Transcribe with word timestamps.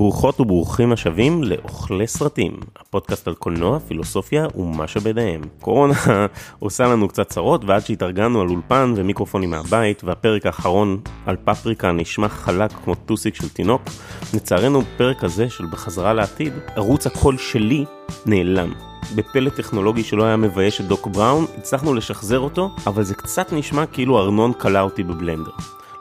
ברוכות 0.00 0.40
וברוכים 0.40 0.92
השבים 0.92 1.44
לאוכלי 1.44 2.06
סרטים, 2.06 2.56
הפודקאסט 2.76 3.28
על 3.28 3.34
קולנוע, 3.34 3.78
פילוסופיה 3.78 4.46
ומה 4.56 4.88
שביניהם. 4.88 5.40
קורונה 5.60 5.94
עושה 6.58 6.84
לנו 6.84 7.08
קצת 7.08 7.28
צרות 7.28 7.64
ועד 7.64 7.86
שהתארגנו 7.86 8.40
על 8.40 8.48
אולפן 8.48 8.94
ומיקרופונים 8.96 9.50
מהבית 9.50 10.04
והפרק 10.04 10.46
האחרון 10.46 11.00
על 11.26 11.36
פפריקה 11.44 11.92
נשמע 11.92 12.28
חלק 12.28 12.72
כמו 12.84 12.94
טוסיק 12.94 13.34
של 13.34 13.48
תינוק, 13.48 13.82
לצערנו 14.34 14.82
פרק 14.96 15.24
הזה 15.24 15.50
של 15.50 15.66
בחזרה 15.66 16.12
לעתיד, 16.12 16.52
ערוץ 16.76 17.06
הקול 17.06 17.38
שלי 17.38 17.84
נעלם. 18.26 18.72
בפלט 19.14 19.54
טכנולוגי 19.54 20.02
שלא 20.02 20.24
היה 20.24 20.36
מבייש 20.36 20.80
את 20.80 20.86
דוק 20.86 21.06
בראון, 21.06 21.44
הצלחנו 21.58 21.94
לשחזר 21.94 22.38
אותו, 22.38 22.70
אבל 22.86 23.02
זה 23.02 23.14
קצת 23.14 23.52
נשמע 23.52 23.86
כאילו 23.86 24.18
ארנון 24.18 24.52
כלה 24.52 24.80
אותי 24.80 25.02
בבלנדר. 25.02 25.52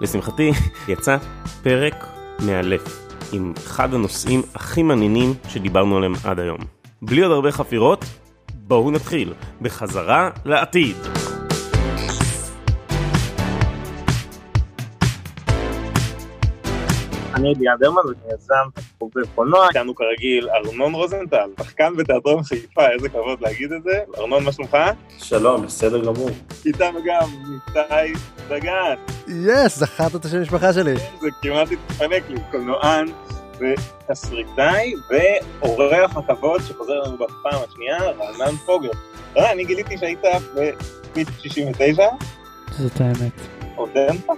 לשמחתי, 0.02 0.52
יצא 0.88 1.18
פרק 1.64 2.06
מאלף. 2.46 3.09
עם 3.34 3.54
אחד 3.57 3.93
הנושאים 3.93 4.41
הכי 4.55 4.84
מעניינים 4.84 5.34
שדיברנו 5.50 5.97
עליהם 5.97 6.14
עד 6.24 6.39
היום. 6.39 6.60
בלי 7.01 7.21
עוד 7.21 7.32
הרבה 7.32 7.51
חפירות, 7.51 8.06
בואו 8.54 8.92
נתחיל 8.92 9.33
בחזרה 9.61 10.29
לעתיד. 10.46 10.96
אני 17.39 17.54
אליעד 17.57 17.84
הרמן, 17.84 18.02
ואני 18.06 18.34
יזם 18.34 18.82
חובב 19.00 19.25
קולנוע. 19.36 19.68
איתנו 19.68 19.96
כרגיל 19.96 20.50
ארנון 20.50 20.93
רוזנטל, 20.93 21.50
שחקן 21.60 21.96
בתיאטרון 21.98 22.43
חיפה, 22.43 22.89
איזה 22.89 23.10
כבוד 23.10 23.42
להגיד 23.42 23.71
את 23.71 23.84
זה. 23.84 24.00
ארנון, 24.18 24.43
מה 24.43 24.52
שלומך? 24.52 24.78
שלום, 25.18 25.65
בסדר 25.65 26.06
גמור. 26.06 26.29
איתנו 26.65 27.00
גם 27.06 27.29
ניתאי 27.50 28.14
דגן. 28.48 28.96
yes, 29.28 29.79
זכרת 29.79 30.15
את 30.15 30.25
השם 30.25 30.38
המשפחה 30.38 30.74
שלי. 30.74 30.96
זה 31.20 31.29
כמעט 31.42 31.68
התפנק 31.71 32.23
לי, 32.30 32.39
קולנוען 32.52 33.08
ותסריטאי, 33.59 34.94
ואורח 35.09 36.17
הכבוד 36.17 36.62
שחוזר 36.62 37.00
לנו 37.00 37.17
בפעם 37.17 37.62
השנייה, 37.70 37.98
רענן 37.98 38.56
פוגר. 38.66 38.92
אה, 39.38 39.52
אני 39.52 39.66
גיליתי 39.66 39.98
שהיית 39.98 40.23
בפיט 40.56 41.28
69. 41.40 42.08
זאת 42.70 43.02
האמת. 43.02 43.34
עוד 43.76 43.90
אין 43.95 44.17
פה? 44.17 44.34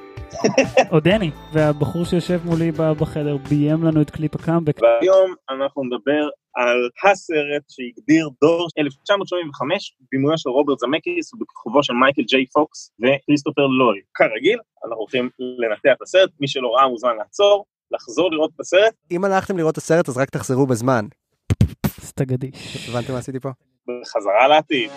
עודני, 0.89 1.31
והבחור 1.53 2.05
שיושב 2.05 2.39
מולי 2.45 2.71
בחדר 2.71 3.37
ביים 3.37 3.83
לנו 3.83 4.01
את 4.01 4.09
קליפ 4.09 4.35
הקאמבק. 4.35 4.81
והיום 4.81 5.33
אנחנו 5.49 5.83
נדבר 5.83 6.29
על 6.55 6.89
הסרט 7.03 7.63
שהגדיר 7.69 8.29
דור 8.41 8.67
1985, 8.77 9.95
בימויו 10.11 10.37
של 10.37 10.49
רוברט 10.49 10.79
זמקיס 10.79 11.33
ובכיכובו 11.33 11.83
של 11.83 11.93
מייקל 11.93 12.21
ג'יי 12.21 12.45
פוקס 12.45 12.91
וכריסטופר 12.99 13.61
לוי. 13.61 13.99
כרגיל, 14.13 14.59
אנחנו 14.85 14.99
הולכים 14.99 15.29
לנתח 15.39 15.97
את 15.97 16.01
הסרט, 16.01 16.29
מי 16.39 16.47
שלא 16.47 16.67
ראה 16.75 16.87
מוזמן 16.87 17.15
לעצור, 17.17 17.65
לחזור 17.91 18.31
לראות 18.31 18.51
את 18.55 18.59
הסרט. 18.59 18.93
אם 19.11 19.25
הלכתם 19.25 19.57
לראות 19.57 19.73
את 19.73 19.77
הסרט 19.77 20.09
אז 20.09 20.17
רק 20.17 20.29
תחזרו 20.29 20.67
בזמן. 20.67 21.05
סטגדיש. 21.87 22.89
הבנתם 22.89 23.13
מה 23.13 23.19
עשיתי 23.19 23.39
פה? 23.39 23.49
בחזרה 23.87 24.47
לעתיד. 24.47 24.91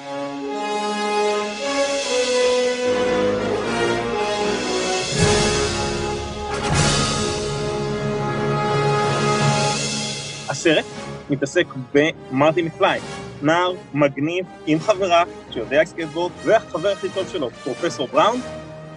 הסרט 10.66 10.84
מתעסק 11.30 11.66
במרטי 11.94 12.62
מקפליי, 12.62 13.00
נער 13.42 13.72
מגניב 13.94 14.46
עם 14.66 14.80
חברה 14.80 15.22
שיודע 15.50 15.84
סקייטבורד, 15.84 16.32
והחבר 16.44 16.88
הכי 16.88 17.08
טוב 17.08 17.28
שלו, 17.28 17.50
פרופסור 17.50 18.08
בראון, 18.12 18.40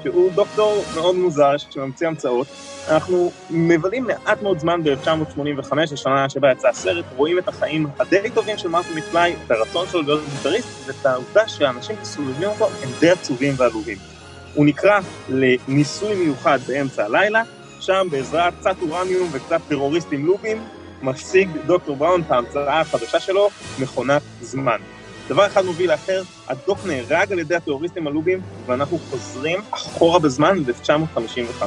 שהוא 0.03 0.31
דוקטור 0.31 0.83
מאוד 0.95 1.15
מוזר 1.15 1.57
שממציא 1.57 2.07
המצאות. 2.07 2.47
אנחנו 2.89 3.31
מבלים 3.49 4.07
מעט 4.07 4.41
מאוד 4.41 4.59
זמן 4.59 4.83
ב-1985, 4.83 5.73
השנה 5.93 6.29
שבה 6.29 6.51
יצא 6.51 6.67
הסרט, 6.67 7.05
רואים 7.15 7.39
את 7.39 7.47
החיים 7.47 7.87
הדי 7.99 8.29
טובים 8.33 8.57
של 8.57 8.69
מרטי 8.69 8.89
מקפליי, 8.95 9.35
את 9.45 9.51
הרצון 9.51 9.87
שלו 9.91 10.01
להיות 10.01 10.21
גיטריסט, 10.29 10.87
ואת 10.87 11.05
העובדה 11.05 11.47
שהאנשים 11.47 11.95
שסובבים 12.03 12.49
אותו 12.49 12.65
הם 12.83 12.89
די 12.99 13.09
עצובים 13.09 13.53
ועלובים. 13.57 13.97
הוא 14.53 14.65
נקרא 14.65 14.99
לניסוי 15.29 16.15
מיוחד 16.15 16.59
באמצע 16.67 17.05
הלילה, 17.05 17.43
שם 17.79 18.07
בעזרת 18.11 18.53
קצת 18.59 18.75
אורניום 18.81 19.27
וקצת 19.31 19.61
טרוריסטים 19.67 20.25
לובים, 20.25 20.57
משיג 21.01 21.49
דוקטור 21.65 21.95
בראון 21.97 22.21
את 22.21 22.31
ההמצאה 22.31 22.81
החדשה 22.81 23.19
שלו, 23.19 23.49
מכונת 23.79 24.21
זמן. 24.41 24.77
דבר 25.29 25.47
אחד 25.47 25.65
מוביל 25.65 25.91
לאחר, 25.91 26.21
הדוק 26.47 26.79
נהרג 26.85 27.31
על 27.31 27.39
ידי 27.39 27.55
הטרוריסטים 27.55 28.07
הלובים, 28.07 28.39
ואנחנו 28.65 28.97
חוזרים 28.99 29.59
אחורה 29.71 30.19
בזמן 30.19 30.57
ל-1955. 30.57 31.63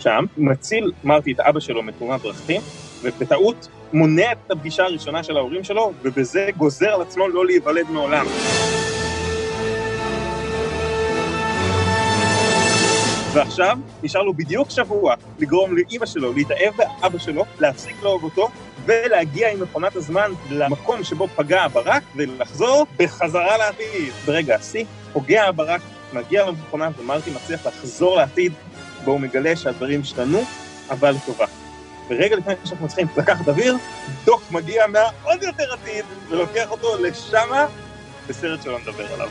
שם 0.00 0.24
מציל 0.36 0.92
מרטי 1.04 1.32
את 1.32 1.40
אבא 1.40 1.60
שלו 1.60 1.82
מתאונת 1.82 2.22
דרכים, 2.22 2.60
ובטעות 3.02 3.56
מונע 3.92 4.32
את 4.32 4.50
הפגישה 4.50 4.82
הראשונה 4.84 5.22
של 5.22 5.36
ההורים 5.36 5.64
שלו, 5.64 5.92
ובזה 6.02 6.48
גוזר 6.56 6.88
על 6.94 7.02
עצמו 7.02 7.28
לא 7.28 7.46
להיוולד 7.46 7.90
מעולם. 7.90 8.26
ועכשיו 13.32 13.78
נשאר 14.02 14.22
לו 14.22 14.34
בדיוק 14.34 14.70
שבוע 14.70 15.14
לגרום 15.38 15.76
לאימא 15.76 16.06
שלו 16.06 16.32
להתאהב 16.32 16.74
באבא 16.76 17.18
שלו, 17.18 17.44
להפסיק 17.60 18.02
לאהוב 18.02 18.24
אותו, 18.24 18.48
ולהגיע 18.86 19.52
עם 19.52 19.62
מכונת 19.62 19.96
הזמן 19.96 20.32
למקום 20.50 21.04
שבו 21.04 21.28
פגע 21.28 21.62
הברק, 21.62 22.02
ולחזור 22.16 22.86
בחזרה 22.96 23.58
לעתיד. 23.58 24.12
ברגע 24.26 24.54
השיא, 24.54 24.84
פוגע 25.12 25.44
הברק, 25.44 25.80
מגיע 26.12 26.46
למכונה, 26.46 26.88
ומרטי 26.98 27.30
מצליח 27.30 27.66
לחזור 27.66 28.16
לעתיד, 28.16 28.52
בו 29.04 29.10
הוא 29.10 29.20
מגלה 29.20 29.56
שהדברים 29.56 30.00
השתנו, 30.00 30.42
אבל 30.90 31.10
לטובה. 31.10 31.46
ורגע 32.10 32.36
לפני 32.36 32.54
שאנחנו 32.64 32.86
צריכים 32.86 33.06
לקחת 33.16 33.48
אוויר, 33.48 33.76
דוק 34.24 34.42
מגיע 34.50 34.86
מהעוד 34.86 35.42
יותר 35.42 35.72
עתיד, 35.72 36.04
ולוקח 36.28 36.70
אותו 36.70 37.02
לשמה, 37.02 37.66
בסרט 38.28 38.62
שלא 38.62 38.78
נדבר 38.78 39.14
עליו. 39.14 39.28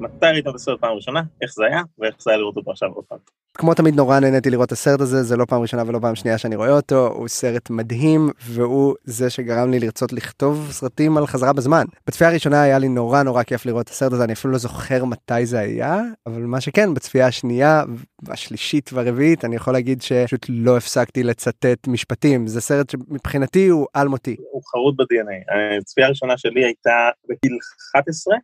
מתי 0.00 0.26
ראית 0.26 0.48
את 0.48 0.54
הסרט 0.54 0.80
פעם 0.80 0.96
ראשונה, 0.96 1.22
איך 1.42 1.52
זה 1.54 1.64
היה, 1.66 1.82
ואיך 1.98 2.14
זה 2.20 2.30
היה 2.30 2.38
לראות 2.38 2.56
אותו 2.56 2.70
עכשיו 2.70 2.88
עוד 2.92 3.04
פעם. 3.04 3.18
כמו 3.54 3.74
תמיד 3.74 3.94
נורא 3.94 4.20
נהניתי 4.20 4.50
לראות 4.50 4.66
את 4.66 4.72
הסרט 4.72 5.00
הזה, 5.00 5.22
זה 5.22 5.36
לא 5.36 5.44
פעם 5.44 5.62
ראשונה 5.62 5.82
ולא 5.86 5.98
פעם 5.98 6.14
שנייה 6.14 6.38
שאני 6.38 6.56
רואה 6.56 6.70
אותו, 6.70 7.06
הוא 7.06 7.28
סרט 7.28 7.70
מדהים, 7.70 8.30
והוא 8.46 8.94
זה 9.04 9.30
שגרם 9.30 9.70
לי 9.70 9.78
לרצות 9.78 10.12
לכתוב 10.12 10.68
סרטים 10.70 11.16
על 11.16 11.26
חזרה 11.26 11.52
בזמן. 11.52 11.84
בצפייה 12.06 12.30
הראשונה 12.30 12.62
היה 12.62 12.78
לי 12.78 12.88
נורא 12.88 13.22
נורא 13.22 13.42
כיף 13.42 13.66
לראות 13.66 13.84
את 13.84 13.90
הסרט 13.90 14.12
הזה, 14.12 14.24
אני 14.24 14.32
אפילו 14.32 14.52
לא 14.52 14.58
זוכר 14.58 15.04
מתי 15.04 15.46
זה 15.46 15.58
היה, 15.58 16.02
אבל 16.26 16.42
מה 16.42 16.60
שכן, 16.60 16.94
בצפייה 16.94 17.26
השנייה, 17.26 17.82
השלישית 18.28 18.90
והרביעית, 18.92 19.44
אני 19.44 19.56
יכול 19.56 19.72
להגיד 19.72 20.02
שפשוט 20.02 20.46
לא 20.48 20.76
הפסקתי 20.76 21.22
לצטט 21.22 21.88
משפטים, 21.88 22.46
זה 22.46 22.60
סרט 22.60 22.90
שמבחינתי 22.90 23.68
הוא 23.68 23.86
אלמותי. 23.96 24.36
הוא 24.50 24.62
חרוט 24.64 24.96
ב-DNA. 24.96 25.54
הצפייה 25.80 26.06
הראשונה 26.06 26.38
שלי 26.38 26.64
הייתה 26.64 27.08
בגיל 27.28 27.58
11, 27.94 28.36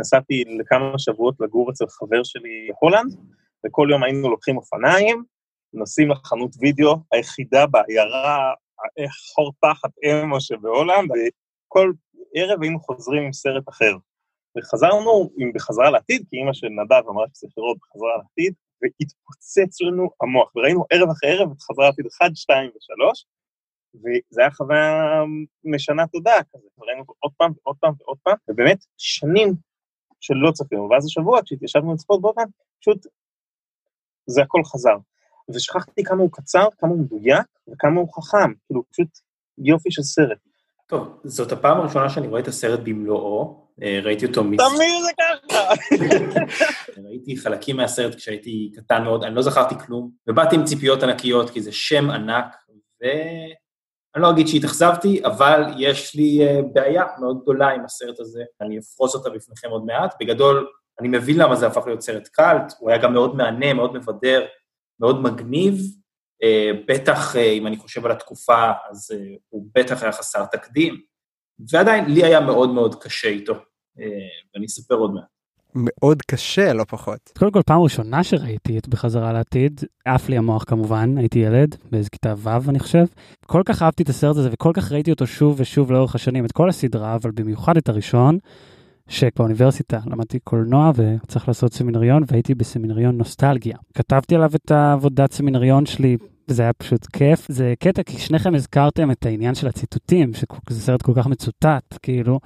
נסעתי 0.00 0.44
לכמה 0.58 0.98
שבועות 0.98 1.34
לגור 1.40 1.70
אצל 1.70 1.84
חבר 1.88 2.22
שלי 2.24 2.68
בהולנד, 2.68 3.16
וכל 3.66 3.88
יום 3.90 4.02
היינו 4.02 4.30
לוקחים 4.30 4.56
אופניים, 4.56 5.24
נוסעים 5.74 6.10
לחנות 6.10 6.50
וידאו, 6.60 6.96
היחידה 7.12 7.66
בעיירה, 7.66 8.52
חור 9.34 9.52
תחת 9.60 9.90
אמו 10.04 10.40
שבהולנד, 10.40 11.10
וכל 11.10 11.92
ערב 12.34 12.62
היינו 12.62 12.80
חוזרים 12.80 13.22
עם 13.22 13.32
סרט 13.32 13.68
אחר. 13.68 13.92
וחזרנו 14.58 15.30
עם 15.36 15.52
בחזרה 15.54 15.90
לעתיד, 15.90 16.24
כי 16.30 16.36
אימא 16.36 16.52
של 16.52 16.66
נדב 16.66 17.08
אמרה 17.08 17.26
שצריך 17.28 17.52
לראות 17.58 17.76
בחזרה 17.82 18.16
לעתיד, 18.16 18.54
והתפוצץ 18.82 19.80
לנו 19.80 20.10
המוח, 20.22 20.56
וראינו 20.56 20.84
ערב 20.90 21.10
אחרי 21.10 21.30
ערב 21.30 21.50
את 21.50 21.62
חזרה 21.62 21.86
לעתיד 21.86 22.06
1, 22.06 22.30
2 22.34 22.70
ו-3, 22.70 23.24
וזה 23.94 24.40
היה 24.40 24.50
חוויה 24.50 25.22
משנה 25.64 26.06
תודעה 26.06 26.42
כזה, 26.52 26.66
וראינו 26.78 27.00
אותו 27.00 27.12
עוד 27.18 27.32
פעם 27.36 27.52
ועוד 27.64 27.76
פעם 27.80 27.92
ועוד 28.00 28.18
פעם, 28.22 28.36
ובאמת 28.50 28.78
שנים 28.96 29.54
שלא 30.20 30.50
צפינו, 30.52 30.88
ואז 30.90 31.06
השבוע 31.06 31.40
כשהתיישבנו 31.44 31.94
לצפות 31.94 32.20
באותם, 32.20 32.42
פשוט 32.80 33.06
זה 34.26 34.42
הכל 34.42 34.64
חזר. 34.64 34.96
ושכחתי 35.54 36.04
כמה 36.04 36.22
הוא 36.22 36.30
קצר, 36.32 36.66
כמה 36.78 36.90
הוא 36.90 36.98
מדויק 36.98 37.46
וכמה 37.72 38.00
הוא 38.00 38.08
חכם, 38.14 38.52
כאילו 38.66 38.82
פשוט 38.90 39.08
יופי 39.58 39.90
של 39.90 40.02
סרט. 40.02 40.38
טוב, 40.86 41.20
זאת 41.24 41.52
הפעם 41.52 41.80
הראשונה 41.80 42.10
שאני 42.10 42.28
רואה 42.28 42.40
את 42.40 42.48
הסרט 42.48 42.80
במלואו, 42.80 43.66
ראיתי 44.02 44.26
אותו... 44.26 44.42
תמיד 44.42 44.60
זה 45.02 45.12
ככה! 45.20 45.58
ראיתי 47.06 47.36
חלקים 47.36 47.76
מהסרט 47.76 48.14
כשהייתי 48.14 48.72
קטן 48.76 49.04
מאוד, 49.04 49.24
אני 49.24 49.34
לא 49.34 49.42
זכרתי 49.42 49.74
כלום, 49.86 50.10
ובאתי 50.26 50.56
עם 50.56 50.64
ציפיות 50.64 51.02
ענקיות, 51.02 51.50
כי 51.50 51.60
זה 51.60 51.72
שם 51.72 52.10
ענק, 52.10 52.56
ואני 54.14 54.22
לא 54.22 54.30
אגיד 54.30 54.48
שהתאכזבתי, 54.48 55.24
אבל 55.24 55.62
יש 55.78 56.14
לי 56.14 56.40
בעיה 56.72 57.04
מאוד 57.20 57.42
גדולה 57.42 57.68
עם 57.68 57.84
הסרט 57.84 58.20
הזה, 58.20 58.42
אני 58.60 58.78
אפרוס 58.78 59.14
אותה 59.14 59.30
בפניכם 59.30 59.70
עוד 59.70 59.84
מעט. 59.84 60.14
בגדול, 60.20 60.68
אני 61.00 61.08
מבין 61.08 61.38
למה 61.38 61.56
זה 61.56 61.66
הפך 61.66 61.86
להיות 61.86 62.00
סרט 62.00 62.28
קאלט, 62.28 62.72
הוא 62.78 62.90
היה 62.90 62.98
גם 62.98 63.12
מאוד 63.12 63.36
מהנה, 63.36 63.74
מאוד 63.74 63.94
מבדר, 63.94 64.46
מאוד 65.00 65.22
מגניב, 65.22 65.74
בטח 66.88 67.36
אם 67.36 67.66
אני 67.66 67.76
חושב 67.76 68.06
על 68.06 68.12
התקופה, 68.12 68.72
אז 68.90 69.10
הוא 69.48 69.66
בטח 69.74 70.02
היה 70.02 70.12
חסר 70.12 70.44
תקדים, 70.44 71.00
ועדיין 71.70 72.04
לי 72.04 72.24
היה 72.24 72.40
מאוד 72.40 72.70
מאוד 72.70 73.02
קשה 73.02 73.28
איתו, 73.28 73.54
ואני 74.54 74.66
אספר 74.66 74.94
עוד 74.94 75.14
מעט. 75.14 75.39
מאוד 75.74 76.22
קשה, 76.22 76.72
לא 76.72 76.84
פחות. 76.88 77.32
קודם 77.38 77.50
כל, 77.52 77.62
פעם 77.66 77.80
ראשונה 77.80 78.24
שראיתי 78.24 78.78
את 78.78 78.88
בחזרה 78.88 79.32
לעתיד, 79.32 79.80
עף 80.04 80.28
לי 80.28 80.36
המוח 80.36 80.64
כמובן, 80.64 81.18
הייתי 81.18 81.38
ילד, 81.38 81.76
באיזה 81.90 82.10
כיתה 82.10 82.34
ו' 82.38 82.70
אני 82.70 82.78
חושב. 82.78 83.04
כל 83.46 83.62
כך 83.64 83.82
אהבתי 83.82 84.02
את 84.02 84.08
הסרט 84.08 84.36
הזה 84.36 84.48
וכל 84.52 84.72
כך 84.74 84.92
ראיתי 84.92 85.10
אותו 85.10 85.26
שוב 85.26 85.54
ושוב 85.58 85.92
לאורך 85.92 86.14
השנים, 86.14 86.44
את 86.44 86.52
כל 86.52 86.68
הסדרה, 86.68 87.14
אבל 87.14 87.30
במיוחד 87.30 87.76
את 87.76 87.88
הראשון, 87.88 88.38
שבאוניברסיטה 89.08 89.98
למדתי 90.06 90.38
קולנוע 90.38 90.90
וצריך 90.94 91.48
לעשות 91.48 91.72
סמינריון, 91.72 92.22
והייתי 92.26 92.54
בסמינריון 92.54 93.18
נוסטלגיה. 93.18 93.76
כתבתי 93.94 94.34
עליו 94.34 94.50
את 94.54 94.70
העבודת 94.70 95.32
סמינריון 95.32 95.86
שלי 95.86 96.16
וזה 96.48 96.62
היה 96.62 96.72
פשוט 96.72 97.06
כיף. 97.06 97.46
זה 97.48 97.74
קטע, 97.78 98.02
כי 98.02 98.18
שניכם 98.18 98.54
הזכרתם 98.54 99.10
את 99.10 99.26
העניין 99.26 99.54
של 99.54 99.66
הציטוטים, 99.68 100.34
שזה 100.34 100.80
סרט 100.80 101.02
כל 101.02 101.12
כך 101.16 101.26
מצוטט, 101.26 101.98
כאילו. 102.02 102.40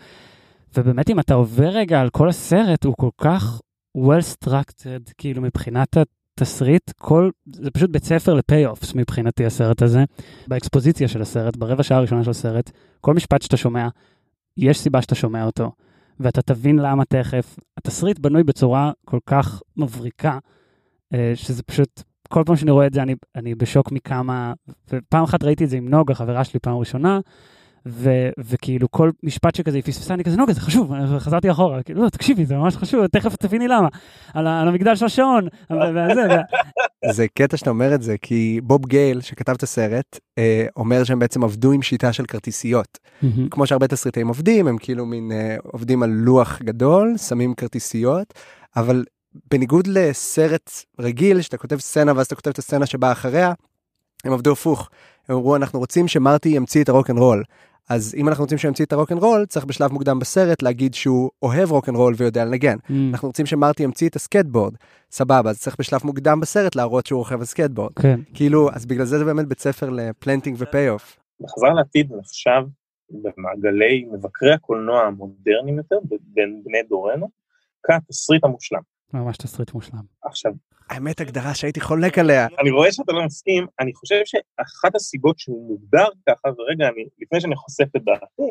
ובאמת, 0.76 1.10
אם 1.10 1.20
אתה 1.20 1.34
עובר 1.34 1.68
רגע 1.68 2.00
על 2.00 2.10
כל 2.10 2.28
הסרט, 2.28 2.84
הוא 2.84 2.94
כל 2.96 3.10
כך 3.18 3.60
well 3.98 4.44
structured, 4.44 5.12
כאילו, 5.18 5.42
מבחינת 5.42 5.96
התסריט, 5.96 6.90
כל, 6.90 7.30
זה 7.46 7.70
פשוט 7.70 7.90
בית 7.90 8.04
ספר 8.04 8.34
לפי-אופס 8.34 8.94
מבחינתי, 8.94 9.46
הסרט 9.46 9.82
הזה. 9.82 10.04
באקספוזיציה 10.48 11.08
של 11.08 11.22
הסרט, 11.22 11.56
ברבע 11.56 11.82
שעה 11.82 11.98
הראשונה 11.98 12.24
של 12.24 12.30
הסרט, 12.30 12.70
כל 13.00 13.14
משפט 13.14 13.42
שאתה 13.42 13.56
שומע, 13.56 13.88
יש 14.56 14.78
סיבה 14.78 15.02
שאתה 15.02 15.14
שומע 15.14 15.44
אותו, 15.44 15.72
ואתה 16.20 16.42
תבין 16.42 16.78
למה 16.78 17.04
תכף. 17.04 17.58
התסריט 17.76 18.18
בנוי 18.18 18.42
בצורה 18.42 18.92
כל 19.04 19.18
כך 19.26 19.62
מבריקה, 19.76 20.38
אה, 21.14 21.32
שזה 21.34 21.62
פשוט 21.62 22.02
כל 22.28 22.42
פעם 22.46 22.56
שאני 22.56 22.70
רואה 22.70 22.86
את 22.86 22.92
זה 22.92 23.02
אני, 23.02 23.14
אני 23.36 23.54
בשוק 23.54 23.92
מכמה, 23.92 24.52
ופעם 24.92 25.24
אחת 25.24 25.44
ראיתי 25.44 25.64
את 25.64 25.70
זה 25.70 25.76
עם 25.76 25.88
נוגה, 25.88 26.14
חברה 26.14 26.44
שלי 26.44 26.60
פעם 26.60 26.76
ראשונה, 26.76 27.20
ו, 27.86 28.10
וכאילו 28.38 28.90
כל 28.90 29.10
משפט 29.22 29.54
שכזה 29.54 29.76
היא 29.76 29.82
פספסה, 29.82 30.14
אני 30.14 30.24
כזה 30.24 30.36
נוגה, 30.36 30.52
זה 30.52 30.60
חשוב, 30.60 30.92
חזרתי 31.18 31.50
אחורה, 31.50 31.82
כאילו, 31.82 32.04
לא, 32.04 32.08
תקשיבי, 32.08 32.46
זה 32.46 32.56
ממש 32.56 32.76
חשוב, 32.76 33.06
תכף 33.06 33.36
תביני 33.36 33.68
למה, 33.68 33.88
על, 34.34 34.46
על 34.46 34.68
המגדל 34.68 34.96
של 34.96 35.04
השעון. 35.04 35.48
זה 37.10 37.26
קטע 37.28 37.56
שאתה 37.56 37.70
אומר 37.70 37.94
את 37.94 38.02
זה, 38.02 38.16
כי 38.22 38.60
בוב 38.62 38.86
גייל, 38.86 39.20
שכתב 39.20 39.52
את 39.52 39.62
הסרט, 39.62 40.18
אה, 40.38 40.66
אומר 40.76 41.04
שהם 41.04 41.18
בעצם 41.18 41.44
עבדו 41.44 41.72
עם 41.72 41.82
שיטה 41.82 42.12
של 42.12 42.26
כרטיסיות. 42.26 42.98
כמו 43.50 43.66
שהרבה 43.66 43.88
תסריטאים 43.88 44.28
עובדים, 44.28 44.66
הם 44.66 44.78
כאילו 44.78 45.06
מין 45.06 45.32
אה, 45.32 45.56
עובדים 45.62 46.02
על 46.02 46.10
לוח 46.10 46.62
גדול, 46.62 47.14
שמים 47.16 47.54
כרטיסיות, 47.54 48.34
אבל 48.76 49.04
בניגוד 49.50 49.86
לסרט 49.86 50.70
רגיל 51.00 51.40
שאתה 51.40 51.56
כותב 51.56 51.78
סצנה 51.78 52.12
ואז 52.16 52.26
אתה 52.26 52.34
כותב 52.34 52.50
את 52.50 52.58
הסצנה 52.58 52.86
שבאה 52.86 53.12
אחריה, 53.12 53.52
הם 54.24 54.32
עבדו 54.32 54.52
הפוך. 54.52 54.90
הם 55.28 55.36
אמרו 55.36 55.56
אנחנו 55.56 55.78
רוצים 55.78 56.08
שמרטי 56.08 56.48
ימציא 56.48 56.82
את 56.82 56.88
הרוק 56.88 57.10
אנד 57.10 57.18
רול. 57.18 57.42
אז 57.90 58.14
אם 58.18 58.28
אנחנו 58.28 58.44
רוצים 58.44 58.58
שהוא 58.58 58.68
ימציא 58.68 58.84
את 58.84 58.92
הרוק 58.92 59.12
אנד 59.12 59.22
רול, 59.22 59.46
צריך 59.46 59.64
בשלב 59.66 59.92
מוקדם 59.92 60.18
בסרט 60.18 60.62
להגיד 60.62 60.94
שהוא 60.94 61.30
אוהב 61.42 61.70
רוק 61.70 61.88
אנד 61.88 61.96
רול 61.96 62.14
ויודע 62.16 62.44
לנגן. 62.44 62.76
Mm. 62.76 62.92
אנחנו 63.10 63.28
רוצים 63.28 63.46
שמרטי 63.46 63.82
ימציא 63.82 64.08
את 64.08 64.16
הסקייטבורד, 64.16 64.74
סבבה, 65.10 65.50
אז 65.50 65.60
צריך 65.60 65.76
בשלב 65.78 66.00
מוקדם 66.04 66.40
בסרט 66.40 66.76
להראות 66.76 67.06
שהוא 67.06 67.18
רוכב 67.18 67.38
על 67.38 67.44
סקייטבורד. 67.44 67.92
כן. 67.98 68.20
כאילו, 68.34 68.70
אז 68.72 68.86
בגלל 68.86 69.04
זה 69.04 69.18
זה 69.18 69.24
באמת 69.24 69.46
בית 69.46 69.60
ספר 69.60 69.90
ל 69.90 69.98
planting 69.98 70.56
ו 70.58 70.88
payoff. 70.88 71.18
בחזרה 71.40 71.74
לעתיד 71.74 72.12
נחשב 72.12 72.62
במעגלי 73.10 74.04
מבקרי 74.12 74.52
הקולנוע 74.52 75.00
המודרניים 75.00 75.76
יותר, 75.76 75.96
בין 76.10 76.62
בני 76.64 76.82
דורנו, 76.88 77.28
כתסריט 77.82 78.44
המושלם. 78.44 78.93
ממש 79.14 79.36
תסריט 79.36 79.72
מושלם. 79.72 80.02
עכשיו, 80.22 80.52
האמת 80.90 81.20
הגדרה 81.20 81.54
שהייתי 81.54 81.80
חולק 81.80 82.18
עליה. 82.18 82.46
אני 82.60 82.70
רואה 82.70 82.92
שאתה 82.92 83.12
לא 83.12 83.24
מסכים, 83.24 83.66
אני 83.80 83.94
חושב 83.94 84.20
שאחת 84.24 84.94
הסיבות 84.94 85.38
שהוא 85.38 85.68
מוגדר 85.68 86.06
ככה, 86.28 86.48
ורגע, 86.58 86.88
אני, 86.88 87.04
לפני 87.22 87.40
שאני 87.40 87.56
חושף 87.56 87.96
את 87.96 88.02
דעתי, 88.04 88.50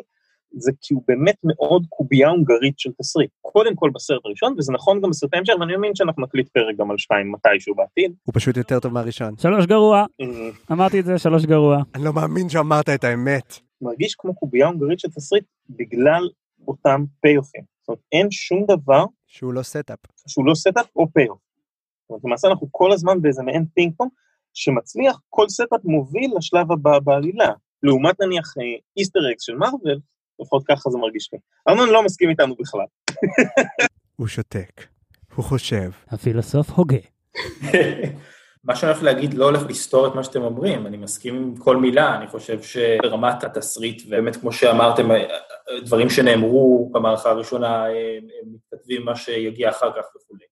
זה 0.56 0.72
כי 0.80 0.94
הוא 0.94 1.02
באמת 1.08 1.36
מאוד 1.44 1.86
קובייה 1.88 2.28
הונגרית 2.28 2.78
של 2.78 2.90
תסריט. 3.00 3.30
קודם 3.40 3.74
כל 3.74 3.90
בסרט 3.94 4.20
הראשון, 4.24 4.54
וזה 4.58 4.72
נכון 4.72 5.00
גם 5.00 5.10
בסרטי 5.10 5.36
המשך, 5.36 5.52
ואני 5.60 5.72
מאמין 5.72 5.94
שאנחנו 5.94 6.22
נקליט 6.22 6.48
פרק 6.48 6.76
גם 6.76 6.90
על 6.90 6.98
שתיים 6.98 7.32
מתישהו 7.32 7.74
בעתיד. 7.74 8.14
הוא 8.22 8.32
פשוט 8.34 8.56
יותר 8.56 8.80
טוב 8.80 8.92
מהראשון. 8.92 9.34
שלוש 9.38 9.66
גרוע. 9.66 10.04
אה. 10.20 10.26
אמרתי 10.72 11.00
את 11.00 11.04
זה, 11.04 11.18
שלוש 11.18 11.44
גרוע. 11.44 11.82
אני 11.94 12.04
לא 12.04 12.12
מאמין 12.12 12.48
שאמרת 12.48 12.88
את 12.88 13.04
האמת. 13.04 13.58
מרגיש 13.82 14.14
כמו 14.14 14.34
קובייה 14.34 14.66
הונגרית 14.66 14.98
של 14.98 15.08
תסריט 15.08 15.44
בגלל 15.70 16.28
אותם 16.68 17.04
payoff 17.20 17.48
ים. 17.48 17.62
זאת 17.80 17.88
אומרת, 17.88 18.00
אין 18.12 18.30
שום 18.30 18.64
דבר... 18.68 19.04
שהוא 19.34 19.54
לא 19.54 19.62
setup. 19.62 19.98
שהוא 20.26 20.46
לא 20.46 20.54
setup 20.54 20.86
או 20.96 21.06
payoff. 21.12 21.38
זאת 21.38 22.10
אומרת, 22.10 22.24
למעשה 22.24 22.48
אנחנו 22.48 22.68
כל 22.70 22.92
הזמן 22.92 23.22
באיזה 23.22 23.42
מעין 23.42 23.64
פינג 23.74 23.92
פונג, 23.96 24.10
שמצליח, 24.54 25.20
כל 25.30 25.48
setup 25.48 25.84
מוביל 25.84 26.30
לשלב 26.36 26.72
הבא 26.72 26.98
בעלילה. 26.98 27.52
לעומת 27.82 28.20
נניח 28.20 28.54
Easter 28.96 29.20
אה, 29.26 29.32
eggs 29.32 29.42
של 29.42 29.56
מארוול, 29.56 30.00
לפחות 30.40 30.62
ככה 30.68 30.90
זה 30.90 30.98
מרגיש 30.98 31.30
לי. 31.32 31.38
ארנון 31.68 31.88
לא 31.88 32.04
מסכים 32.04 32.30
איתנו 32.30 32.54
בכלל. 32.56 32.86
הוא 34.18 34.26
שותק, 34.26 34.86
הוא 35.34 35.44
חושב. 35.44 35.90
הפילוסוף 36.08 36.70
הוגה. 36.70 36.98
מה 38.64 38.76
שאני 38.76 38.92
הולך 38.92 39.02
להגיד 39.02 39.34
לא 39.34 39.44
הולך 39.44 39.62
לסתור 39.68 40.06
את 40.06 40.14
מה 40.14 40.24
שאתם 40.24 40.42
אומרים, 40.42 40.86
אני 40.86 40.96
מסכים 40.96 41.36
עם 41.36 41.56
כל 41.56 41.76
מילה, 41.76 42.16
אני 42.16 42.26
חושב 42.26 42.62
שברמת 42.62 43.44
התסריט, 43.44 44.02
ובאמת 44.06 44.36
כמו 44.36 44.52
שאמרתם, 44.52 45.08
דברים 45.84 46.10
שנאמרו 46.10 46.90
במערכה 46.92 47.30
הראשונה 47.30 47.84
מתכתבים 48.84 49.04
מה 49.04 49.16
שיגיע 49.16 49.70
אחר 49.70 49.92
כך 49.92 50.04
וכולי. 50.16 50.44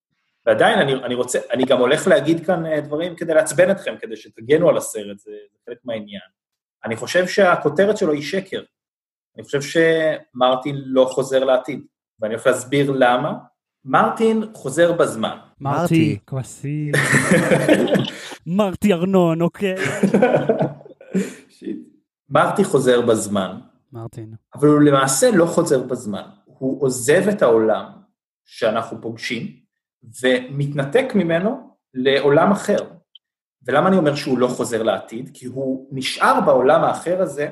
ועדיין 0.46 0.78
אני, 0.78 0.94
אני 0.94 1.14
רוצה, 1.14 1.38
אני 1.50 1.64
גם 1.64 1.78
הולך 1.78 2.06
להגיד 2.06 2.46
כאן 2.46 2.66
אה, 2.66 2.80
דברים 2.80 3.16
כדי 3.16 3.34
לעצבן 3.34 3.70
אתכם, 3.70 3.94
כדי 4.00 4.16
שתגנו 4.16 4.68
על 4.68 4.76
הסרט, 4.76 5.18
זה, 5.18 5.30
זה 5.52 5.58
חלק 5.66 5.78
מהעניין. 5.84 6.20
אני 6.84 6.96
חושב 6.96 7.26
שהכותרת 7.26 7.96
שלו 7.96 8.12
היא 8.12 8.22
שקר. 8.22 8.62
אני 9.36 9.44
חושב 9.44 9.60
שמרטין 9.62 10.76
לא 10.84 11.04
חוזר 11.10 11.44
לעתיד, 11.44 11.80
ואני 12.20 12.34
הולך 12.34 12.46
להסביר 12.46 12.90
למה. 12.90 13.34
מרטין 13.84 14.44
חוזר 14.54 14.92
בזמן. 14.92 15.36
מרטי, 15.60 16.18
כבשים. 16.26 16.92
מרטי 18.46 18.92
ארנון, 18.92 19.42
אוקיי. 19.42 19.74
מרטי 22.30 22.64
חוזר 22.64 23.00
בזמן. 23.00 23.58
מרטין. 23.92 24.34
אבל 24.54 24.68
הוא 24.68 24.80
למעשה 24.80 25.30
לא 25.30 25.46
חוזר 25.46 25.82
בזמן. 25.82 26.22
הוא 26.44 26.82
עוזב 26.82 27.28
את 27.28 27.42
העולם 27.42 28.01
שאנחנו 28.54 29.00
פוגשים, 29.00 29.56
ומתנתק 30.22 31.14
ממנו 31.14 31.76
לעולם 31.94 32.52
אחר. 32.52 32.90
ולמה 33.66 33.88
אני 33.88 33.96
אומר 33.96 34.14
שהוא 34.14 34.38
לא 34.38 34.48
חוזר 34.48 34.82
לעתיד? 34.82 35.30
כי 35.34 35.46
הוא 35.46 35.88
נשאר 35.92 36.40
בעולם 36.40 36.84
האחר 36.84 37.22
הזה 37.22 37.48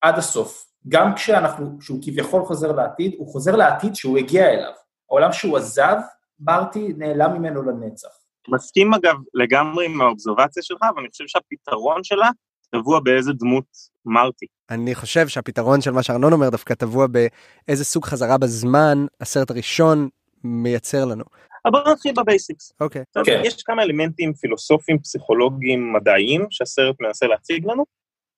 עד 0.00 0.18
הסוף. 0.18 0.66
גם 0.88 1.14
כשאנחנו, 1.14 1.78
כשהוא 1.78 1.98
כביכול 2.02 2.44
חוזר 2.44 2.72
לעתיד, 2.72 3.14
הוא 3.18 3.28
חוזר 3.28 3.56
לעתיד 3.56 3.94
שהוא 3.94 4.18
הגיע 4.18 4.50
אליו. 4.50 4.72
העולם 5.10 5.32
שהוא 5.32 5.56
עזב, 5.56 5.96
מרטי 6.40 6.92
נעלם 6.96 7.32
ממנו 7.32 7.62
לנצח. 7.62 8.08
מסכים 8.48 8.94
אגב 8.94 9.14
לגמרי 9.34 9.86
עם 9.86 10.00
האובזרבציה 10.00 10.62
שלך, 10.62 10.80
ואני 10.96 11.08
חושב 11.08 11.24
שהפתרון 11.26 12.04
שלה 12.04 12.30
טבוע 12.70 13.00
באיזה 13.00 13.32
דמות 13.32 13.66
מרטי. 14.06 14.46
אני 14.70 14.94
חושב 14.94 15.28
שהפתרון 15.28 15.80
של 15.80 15.90
מה 15.90 16.02
שארנון 16.02 16.32
אומר 16.32 16.50
דווקא 16.50 16.74
טבוע 16.74 17.06
באיזה 17.06 17.84
סוג 17.84 18.04
חזרה 18.04 18.38
בזמן 18.38 19.06
הסרט 19.20 19.50
הראשון 19.50 20.08
מייצר 20.44 21.04
לנו. 21.04 21.24
אבל 21.64 21.82
בוא 21.84 21.92
נתחיל 21.92 22.14
בבייסיקס. 22.16 22.72
אוקיי. 22.80 23.02
Okay. 23.18 23.20
Okay. 23.20 23.46
יש 23.46 23.62
כמה 23.62 23.82
אלמנטים 23.82 24.34
פילוסופיים, 24.34 24.98
פסיכולוגיים, 24.98 25.92
מדעיים, 25.92 26.46
שהסרט 26.50 26.96
מנסה 27.00 27.26
להציג 27.26 27.66
לנו, 27.66 27.84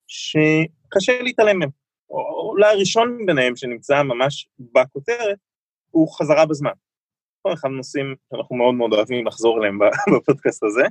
שקשה 0.06 1.22
להתעלם 1.22 1.58
מהם. 1.58 1.70
אולי 2.10 2.72
הראשון 2.72 3.26
ביניהם 3.26 3.56
שנמצא 3.56 4.02
ממש 4.02 4.48
בכותרת, 4.58 5.38
הוא 5.90 6.08
חזרה 6.18 6.46
בזמן. 6.46 6.70
כל 7.42 7.52
אחד 7.52 7.68
הנושאים 7.68 8.14
שאנחנו 8.30 8.56
מאוד 8.56 8.74
מאוד 8.74 8.92
אוהבים 8.92 9.26
לחזור 9.26 9.58
אליהם 9.58 9.78
בפודקאסט 10.16 10.62
הזה, 10.62 10.82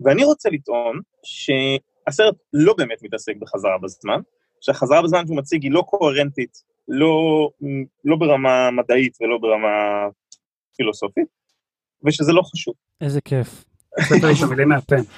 ואני 0.00 0.24
רוצה 0.24 0.50
לטעון 0.50 1.00
שהסרט 1.24 2.34
לא 2.52 2.74
באמת 2.78 3.02
מתעסק 3.02 3.36
בחזרה 3.36 3.78
בזמן, 3.78 4.20
שהחזרה 4.60 5.02
בזמן 5.02 5.26
שהוא 5.26 5.36
מציג 5.36 5.62
היא 5.62 5.72
לא 5.72 5.82
קוהרנטית, 5.82 6.62
לא, 6.87 7.49
לא 8.05 8.15
ברמה 8.15 8.71
מדעית 8.71 9.17
ולא 9.21 9.37
ברמה 9.41 10.07
פילוסופית, 10.77 11.27
ושזה 12.05 12.33
לא 12.33 12.41
חשוב. 12.41 12.73
איזה 13.01 13.21
כיף. 13.21 13.63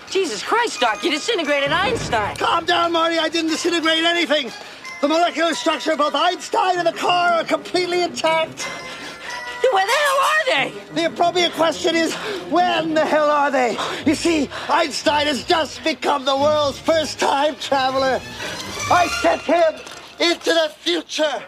Jesus 0.09 0.41
Christ, 0.49 0.79
Doc, 0.79 1.03
you 1.03 1.11
disintegrated 1.11 1.71
Einstein. 1.71 2.35
Calm 2.37 2.65
down, 2.65 2.91
Marty, 2.93 3.17
I 3.19 3.29
didn't 3.29 3.51
disintegrate 3.51 4.03
anything. 4.15 4.49
The 5.01 5.07
molecular 5.07 5.53
structure 5.53 5.91
of 5.91 5.99
both 6.05 6.15
Einstein 6.15 6.77
and 6.79 6.87
the 6.87 6.97
car 7.07 7.27
are 7.39 7.43
completely 7.43 8.01
intact. 8.01 8.57
Where 9.75 9.87
the 9.93 9.99
hell 10.05 10.19
are 10.33 10.45
they? 10.53 10.67
The 10.97 11.05
appropriate 11.11 11.53
question 11.53 11.95
is, 11.95 12.13
when 12.57 12.93
the 12.93 13.05
hell 13.05 13.29
are 13.29 13.51
they? 13.51 13.77
You 14.05 14.15
see, 14.15 14.49
Einstein 14.69 15.27
has 15.27 15.43
just 15.43 15.83
become 15.83 16.25
the 16.25 16.37
world's 16.45 16.79
first 16.79 17.19
time 17.19 17.55
traveler. 17.69 18.19
I 19.01 19.03
sent 19.21 19.41
him 19.43 19.71
into 20.20 20.50
the 20.52 20.70
future. 20.78 21.42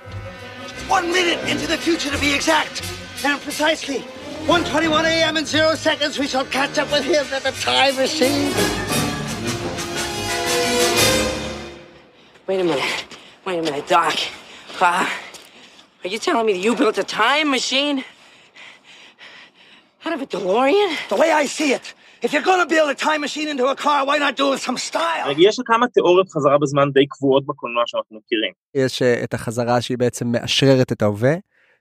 One 0.88 1.10
minute 1.12 1.38
into 1.48 1.66
the 1.66 1.76
future 1.76 2.10
to 2.10 2.18
be 2.18 2.34
exact. 2.34 2.82
And 3.24 3.40
precisely 3.40 3.98
1.21 4.46 5.04
a.m. 5.04 5.36
in 5.36 5.44
zero 5.44 5.74
seconds, 5.74 6.18
we 6.18 6.26
shall 6.26 6.44
catch 6.46 6.78
up 6.78 6.90
with 6.90 7.04
him 7.04 7.26
at 7.32 7.42
the 7.42 7.50
time 7.52 7.96
machine. 7.96 8.52
Wait 12.46 12.60
a 12.60 12.64
minute. 12.64 13.18
Wait 13.44 13.58
a 13.58 13.62
minute, 13.62 13.86
Doc. 13.86 14.14
Uh, 14.80 15.08
are 16.04 16.08
you 16.08 16.18
telling 16.18 16.46
me 16.46 16.52
that 16.54 16.60
you 16.60 16.74
built 16.74 16.96
a 16.96 17.04
time 17.04 17.50
machine? 17.50 18.04
Out 20.04 20.12
of 20.14 20.22
a 20.22 20.26
DeLorean? 20.26 20.96
The 21.08 21.16
way 21.16 21.32
I 21.32 21.44
see 21.44 21.72
it, 21.72 21.92
if 22.22 22.32
you're 22.32 22.42
gonna 22.42 22.66
build 22.66 22.88
a 22.90 22.94
time 22.94 23.20
machine 23.20 23.48
into 23.48 23.66
a 23.66 23.76
car, 23.84 23.98
why 24.06 24.18
not 24.18 24.36
do 24.36 24.44
it 24.48 24.54
with 24.54 24.62
some 24.62 24.76
style? 24.76 25.34
יש 25.38 25.60
כמה 25.66 25.88
תיאוריות 25.88 26.28
חזרה 26.28 26.58
בזמן 26.58 26.90
די 26.92 27.06
קבועות 27.06 27.46
בקולנוע 27.46 27.82
שאנחנו 27.86 28.16
מכירים. 28.16 28.52
יש 28.74 29.02
אה, 29.02 29.24
את 29.24 29.34
החזרה 29.34 29.80
שהיא 29.80 29.98
בעצם 29.98 30.32
מאשררת 30.32 30.92
את 30.92 31.02
ההווה, 31.02 31.34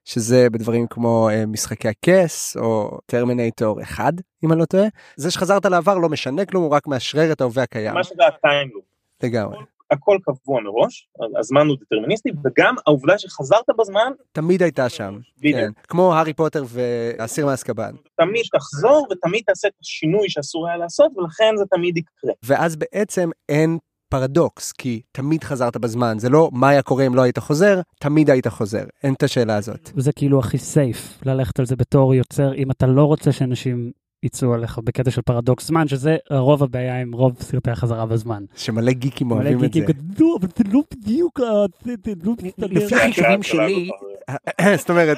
שזה 0.05 0.49
בדברים 0.49 0.87
כמו 0.89 1.29
אה, 1.29 1.45
משחקי 1.45 1.87
הכס 1.87 2.57
או 2.57 2.99
טרמינטור 3.05 3.81
1 3.81 4.13
אם 4.43 4.51
אני 4.51 4.59
לא 4.59 4.65
טועה. 4.65 4.87
זה 5.15 5.31
שחזרת 5.31 5.65
לעבר 5.65 5.97
לא 5.97 6.09
משנה 6.09 6.45
כלום 6.45 6.63
הוא 6.63 6.71
רק 6.71 6.87
מאשרר 6.87 7.31
את 7.31 7.41
ההווה 7.41 7.63
הקיים. 7.63 7.93
מה 7.93 8.03
שנקרא 8.03 8.29
time 8.41 8.60
loop. 8.60 8.83
לגמרי. 9.23 9.57
הכל 9.91 10.17
קבוע 10.23 10.61
מראש, 10.61 11.09
הזמן 11.39 11.67
הוא 11.67 11.77
דטרמיניסטי, 11.81 12.29
וגם 12.43 12.75
העובדה 12.87 13.17
שחזרת 13.17 13.65
בזמן, 13.79 14.11
תמיד 14.31 14.63
הייתה 14.63 14.89
שם. 14.89 15.19
בדיוק. 15.37 15.59
כן. 15.59 15.71
כמו 15.87 16.15
הארי 16.15 16.33
פוטר 16.33 16.63
והאסיר 16.67 17.45
מאסקבן. 17.45 17.91
תמיד 18.21 18.45
תחזור 18.51 19.07
ותמיד 19.11 19.43
תעשה 19.45 19.67
את 19.67 19.73
השינוי 19.81 20.29
שאסור 20.29 20.67
היה 20.67 20.77
לעשות, 20.77 21.11
ולכן 21.17 21.53
זה 21.57 21.63
תמיד 21.71 21.97
יקרה. 21.97 22.33
ואז 22.43 22.75
בעצם 22.75 23.29
אין 23.49 23.77
פרדוקס 24.09 24.71
כי 24.71 25.01
תמיד 25.11 25.43
חזרת 25.43 25.77
בזמן 25.77 26.19
זה 26.19 26.29
לא 26.29 26.49
מה 26.53 26.69
היה 26.69 26.81
קורה 26.81 27.07
אם 27.07 27.15
לא 27.15 27.21
היית 27.21 27.39
חוזר 27.39 27.81
תמיד 27.99 28.29
היית 28.29 28.47
חוזר 28.47 28.83
אין 29.03 29.13
את 29.13 29.23
השאלה 29.23 29.55
הזאת. 29.55 29.89
זה 29.97 30.11
כאילו 30.11 30.39
הכי 30.39 30.57
סייף 30.57 31.19
ללכת 31.25 31.59
על 31.59 31.65
זה 31.65 31.75
בתור 31.75 32.15
יוצר 32.15 32.53
אם 32.53 32.71
אתה 32.71 32.87
לא 32.87 33.03
רוצה 33.03 33.31
שאנשים 33.31 33.91
יצאו 34.23 34.53
עליך 34.53 34.79
בקטע 34.83 35.11
של 35.11 35.21
פרדוקס 35.21 35.67
זמן 35.67 35.87
שזה 35.87 36.17
רוב 36.31 36.63
הבעיה 36.63 37.01
עם 37.01 37.11
רוב 37.13 37.35
סרטי 37.41 37.71
החזרה 37.71 38.05
בזמן. 38.05 38.43
שמלא 38.55 38.91
גיקים 38.91 39.27
מלא 39.27 39.35
אוהבים 39.35 39.55
את 39.55 39.59
זה. 39.59 39.67
גיקים 39.67 39.83
כזה, 39.83 40.01
"לא, 40.19 40.37
אבל 40.39 40.47
זה 40.57 40.63
לא 40.71 40.81
בדיוק, 40.93 41.39
ה- 41.39 41.43
זה 41.85 42.13
לא 42.23 42.33
מסתדר." 42.41 42.67
לפי 42.71 42.95
החישובים 42.95 43.43
שלי 43.43 43.89
זאת 44.79 44.89
אומרת 44.89 45.17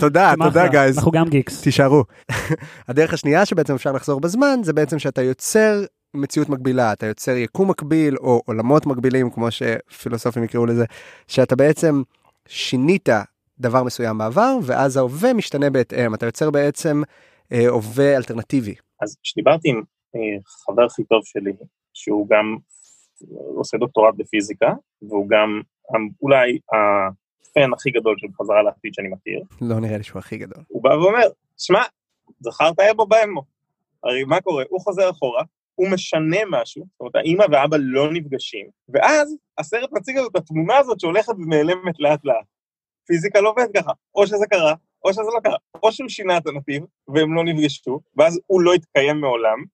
תודה 0.00 0.32
תודה 0.44 0.68
גייז 0.68 0.96
אנחנו 0.98 1.10
גם 1.10 1.28
גיקס. 1.28 1.60
תישארו. 1.62 2.04
הדרך 2.88 3.14
השנייה 3.14 3.46
שבעצם 3.46 3.74
אפשר 3.74 3.92
לחזור 3.92 4.20
בזמן 4.20 4.60
זה 4.62 4.72
בעצם 4.72 4.98
שאתה 4.98 5.22
יוצר 5.22 5.84
מציאות 6.14 6.48
מקבילה 6.48 6.92
אתה 6.92 7.06
יוצר 7.06 7.30
יקום 7.36 7.70
מקביל 7.70 8.16
או 8.18 8.42
עולמות 8.46 8.86
מקבילים 8.86 9.30
כמו 9.30 9.48
שפילוסופים 9.50 10.44
יקראו 10.44 10.66
לזה 10.66 10.84
שאתה 11.28 11.56
בעצם 11.56 12.02
שינית 12.48 13.08
דבר 13.60 13.82
מסוים 13.82 14.18
בעבר 14.18 14.56
ואז 14.62 14.96
ההווה 14.96 15.32
משתנה 15.32 15.70
בהתאם 15.70 16.14
אתה 16.14 16.26
יוצר 16.26 16.50
בעצם 16.50 17.02
הווה 17.68 18.16
אלטרנטיבי. 18.16 18.74
אז 19.02 19.16
כשדיברתי 19.22 19.68
עם 19.70 19.82
אה, 20.16 20.20
חבר 20.46 20.84
הכי 20.84 21.04
טוב 21.04 21.20
שלי, 21.24 21.52
שהוא 21.94 22.28
גם 22.30 22.56
עושה 23.56 23.76
דוקטורט 23.78 24.14
בפיזיקה, 24.16 24.72
והוא 25.02 25.28
גם 25.28 25.60
המ- 25.94 26.08
אולי 26.22 26.58
הפן 26.68 27.72
הכי 27.72 27.90
גדול 27.90 28.14
של 28.18 28.26
חזרה 28.40 28.62
לעתיד 28.62 28.94
שאני 28.94 29.08
מכיר, 29.08 29.40
לא 29.60 29.80
נראה 29.80 29.96
לי 29.98 30.02
שהוא 30.04 30.18
הכי 30.18 30.36
גדול. 30.38 30.64
הוא 30.68 30.82
בא 30.82 30.88
ואומר, 30.88 31.26
שמע, 31.58 31.82
זכרת 32.40 32.80
אבו 32.80 33.06
באמו. 33.06 33.42
הרי 34.04 34.24
מה 34.24 34.40
קורה? 34.40 34.64
הוא 34.68 34.80
חוזר 34.80 35.10
אחורה, 35.10 35.42
הוא 35.74 35.88
משנה 35.90 36.36
משהו, 36.50 36.82
זאת 36.92 37.00
אומרת, 37.00 37.14
האמא 37.16 37.44
ואבא 37.52 37.76
לא 37.80 38.12
נפגשים, 38.12 38.66
ואז 38.88 39.34
הסרט 39.58 39.90
מציג 39.92 40.16
לנו 40.18 40.28
את 40.28 40.36
התמונה 40.36 40.76
הזאת 40.76 41.00
שהולכת 41.00 41.32
ונעלמת 41.32 41.94
לאט 42.00 42.24
לאט. 42.24 42.46
פיזיקה 43.06 43.40
לא 43.40 43.50
עובדת 43.50 43.70
ככה, 43.76 43.92
או 44.14 44.26
שזה 44.26 44.46
קרה, 44.50 44.74
או 45.04 45.12
שזה 45.12 45.22
לא 45.34 45.40
קרה, 45.40 45.56
או 45.82 45.92
שהוא 45.92 46.08
שינה 46.08 46.36
את 46.36 46.46
הנתיב, 46.46 46.82
והם 47.08 47.34
לא 47.34 47.44
נפגשו, 47.44 48.00
ואז 48.16 48.40
הוא 48.46 48.60
לא 48.60 48.74
התקיים 48.74 49.20
מעולם, 49.20 49.64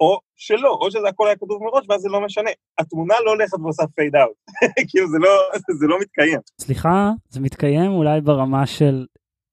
או 0.00 0.18
שלא, 0.36 0.78
או 0.80 0.90
שזה 0.90 1.08
הכל 1.08 1.26
היה 1.26 1.36
כתוב 1.36 1.62
מראש, 1.62 1.86
ואז 1.88 2.00
זה 2.00 2.08
לא 2.08 2.20
משנה. 2.20 2.50
התמונה 2.78 3.14
לא 3.24 3.30
הולכת 3.30 3.58
ועושה 3.62 3.82
פייד 3.94 4.16
אאוט, 4.16 4.36
כאילו 4.88 5.08
זה 5.08 5.18
לא, 5.18 5.30
זה 5.80 5.86
לא 5.86 6.00
מתקיים. 6.00 6.38
סליחה, 6.60 7.10
זה 7.28 7.40
מתקיים 7.40 7.90
אולי 7.90 8.20
ברמה 8.20 8.66
של 8.66 9.06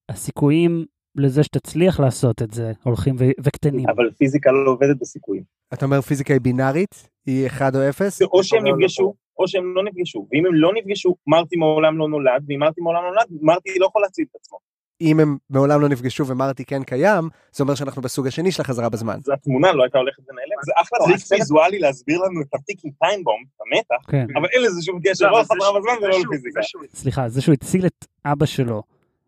הסיכויים 0.09 0.85
לזה 1.15 1.43
שתצליח 1.43 1.99
לעשות 1.99 2.41
את 2.41 2.51
זה 2.51 2.71
הולכים 2.83 3.15
ו- 3.19 3.41
וקטנים. 3.43 3.89
אבל 3.89 4.11
פיזיקה 4.17 4.51
לא 4.51 4.71
עובדת 4.71 4.97
בסיכויים. 4.99 5.43
אתה 5.73 5.85
אומר 5.85 6.01
פיזיקה 6.01 6.33
היא 6.33 6.41
בינארית? 6.41 7.09
היא 7.25 7.47
1 7.47 7.75
או 7.75 7.89
0? 7.89 8.17
זה 8.17 8.25
או 8.25 8.43
שהם 8.43 8.67
נפגשו, 8.67 9.13
או 9.39 9.47
שהם 9.47 9.75
לא 9.75 9.83
נפגשו. 9.83 10.27
ואם 10.31 10.45
הם 10.45 10.53
לא 10.53 10.73
נפגשו, 10.73 11.15
מרטי 11.27 11.55
מעולם 11.55 11.97
לא 11.97 12.07
נולד, 12.07 12.43
ואם 12.47 12.59
מרטי 12.59 12.81
מעולם 12.81 13.03
לא 13.03 13.09
נולד, 13.09 13.27
מרטי 13.41 13.79
לא 13.79 13.85
יכול 13.85 14.01
להציל 14.01 14.25
את 14.31 14.35
עצמו. 14.35 14.57
אם 15.01 15.19
הם 15.19 15.37
מעולם 15.49 15.81
לא 15.81 15.89
נפגשו 15.89 16.27
ומרטי 16.27 16.65
כן 16.65 16.83
קיים, 16.83 17.29
זה 17.51 17.63
אומר 17.63 17.75
שאנחנו 17.75 18.01
בסוג 18.01 18.27
השני 18.27 18.51
של 18.51 18.61
החזרה 18.61 18.89
בזמן. 18.89 19.17
אז 19.17 19.29
התמונה 19.33 19.71
לא 19.71 19.83
הייתה 19.83 19.97
הולכת 19.97 20.23
ונעלמת. 20.29 20.63
זה 20.65 20.71
אחלה 20.81 20.99
טריק 21.05 21.19
ויזואלי 21.31 21.79
להסביר 21.79 22.21
לנו 22.21 22.41
את 22.41 22.53
ה 22.53 22.58
ticking 22.58 22.93
time 22.99 23.19
bomb, 23.19 23.43
את 23.55 23.61
המתח, 23.61 24.11
כן. 24.11 24.25
אבל 24.35 24.47
אין 24.53 24.61
לזה 24.61 24.81
שום 24.81 24.99
קשר, 25.03 25.31
לא 25.31 25.39
לחזרה 25.39 25.79
בזמן 25.79 25.93
ולא 26.01 26.19
לפיזיקה. 26.19 26.61
סליחה, 26.93 27.29
זה 27.29 27.41
שהוא 27.41 27.53
הציל 27.53 27.85
את 27.85 28.05
אבא 28.25 28.45
שלו 28.45 28.83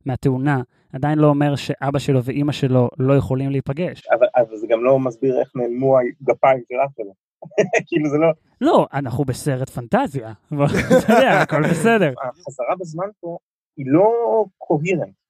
מהתאונה, 0.05 0.61
עדיין 0.93 1.19
לא 1.19 1.27
אומר 1.27 1.55
שאבא 1.55 1.99
שלו 1.99 2.23
ואימא 2.23 2.51
שלו 2.51 2.89
לא 2.99 3.13
יכולים 3.13 3.49
להיפגש. 3.49 4.01
אבל 4.35 4.57
זה 4.57 4.67
גם 4.69 4.83
לא 4.83 4.99
מסביר 4.99 5.39
איך 5.39 5.51
נעלמו 5.55 5.97
הגפיים 5.99 6.63
של 6.69 6.75
אח 6.85 6.91
שלו. 6.97 7.13
כאילו 7.87 8.09
זה 8.09 8.17
לא... 8.17 8.27
לא, 8.61 8.87
אנחנו 8.93 9.25
בסרט 9.25 9.69
פנטזיה. 9.69 10.33
אבל 10.51 10.65
אתה 10.65 11.13
יודע, 11.13 11.41
הכל 11.41 11.61
בסדר. 11.69 12.13
החזרה 12.41 12.75
בזמן 12.79 13.07
פה 13.19 13.37
היא 13.77 13.85
לא 13.89 14.11
קוהירנט. 14.57 15.20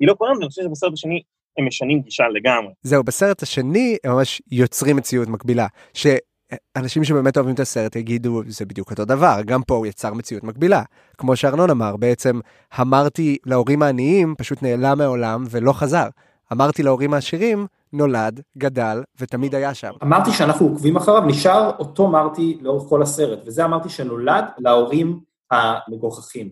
היא 0.00 0.08
לא 0.08 0.14
קוהירנט, 0.14 0.38
ואני 0.38 0.48
חושב 0.48 0.62
שבסרט 0.62 0.92
השני 0.92 1.22
הם 1.58 1.66
משנים 1.66 2.00
גישה 2.00 2.24
לגמרי. 2.28 2.72
זהו, 2.82 3.04
בסרט 3.04 3.42
השני 3.42 3.96
הם 4.04 4.12
ממש 4.12 4.42
יוצרים 4.50 4.96
מציאות 4.96 5.28
מקבילה. 5.28 5.66
שאנשים 5.94 7.04
שבאמת 7.04 7.36
אוהבים 7.36 7.54
את 7.54 7.60
הסרט 7.60 7.96
יגידו, 7.96 8.42
זה 8.46 8.64
בדיוק 8.64 8.90
אותו 8.90 9.04
דבר, 9.04 9.40
גם 9.46 9.62
פה 9.62 9.74
הוא 9.74 9.86
יצר 9.86 10.14
מציאות 10.14 10.44
מקבילה. 10.44 10.82
כמו 11.18 11.36
שארנון 11.36 11.70
אמר, 11.70 11.96
בעצם 11.96 12.40
אמרתי 12.80 13.36
להורים 13.46 13.82
העניים, 13.82 14.34
פשוט 14.38 14.62
נעלם 14.62 14.98
מהעולם 14.98 15.44
ולא 15.50 15.72
חזר. 15.72 16.06
אמרתי 16.52 16.82
להורים 16.82 17.14
העשירים, 17.14 17.66
נולד, 17.92 18.40
גדל, 18.58 19.02
ותמיד 19.20 19.54
היה 19.54 19.74
שם. 19.74 19.92
אמרתי 20.02 20.30
שאנחנו 20.32 20.66
עוקבים 20.66 20.96
אחריו, 20.96 21.22
נשאר 21.26 21.70
אותו 21.78 22.08
מרטי 22.08 22.58
לאורך 22.60 22.88
כל 22.88 23.02
הסרט, 23.02 23.38
וזה 23.46 23.64
אמרתי 23.64 23.88
שנולד 23.88 24.44
להורים 24.58 25.20
המגוחכים. 25.50 26.48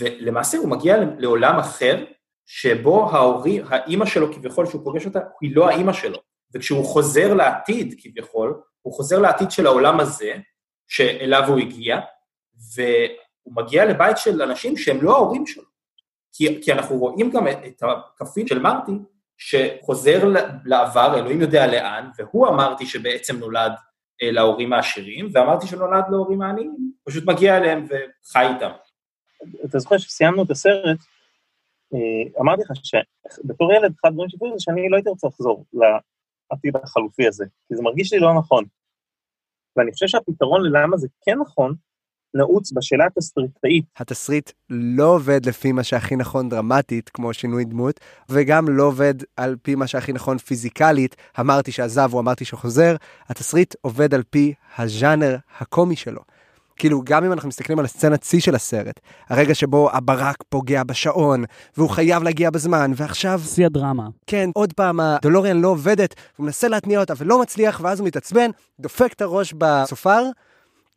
ולמעשה 0.00 0.58
הוא 0.58 0.68
מגיע 0.68 0.96
לעולם 1.18 1.58
אחר, 1.58 2.04
שבו 2.46 3.10
ההורים, 3.10 3.64
האימא 3.68 4.06
שלו 4.06 4.32
כביכול, 4.32 4.66
שהוא 4.66 4.84
פוגש 4.84 5.06
אותה, 5.06 5.20
היא 5.40 5.56
לא 5.56 5.68
האימא 5.68 5.92
שלו. 5.92 6.18
וכשהוא 6.54 6.84
חוזר 6.84 7.34
לעתיד 7.34 7.94
כביכול, 7.98 8.60
הוא 8.82 8.92
חוזר 8.94 9.18
לעתיד 9.18 9.50
של 9.50 9.66
העולם 9.66 10.00
הזה, 10.00 10.32
שאליו 10.88 11.42
הוא 11.48 11.58
הגיע, 11.58 12.00
והוא 12.74 13.54
מגיע 13.56 13.84
לבית 13.84 14.18
של 14.18 14.42
אנשים 14.42 14.76
שהם 14.76 15.02
לא 15.02 15.16
ההורים 15.16 15.46
שלו. 15.46 15.64
כי, 16.32 16.62
כי 16.62 16.72
אנחנו 16.72 16.96
רואים 16.96 17.30
גם 17.30 17.48
את, 17.48 17.82
הכפיל 18.20 18.46
של 18.46 18.58
מרטי, 18.58 18.92
שחוזר 19.38 20.24
לעבר, 20.64 21.18
אלוהים 21.18 21.40
יודע 21.40 21.66
לאן, 21.66 22.10
והוא 22.18 22.48
אמרתי 22.48 22.86
שבעצם 22.86 23.36
נולד 23.36 23.72
אה, 24.22 24.30
להורים 24.30 24.72
העשירים, 24.72 25.28
ואמרתי 25.32 25.66
שנולד 25.66 26.04
להורים 26.10 26.42
העניים, 26.42 26.92
פשוט 27.04 27.24
מגיע 27.24 27.56
אליהם 27.56 27.84
וחי 27.84 28.46
איתם. 28.54 28.70
אתה 29.64 29.78
זוכר 29.78 29.98
שסיימנו 29.98 30.42
את 30.42 30.50
הסרט, 30.50 30.98
אמרתי 32.40 32.62
לך 32.62 32.70
שבתור 32.84 33.72
ילד, 33.72 33.94
אחד 34.00 34.08
הדברים 34.08 34.28
שפעיל 34.28 34.52
זה 34.52 34.60
שאני 34.60 34.88
לא 34.88 34.96
הייתי 34.96 35.08
רוצה 35.08 35.26
לחזור 35.26 35.64
לעתיד 35.72 36.76
החלופי 36.76 37.26
הזה, 37.26 37.44
כי 37.68 37.76
זה 37.76 37.82
מרגיש 37.82 38.12
לי 38.12 38.18
לא 38.18 38.34
נכון. 38.38 38.64
ואני 39.76 39.92
חושב 39.92 40.06
שהפתרון 40.06 40.62
ללמה 40.62 40.96
זה 40.96 41.08
כן 41.24 41.38
נכון, 41.38 41.74
נעוץ 42.34 42.72
בשאלה 42.72 43.06
התסריטאית. 43.06 43.84
התסריט 43.96 44.50
לא 44.70 45.14
עובד 45.14 45.46
לפי 45.46 45.72
מה 45.72 45.84
שהכי 45.84 46.16
נכון 46.16 46.48
דרמטית, 46.48 47.08
כמו 47.08 47.34
שינוי 47.34 47.64
דמות, 47.64 48.00
וגם 48.28 48.68
לא 48.68 48.82
עובד 48.82 49.14
על 49.36 49.56
פי 49.62 49.74
מה 49.74 49.86
שהכי 49.86 50.12
נכון 50.12 50.38
פיזיקלית, 50.38 51.16
אמרתי 51.40 51.72
שעזב 51.72 52.10
או 52.12 52.20
אמרתי 52.20 52.44
שחוזר, 52.44 52.96
התסריט 53.28 53.74
עובד 53.80 54.14
על 54.14 54.22
פי 54.22 54.54
הז'אנר 54.78 55.36
הקומי 55.58 55.96
שלו. 55.96 56.20
כאילו, 56.76 57.02
גם 57.04 57.24
אם 57.24 57.32
אנחנו 57.32 57.48
מסתכלים 57.48 57.78
על 57.78 57.84
הסצנת 57.84 58.22
שיא 58.22 58.40
של 58.40 58.54
הסרט, 58.54 59.00
הרגע 59.28 59.54
שבו 59.54 59.90
הברק 59.92 60.36
פוגע 60.48 60.82
בשעון, 60.82 61.44
והוא 61.76 61.90
חייב 61.90 62.22
להגיע 62.22 62.50
בזמן, 62.50 62.92
ועכשיו, 62.96 63.40
שיא 63.44 63.66
הדרמה. 63.66 64.08
כן, 64.26 64.50
עוד 64.54 64.72
פעם 64.72 65.00
הדולוריאן 65.00 65.60
לא 65.60 65.68
עובדת, 65.68 66.14
הוא 66.36 66.44
מנסה 66.44 66.68
להתניע 66.68 67.00
אותה 67.00 67.14
ולא 67.18 67.40
מצליח, 67.40 67.80
ואז 67.82 68.00
הוא 68.00 68.06
מתעצבן, 68.06 68.50
דופק 68.80 69.12
את 69.12 69.22
הראש 69.22 69.54
בסופר, 69.58 70.22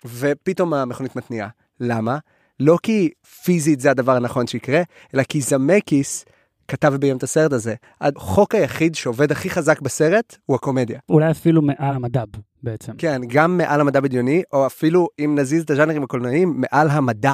ופתאום 0.05 0.73
המכונית 0.73 1.15
מתניעה. 1.15 1.47
למה? 1.79 2.17
לא 2.59 2.77
כי 2.83 3.09
פיזית 3.43 3.79
זה 3.79 3.91
הדבר 3.91 4.15
הנכון 4.15 4.47
שיקרה, 4.47 4.81
אלא 5.15 5.23
כי 5.23 5.41
זמקיס 5.41 6.25
כתב 6.69 6.91
וביים 6.95 7.17
את 7.17 7.23
הסרט 7.23 7.53
הזה. 7.53 7.75
החוק 8.01 8.55
היחיד 8.55 8.95
שעובד 8.95 9.31
הכי 9.31 9.49
חזק 9.49 9.81
בסרט 9.81 10.37
הוא 10.45 10.55
הקומדיה. 10.55 10.99
אולי 11.09 11.31
אפילו 11.31 11.61
מעל 11.61 11.95
המדב 11.95 12.25
בעצם. 12.63 12.93
כן, 12.97 13.21
גם 13.27 13.57
מעל 13.57 13.81
המדע 13.81 13.99
בדיוני, 13.99 14.43
או 14.53 14.65
אפילו 14.65 15.07
אם 15.19 15.35
נזיז 15.39 15.63
את 15.63 15.69
הז'אנרים 15.69 16.03
הקולנועיים, 16.03 16.53
מעל 16.61 16.89
המדע 16.89 17.33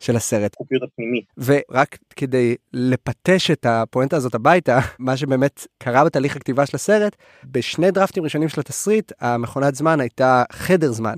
של 0.00 0.16
הסרט. 0.16 0.56
ורק 1.38 1.98
כדי 2.16 2.56
לפטש 2.72 3.50
את 3.50 3.66
הפואנטה 3.66 4.16
הזאת 4.16 4.34
הביתה, 4.34 4.78
מה 4.98 5.16
שבאמת 5.16 5.66
קרה 5.78 6.04
בתהליך 6.04 6.36
הכתיבה 6.36 6.66
של 6.66 6.76
הסרט, 6.76 7.16
בשני 7.44 7.90
דראפטים 7.90 8.24
ראשונים 8.24 8.48
של 8.48 8.60
התסריט, 8.60 9.12
המכונת 9.20 9.74
זמן 9.74 10.00
הייתה 10.00 10.44
חדר 10.52 10.92
זמן. 10.92 11.14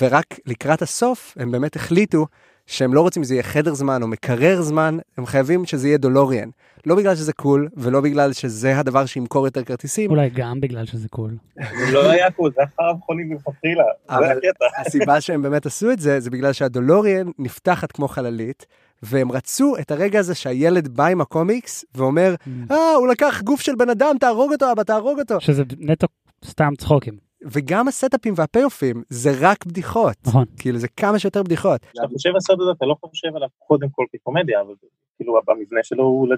ורק 0.00 0.26
לקראת 0.46 0.82
הסוף 0.82 1.34
הם 1.36 1.50
באמת 1.50 1.76
החליטו 1.76 2.26
שהם 2.66 2.94
לא 2.94 3.00
רוצים 3.00 3.24
שזה 3.24 3.34
יהיה 3.34 3.42
חדר 3.42 3.74
זמן 3.74 4.02
או 4.02 4.08
מקרר 4.08 4.62
זמן, 4.62 4.98
הם 5.18 5.26
חייבים 5.26 5.64
שזה 5.64 5.88
יהיה 5.88 5.98
דולוריאן. 5.98 6.48
לא 6.86 6.94
בגלל 6.94 7.14
שזה 7.14 7.32
cool, 7.32 7.68
ולא 7.76 8.00
בגלל 8.00 8.32
שזה 8.32 8.78
הדבר 8.78 9.06
שימכור 9.06 9.46
יותר 9.46 9.64
כרטיסים, 9.64 10.10
אולי 10.10 10.30
גם 10.30 10.60
בגלל 10.60 10.86
שזה 10.86 11.08
cool. 11.08 11.36
זה 11.56 11.92
לא 11.92 12.10
היה 12.10 12.30
cool, 12.30 12.50
זה 12.54 12.60
היה 12.60 12.68
חרא 12.76 13.00
בחולים 13.00 13.28
מלכתחילה. 13.28 13.84
זה 14.08 14.16
אבל 14.16 14.24
הקטע. 14.24 14.64
הסיבה 14.78 15.20
שהם 15.20 15.42
באמת 15.42 15.66
עשו 15.66 15.90
את 15.90 16.00
זה, 16.00 16.20
זה 16.20 16.30
בגלל 16.30 16.52
שהדולוריאן 16.52 17.26
נפתחת 17.38 17.92
כמו 17.92 18.08
חללית, 18.08 18.66
והם 19.02 19.32
רצו 19.32 19.74
את 19.80 19.90
הרגע 19.90 20.18
הזה 20.18 20.34
שהילד 20.34 20.88
בא 20.88 21.06
עם 21.06 21.20
הקומיקס 21.20 21.84
ואומר, 21.94 22.34
אה, 22.70 22.94
הוא 22.94 23.08
לקח 23.08 23.40
גוף 23.44 23.60
של 23.60 23.74
בן 23.74 23.90
אדם, 23.90 24.16
תהרוג 24.20 24.52
אותו, 24.52 24.72
אבא, 24.72 24.82
תהרוג 24.82 25.18
אותו. 25.18 25.40
שזה 25.40 25.62
נטו 25.78 26.06
סתם 26.44 26.72
צחוקים. 26.78 27.31
וגם 27.52 27.88
הסטאפים 27.88 28.34
והפי-אופים 28.36 29.02
זה 29.08 29.32
רק 29.40 29.66
בדיחות. 29.66 30.16
נכון. 30.26 30.44
כאילו 30.56 30.78
זה 30.78 30.88
כמה 30.88 31.18
שיותר 31.18 31.42
בדיחות. 31.42 31.80
כשאתה 31.92 32.08
חושב 32.08 32.30
על 32.30 32.36
הסרט 32.36 32.60
הזה, 32.60 32.70
אתה 32.70 32.86
לא 32.86 32.96
חושב 33.00 33.28
עליו 33.36 33.48
קודם 33.58 33.88
כל 33.92 34.04
כקומדיה, 34.12 34.60
אבל 34.60 34.74
כאילו 35.16 35.40
במבנה 35.46 35.80
שלו 35.82 36.04
הוא... 36.04 36.28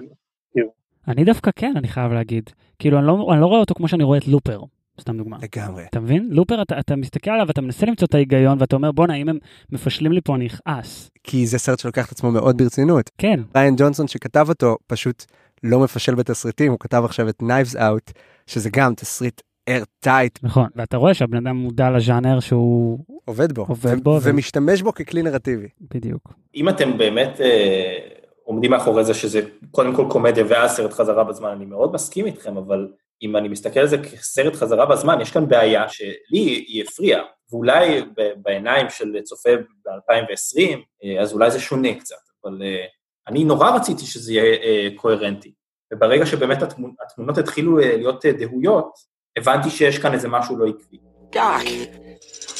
כאילו, 0.51 0.69
אני 1.07 1.23
דווקא 1.23 1.51
כן, 1.55 1.73
אני 1.75 1.87
חייב 1.87 2.11
להגיד. 2.11 2.49
כאילו, 2.79 2.99
אני 2.99 3.07
לא, 3.07 3.27
אני 3.33 3.41
לא 3.41 3.45
רואה 3.45 3.59
אותו 3.59 3.73
כמו 3.75 3.87
שאני 3.87 4.03
רואה 4.03 4.17
את 4.17 4.27
לופר, 4.27 4.61
סתם 5.01 5.17
דוגמה. 5.17 5.37
לגמרי. 5.41 5.83
אתה 5.89 5.99
מבין? 5.99 6.27
לופר, 6.31 6.61
אתה, 6.61 6.79
אתה 6.79 6.95
מסתכל 6.95 7.31
עליו, 7.31 7.49
אתה 7.49 7.61
מנסה 7.61 7.85
למצוא 7.85 8.07
את 8.07 8.15
ההיגיון, 8.15 8.57
ואתה 8.59 8.75
אומר, 8.75 8.91
בואנה, 8.91 9.15
אם 9.15 9.29
הם 9.29 9.37
מפשלים 9.71 10.11
לי 10.11 10.21
פה, 10.21 10.35
אני 10.35 10.47
אכעס. 10.47 11.09
כי 11.23 11.47
זה 11.47 11.57
סרט 11.57 11.79
שלוקח 11.79 12.07
את 12.07 12.11
עצמו 12.11 12.31
מאוד 12.31 12.57
ברצינות. 12.57 13.09
כן, 13.17 13.39
ריין 13.55 13.75
ג'ונסון 13.77 14.07
שכתב 14.07 14.45
אותו 14.49 14.77
פשוט 14.87 15.25
לא 15.63 15.79
מפשל 15.79 16.15
בתסריטים, 16.15 16.71
הוא 16.71 16.79
כתב 16.79 17.01
עכשיו 17.05 17.29
את 17.29 17.41
Knives 17.41 17.75
Out, 17.75 18.11
שזה 18.47 18.69
גם 18.73 18.93
תסריט 18.95 19.41
איירטייט, 19.67 20.39
נכון. 20.43 20.69
ואתה 20.75 20.97
רואה 20.97 21.13
שהבן 21.13 21.37
אדם 21.37 21.55
מודע 21.55 21.89
לז'אנר 21.89 22.39
שהוא... 22.39 22.99
עובד 23.25 23.51
בו. 23.51 23.65
עובד 23.69 24.03
בו, 24.03 24.19
ומשתמש 24.23 24.81
בו 24.81 24.93
ככלי 24.93 25.21
נרטיבי. 25.21 25.67
בדיוק. 25.93 26.33
אם 26.55 26.69
אתם 26.69 26.97
באמת 26.97 27.41
אה, 27.41 27.97
עומדים 28.43 28.71
מאחורי 28.71 29.03
זה 29.03 29.13
שזה 29.13 29.41
קודם 29.71 29.95
כל 29.95 30.05
קומדיה 30.09 30.43
ואז 30.47 30.71
סרט 30.71 30.93
חזרה 30.93 31.23
בזמן, 31.23 31.49
אני 31.49 31.65
מאוד 31.65 31.93
מסכים 31.93 32.25
איתכם, 32.25 32.57
אבל 32.57 32.87
אם 33.21 33.35
אני 33.35 33.47
מסתכל 33.47 33.79
על 33.79 33.87
זה 33.87 33.97
כסרט 33.97 34.55
חזרה 34.55 34.85
בזמן, 34.85 35.21
יש 35.21 35.31
כאן 35.31 35.47
בעיה 35.47 35.89
שלי 35.89 36.39
היא 36.67 36.83
הפריעה, 36.83 37.21
ואולי 37.51 38.01
ב- 38.01 38.31
בעיניים 38.41 38.89
של 38.89 39.21
צופה 39.23 39.49
ב-2020, 39.85 40.61
אה, 41.03 41.21
אז 41.21 41.33
אולי 41.33 41.51
זה 41.51 41.59
שונה 41.59 41.93
קצת, 41.99 42.15
אבל 42.43 42.61
אה, 42.63 42.85
אני 43.27 43.43
נורא 43.43 43.69
רציתי 43.75 44.05
שזה 44.05 44.33
יהיה 44.33 44.43
אה, 44.63 44.87
קוהרנטי, 44.95 45.53
וברגע 45.93 46.25
שבאמת 46.25 46.61
התמונ- 46.63 46.95
התמונות 47.05 47.37
התחילו 47.37 47.79
אה, 47.79 47.97
להיות 47.97 48.25
אה, 48.25 48.31
דהויות, 48.31 49.14
הבנתי 49.38 49.70
שיש 49.70 49.98
כאן 49.98 50.12
איזה 50.12 50.28
משהו 50.28 50.58
לא 50.58 50.66
עקבי. 50.66 50.98
Doc, 51.32 51.64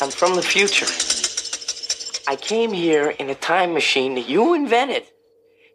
I'm 0.01 0.11
from 0.11 0.35
the 0.37 0.43
future. 0.43 0.87
I 2.33 2.37
came 2.37 2.73
here 2.73 3.11
in 3.19 3.29
a 3.29 3.35
time 3.35 3.75
machine 3.75 4.15
that 4.15 4.29
you 4.29 4.55
invented. 4.55 5.05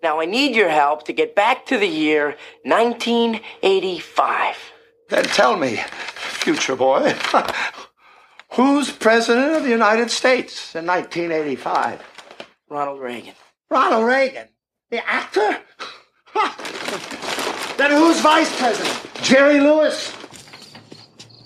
Now 0.02 0.22
I 0.22 0.26
need 0.26 0.56
your 0.56 0.70
help 0.70 1.04
to 1.06 1.14
get 1.14 1.36
back 1.36 1.66
to 1.66 1.78
the 1.78 1.88
year 1.88 2.38
1985. 2.64 4.56
Then 5.10 5.26
tell 5.26 5.58
me, 5.58 5.76
future 6.46 6.78
boy, 6.78 7.14
who's 8.54 8.92
president 8.92 9.56
of 9.58 9.64
the 9.64 9.70
United 9.70 10.10
States 10.10 10.74
in 10.76 10.86
1985? 10.86 12.02
Ronald 12.70 13.02
Reagan. 13.02 13.34
Ronald 13.70 14.06
Reagan, 14.06 14.48
the 14.90 15.06
actor? 15.08 15.58
then 17.78 17.92
who's 17.92 18.20
vice 18.22 18.58
president? 18.60 18.98
Jerry 19.22 19.60
Lewis? 19.60 20.14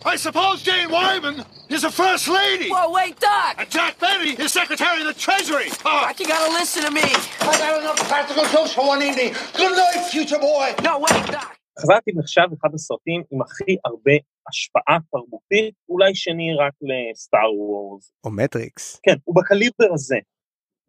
I 0.07 0.17
suppose 0.17 0.63
Jane 0.63 0.91
Wyman 0.91 1.45
is 1.71 1.81
the 1.83 1.91
first 1.91 2.29
lady. 2.29 2.69
Whoa, 2.69 2.93
wait, 2.93 3.19
Doc! 3.19 3.55
And 3.59 3.71
Jack 3.71 3.99
Benny 3.99 4.33
is 4.43 4.53
Secretary 4.53 5.01
of 5.01 5.07
the 5.07 5.15
Treasury. 5.15 5.69
Doc, 5.83 6.21
you 6.21 6.27
gotta 6.29 6.53
listen 6.53 6.83
to 6.85 6.91
me. 6.91 7.01
I 7.41 7.53
got 7.59 7.81
enough 7.81 7.97
practical 8.09 8.45
jokes 8.55 8.73
for 8.75 8.87
one 8.87 9.03
evening. 9.03 9.33
Good 9.57 9.75
night, 9.75 10.07
future 10.13 10.39
boy. 10.39 10.75
No, 10.83 10.99
wait, 10.99 11.27
Doc. 11.33 11.57
חזרתי 11.81 12.13
נחשב 12.15 12.49
אחד 12.61 12.75
הסרטים 12.75 13.23
עם 13.31 13.43
הכי 13.43 13.77
הרבה 13.85 14.13
השפעה 14.49 14.99
תרבותית, 15.13 15.75
אולי 15.89 16.15
שני 16.15 16.55
רק 16.55 16.73
לסטאר 16.83 17.55
וורס. 17.55 18.13
או 18.25 18.31
מטריקס. 18.31 19.01
כן, 19.03 19.15
הוא 19.25 19.37
בקליבר 19.37 19.95
הזה. 19.95 20.17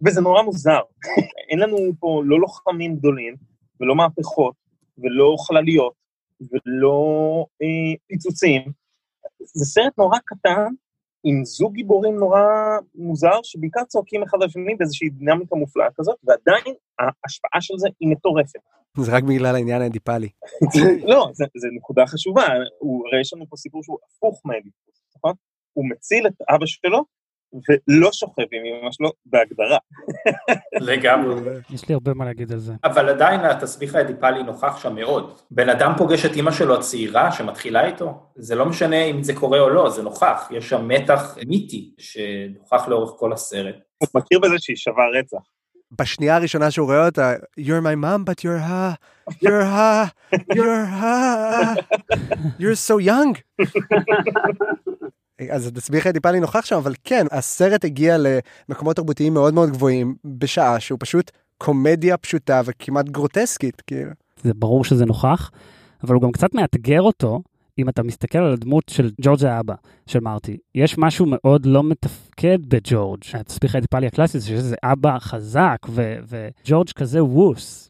וזה 0.05 0.21
נורא 0.21 0.41
מוזר. 0.41 0.79
אין 1.49 1.59
לנו 1.59 1.77
פה 1.99 2.21
לא 2.25 2.39
לוחמים 2.39 2.95
גדולים, 2.95 3.35
ולא 3.79 3.95
מהפכות, 3.95 4.53
ולא 4.97 5.35
חלליות, 5.47 5.93
ולא 6.41 7.45
אה, 7.61 7.95
פיצוצים. 8.07 8.84
זה 9.39 9.65
סרט 9.65 9.97
נורא 9.97 10.17
קטן, 10.25 10.67
עם 11.23 11.45
זוג 11.45 11.73
גיבורים 11.73 12.15
נורא 12.15 12.41
מוזר, 12.95 13.39
שבעיקר 13.43 13.83
צועקים 13.83 14.23
אחד 14.23 14.37
על 14.41 14.47
השני 14.47 14.75
באיזושהי 14.75 15.09
דינמיקה 15.09 15.55
מופלאה 15.55 15.87
כזאת, 15.97 16.17
ועדיין 16.23 16.75
ההשפעה 16.99 17.61
של 17.61 17.73
זה 17.77 17.87
היא 17.99 18.09
מטורפת. 18.09 18.59
זה 18.97 19.11
רק 19.11 19.23
בגלל 19.23 19.55
העניין 19.55 19.81
האדיפלי. 19.81 20.29
לא, 21.11 21.31
זה 21.33 21.67
נקודה 21.77 22.07
חשובה, 22.07 22.43
הרי 22.43 23.21
יש 23.21 23.33
לנו 23.33 23.45
פה 23.49 23.55
סיפור 23.55 23.83
שהוא 23.83 23.97
הפוך 24.07 24.41
מהאדיפוס, 24.45 25.01
נכון? 25.17 25.33
הוא 25.73 25.85
מציל 25.89 26.27
את 26.27 26.33
אבא 26.49 26.65
שלו, 26.65 27.03
ולא 27.69 28.11
שוכב 28.11 28.43
עם 28.51 28.63
אמא 28.65 28.91
שלו 28.91 29.11
בהגדרה. 29.25 29.77
לגמרי. 30.73 31.51
יש 31.69 31.89
לי 31.89 31.93
הרבה 31.93 32.13
מה 32.13 32.25
להגיד 32.25 32.51
על 32.51 32.59
זה. 32.59 32.73
אבל 32.83 33.09
עדיין 33.09 33.39
התסביך 33.39 33.95
האדיפלי 33.95 34.43
נוכח 34.43 34.77
שם 34.77 34.95
מאוד. 34.95 35.39
בן 35.51 35.69
אדם 35.69 35.93
פוגש 35.97 36.25
את 36.25 36.35
אימא 36.35 36.51
שלו 36.51 36.75
הצעירה 36.75 37.31
שמתחילה 37.31 37.85
איתו, 37.85 38.23
זה 38.35 38.55
לא 38.55 38.65
משנה 38.65 39.03
אם 39.03 39.23
זה 39.23 39.35
קורה 39.35 39.59
או 39.59 39.69
לא, 39.69 39.89
זה 39.89 40.03
נוכח. 40.03 40.47
יש 40.51 40.69
שם 40.69 40.87
מתח 40.87 41.37
מיתי 41.47 41.93
שנוכח 41.97 42.87
לאורך 42.87 43.11
כל 43.19 43.33
הסרט. 43.33 43.75
הוא 43.97 44.09
מכיר 44.15 44.39
בזה 44.39 44.55
שהיא 44.59 44.77
שווה 44.77 45.03
רצח. 45.19 45.37
בשנייה 45.99 46.35
הראשונה 46.35 46.71
שהוא 46.71 46.85
רואה 46.85 47.05
אותה, 47.05 47.33
you're 47.59 47.81
my 47.83 47.95
mom, 47.95 48.23
but 48.25 48.43
you're 48.43 48.59
ha, 48.59 48.95
you're 49.43 49.63
ha, 49.63 50.11
you're 50.55 50.85
ha, 50.85 51.75
you're 52.59 52.75
so 52.75 52.97
young. 52.97 53.35
אז 55.49 55.67
התסביך 55.67 56.05
האדיפלי 56.05 56.39
נוכח 56.39 56.65
שם, 56.65 56.75
אבל 56.75 56.93
כן, 57.03 57.25
הסרט 57.31 57.85
הגיע 57.85 58.17
למקומות 58.17 58.95
תרבותיים 58.95 59.33
מאוד 59.33 59.53
מאוד 59.53 59.69
גבוהים, 59.69 60.15
בשעה 60.25 60.79
שהוא 60.79 60.97
פשוט 61.01 61.31
קומדיה 61.57 62.17
פשוטה 62.17 62.61
וכמעט 62.65 63.09
גרוטסקית, 63.09 63.81
כאילו. 63.87 64.11
זה 64.43 64.53
ברור 64.53 64.83
שזה 64.83 65.05
נוכח, 65.05 65.51
אבל 66.03 66.15
הוא 66.15 66.21
גם 66.21 66.31
קצת 66.31 66.53
מאתגר 66.53 67.01
אותו, 67.01 67.41
אם 67.77 67.89
אתה 67.89 68.03
מסתכל 68.03 68.37
על 68.37 68.53
הדמות 68.53 68.83
של 68.89 69.11
ג'ורג' 69.21 69.45
האבא, 69.45 69.73
של 70.07 70.19
מרטי. 70.19 70.57
יש 70.75 70.97
משהו 70.97 71.25
מאוד 71.29 71.65
לא 71.65 71.83
מתפקד 71.83 72.57
בג'ורג'. 72.67 73.21
התסביך 73.33 73.75
האדיפלי 73.75 74.07
הקלאסי 74.07 74.39
זה 74.39 74.47
שזה 74.47 74.75
אבא 74.83 75.19
חזק, 75.19 75.77
וג'ורג' 76.27 76.89
כזה 76.95 77.23
ווס. 77.23 77.89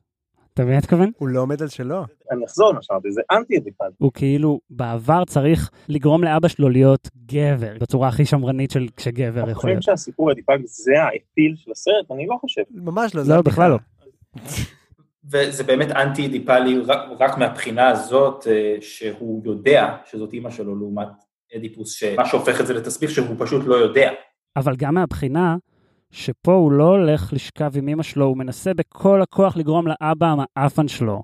אתה 0.55 0.63
מבין 0.63 0.73
מה 0.73 0.77
אני 0.77 0.83
מתכוון? 0.83 1.11
הוא 1.17 1.27
לא 1.27 1.41
עומד 1.41 1.61
על 1.61 1.67
שלו. 1.67 2.03
אני 2.31 2.45
אחזור 2.45 2.71
למה 2.71 2.81
שאמרתי, 2.81 3.11
זה 3.11 3.21
אנטי 3.31 3.57
אדיפלי. 3.57 3.87
הוא 3.97 4.11
כאילו 4.13 4.59
בעבר 4.69 5.25
צריך 5.25 5.71
לגרום 5.89 6.23
לאבא 6.23 6.47
שלו 6.47 6.69
להיות 6.69 7.09
גבר, 7.25 7.73
בצורה 7.81 8.07
הכי 8.07 8.25
שמרנית 8.25 8.71
של 8.71 8.87
כשגבר 8.97 9.43
אתה 9.43 9.51
יכול 9.51 9.53
חושב 9.53 9.67
להיות. 9.67 9.83
שהסיפור 9.83 10.29
האדיפלי 10.29 10.67
זה 10.67 10.93
האפיל 11.03 11.55
של 11.55 11.71
הסרט? 11.71 12.11
אני 12.11 12.27
לא 12.27 12.37
חושב. 12.41 12.61
ממש 12.71 13.15
לא. 13.15 13.23
זה 13.23 13.35
לא. 13.35 13.41
בכלל 13.41 13.71
לא. 13.71 13.77
וזה 15.31 15.63
באמת 15.63 15.91
אנטי 15.91 16.25
אדיפלי 16.25 16.79
רק, 16.85 16.99
רק 17.19 17.37
מהבחינה 17.37 17.87
הזאת 17.87 18.47
אה, 18.47 18.75
שהוא 18.81 19.41
יודע 19.45 19.95
שזאת 20.05 20.33
אימא 20.33 20.49
שלו 20.49 20.75
לעומת 20.75 21.07
אדיפוס, 21.55 21.93
שמה 21.93 22.25
שהופך 22.25 22.61
את 22.61 22.67
זה 22.67 22.73
לתסביך 22.73 23.11
שהוא 23.11 23.35
פשוט 23.39 23.65
לא 23.65 23.75
יודע. 23.75 24.11
אבל 24.55 24.75
גם 24.75 24.93
מהבחינה 24.93 25.55
שפה 26.15 26.53
הוא 26.53 26.71
לא 26.71 26.83
הולך 26.83 27.33
לשכב 27.33 27.77
עם 27.77 27.87
אמא 27.87 28.03
שלו, 28.03 28.25
הוא 28.25 28.37
מנסה 28.37 28.73
בכל 28.73 29.21
הכוח 29.21 29.57
לגרום 29.57 29.87
לאבא 29.87 30.27
המעפן 30.27 30.87
שלו 30.87 31.23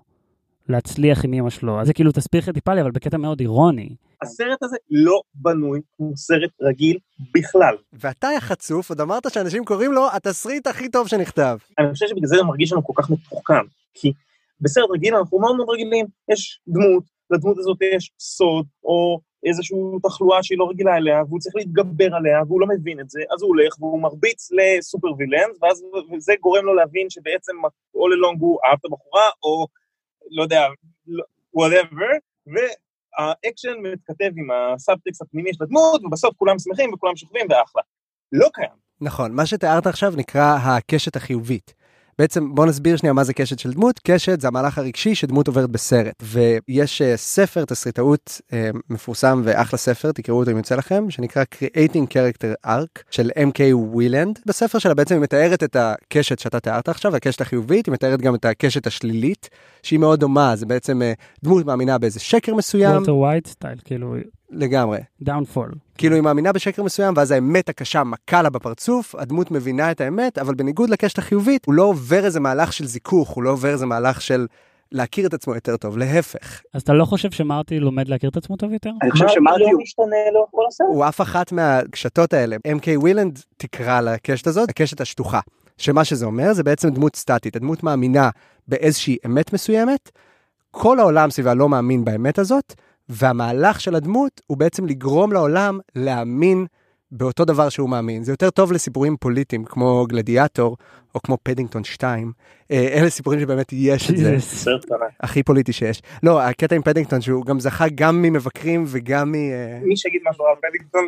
להצליח 0.70 1.26
עם 1.26 1.34
אמא 1.34 1.50
שלו. 1.50 1.82
אז 1.82 1.88
זה 1.88 1.94
כאילו 1.94 2.12
תסביך 2.12 2.50
אדיפלי, 2.50 2.82
אבל 2.82 2.92
בקטע 2.92 3.18
מאוד 3.18 3.40
אירוני. 3.40 3.90
הסרט 4.22 4.64
הזה 4.64 4.78
לא 4.90 5.22
בנוי 5.36 5.82
כמו 5.98 6.18
סרט 6.18 6.50
רגיל 6.62 6.98
בכלל. 7.34 7.76
ואתה 7.94 8.28
יא 8.34 8.40
חצוף, 8.40 8.90
עוד 8.90 9.02
אמרת 9.02 9.32
שאנשים 9.32 9.66
קוראים 9.66 9.92
לו 9.92 10.08
התסריט 10.14 10.68
הכי 10.68 10.90
טוב 10.90 11.08
שנכתב. 11.08 11.58
אני 11.80 11.94
חושב 11.94 12.08
שבגלל 12.08 12.28
זה 12.28 12.36
זה 12.36 12.44
מרגיש 12.44 12.72
לנו 12.72 12.84
כל 12.84 12.94
כך 12.96 13.10
מתוחכם. 13.10 13.64
כי 13.94 14.14
בסרט 14.62 14.90
רגיל 14.94 15.16
אנחנו 15.16 15.40
מאוד 15.40 15.56
מאוד 15.58 15.70
רגילים, 15.70 16.06
יש 16.32 16.60
דמות, 16.68 17.04
לדמות 17.32 17.58
הזאת 17.58 17.78
יש 17.96 18.12
סוד, 18.20 18.66
או 18.84 19.20
איזושהי 19.44 19.78
תחלואה 20.04 20.44
שהיא 20.44 20.58
לא 20.58 20.70
רגילה 20.70 20.98
אליה, 20.98 21.24
והוא 21.28 21.40
צריך 21.40 21.56
להתגבר 21.56 22.16
עליה, 22.16 22.42
והוא 22.48 22.62
לא 22.62 22.68
מבין 22.68 23.00
את 23.00 23.10
זה, 23.10 23.22
אז 23.34 23.42
הוא 23.42 23.48
הולך 23.48 23.76
והוא 23.80 24.02
מרביץ 24.02 24.50
ל 24.52 24.61
super 24.61 25.08
villains, 25.18 25.58
ואז 25.62 25.84
זה 26.18 26.34
גורם 26.42 26.66
לו 26.66 26.74
להבין 26.74 27.10
שבעצם 27.10 27.54
all 27.96 28.14
along 28.18 28.38
הוא 28.40 28.60
אהב 28.66 28.78
את 28.80 28.86
הבחורה, 28.86 29.30
או 29.44 29.68
לא 30.32 30.44
יודע, 30.44 30.68
whatever, 31.58 32.10
והאקשן 32.48 33.74
מתכתב 33.84 34.32
עם 34.38 34.48
הסאבטקסט 34.52 35.22
הפנימי 35.22 35.54
של 35.54 35.64
הדמות, 35.64 36.06
ובסוף 36.06 36.36
כולם 36.36 36.60
שמחים 36.60 36.94
וכולם 36.94 37.16
שוכבים 37.16 37.46
ואחלה. 37.50 37.82
לא 38.32 38.48
קיים. 38.54 38.82
נכון, 39.02 39.32
מה 39.32 39.46
שתיארת 39.46 39.88
עכשיו 39.88 40.14
נקרא 40.18 40.58
הקשת 40.62 41.16
החיובית. 41.16 41.81
בעצם 42.22 42.56
בוא 42.56 42.66
נסביר 42.66 42.98
שנייה 42.98 43.14
מה 43.14 43.24
זה 43.24 43.34
קשת 43.34 43.60
של 43.60 43.72
דמות. 43.72 44.00
קשת 44.04 44.42
זה 44.42 44.48
המהלך 44.48 44.78
הרגשי 44.78 45.16
שדמות 45.16 45.48
עוברת 45.48 45.70
בסרט. 45.70 46.24
ויש 46.24 47.02
אה, 47.02 47.06
ספר 47.16 47.66
תסריטאות 47.66 48.42
אה, 48.50 48.54
מפורסם 48.90 49.42
ואחלה 49.46 49.80
ספר, 49.80 50.12
תקראו 50.12 50.40
אותו 50.40 50.52
אם 50.52 50.58
יוצא 50.58 50.76
לכם, 50.76 51.10
שנקרא 51.10 51.44
Creating 51.56 52.06
Character 52.14 52.68
Arc 52.68 53.04
של 53.12 53.30
K.M. 53.38 53.60
ווילנד. 53.74 54.40
בספר 54.46 54.80
שלה 54.80 54.94
בעצם 54.94 55.16
היא 55.16 55.22
מתארת 55.22 55.64
את 55.64 55.76
הקשת 55.76 56.40
שאתה 56.40 56.60
תיארת 56.60 56.90
עכשיו, 56.90 57.16
הקשת 57.16 57.42
החיובית, 57.42 57.86
היא 57.86 57.94
מתארת 57.94 58.22
גם 58.22 58.36
את 58.36 58.46
הקשת 58.46 58.88
השלילית, 58.88 59.50
שהיא 59.84 60.00
מאוד 60.00 60.20
דומה, 60.20 60.56
זה 60.56 60.66
בעצם 60.66 61.02
אה, 61.02 61.44
דמות 61.44 61.66
מאמינה 61.66 61.98
באיזה 61.98 62.20
שקר 62.20 62.56
מסוים. 62.56 62.96
וולטר 62.96 63.16
ווייט 63.16 63.48
style, 63.48 63.78
כאילו 63.86 64.16
לגמרי. 64.52 65.00
downfall. 65.22 65.72
כאילו 65.98 66.16
היא 66.16 66.24
מאמינה 66.24 66.52
בשקר 66.52 66.84
מסוים, 66.84 67.14
ואז 67.18 67.32
האמת 67.32 67.70
הקשה 67.70 68.04
מכה 68.04 68.42
לה 68.42 68.50
בפרצוף, 68.50 69.16
הדמות 69.16 69.52
מבינה 69.52 69.92
את 69.92 70.02
האמת, 70.02 70.38
אבל 70.38 70.56
בניגוד 70.56 70.90
לקשת 70.90 71.18
החיובית, 71.18 71.66
הוא 71.66 71.74
לא 71.74 71.84
עובר 71.84 72.26
איזה 72.26 72.40
מהלך 72.40 72.74
של 72.74 72.86
זיכוך, 72.86 73.30
הוא 73.30 73.44
לא 73.44 73.50
עובר 73.50 73.70
איזה 73.70 73.86
מהלך 73.86 74.22
של 74.22 74.48
להכיר 74.92 75.28
את 75.28 75.34
עצמו 75.34 75.56
יותר 75.56 75.78
טוב, 75.78 75.98
להפך. 75.98 76.62
אז 76.74 76.82
אתה 76.82 76.94
לא 76.94 77.06
חושב 77.06 77.32
שמרטי 77.32 77.80
לומד 77.80 78.08
להכיר 78.08 78.30
את 78.30 78.38
עצמו 78.38 78.58
טוב 78.58 78.72
יותר? 78.74 78.90
אני 79.02 79.12
חושב 79.12 79.28
שמרטי 79.28 79.64
לא 79.64 79.80
משתנה 79.82 80.16
לאורך 80.34 80.50
כל 80.52 80.64
הסרט. 80.68 80.88
הוא 80.90 81.06
אף 81.06 81.22
אחת 81.22 81.52
מהקשתות 81.52 82.34
האלה. 82.34 82.56
M.K. 82.56 82.88
ווילנד 82.96 83.40
תקרא 83.58 84.02
לקשת 84.02 84.48
הזאת, 84.48 84.70
הקשת 84.70 85.02
השטוחה. 85.02 85.40
שמה 85.78 86.04
שזה 86.06 86.26
אומר, 86.26 86.54
זה 86.54 86.64
בעצם 86.64 86.90
דמות 86.90 87.16
סטטית. 87.16 87.56
הדמות 87.56 87.84
מאמינה 87.84 88.30
באיזושהי 88.68 89.18
אמת 89.26 89.54
מסוימת, 89.54 90.12
כל 90.72 91.00
העולם 91.00 91.30
סביבה 91.30 91.54
לא 91.54 91.70
מאמין 91.70 92.06
באמת 92.06 92.40
הזאת, 92.40 92.74
והמהלך 93.12 93.82
של 93.82 93.96
הדמות 93.96 94.42
הוא 94.48 94.58
בעצם 94.58 94.86
לגרום 94.86 95.34
לעולם 95.34 95.80
להאמין 95.96 96.66
באותו 97.12 97.46
דבר 97.46 97.70
שהוא 97.70 97.90
מאמין. 97.90 98.24
זה 98.24 98.32
יותר 98.32 98.50
טוב 98.50 98.72
לסיפורים 98.72 99.18
פוליטיים 99.18 99.66
כמו 99.66 100.06
גלדיאטור 100.10 100.78
או 101.16 101.22
כמו 101.22 101.38
פדינגטון 101.44 101.84
2. 101.84 102.32
אה, 102.72 102.88
אלה 102.94 103.10
סיפורים 103.10 103.40
שבאמת 103.40 103.74
יש 103.74 104.12
את 104.12 104.18
זה. 104.18 104.38
הכי 105.20 105.44
פוליטי 105.44 105.74
שיש. 105.74 106.02
לא, 106.24 106.42
הקטע 106.42 106.76
עם 106.76 106.82
פדינגטון 106.82 107.22
שהוא 107.22 107.46
גם 107.46 107.60
זכה 107.60 107.86
גם 107.96 108.22
ממבקרים 108.22 108.84
וגם 108.88 109.32
מ... 109.32 109.36
אה, 109.36 109.80
מי 109.84 109.98
שיגיד 109.98 110.22
משהו 110.30 110.46
על 110.46 110.56
פדינגטון 110.70 111.06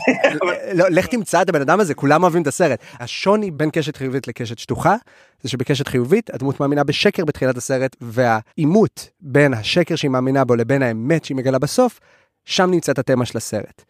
לך 0.96 1.06
תמצא 1.06 1.42
את 1.42 1.48
הבן 1.48 1.60
אדם 1.60 1.80
הזה, 1.80 1.94
כולם 1.94 2.22
אוהבים 2.22 2.42
את 2.42 2.46
הסרט. 2.46 2.80
השוני 3.00 3.50
בין 3.50 3.70
קשת 3.70 3.96
חיובית 3.96 4.28
לקשת 4.28 4.58
שטוחה, 4.58 4.96
זה 5.42 5.48
שבקשת 5.48 5.88
חיובית 5.88 6.30
הדמות 6.34 6.60
מאמינה 6.60 6.84
בשקר 6.84 7.24
בתחילת 7.24 7.56
הסרט, 7.56 7.96
והעימות 8.00 9.10
בין 9.20 9.54
השקר 9.54 9.96
שהיא 9.96 10.10
מאמינה 10.10 10.44
בו 10.44 10.56
לבין 10.56 10.82
האמת 10.82 11.24
שהיא 11.24 11.36
מגלה 11.36 11.58
בסוף, 11.58 12.00
שם 12.44 12.70
נמצאת 12.70 12.98
התמה 12.98 13.26
של 13.26 13.38
הסרט. 13.38 13.84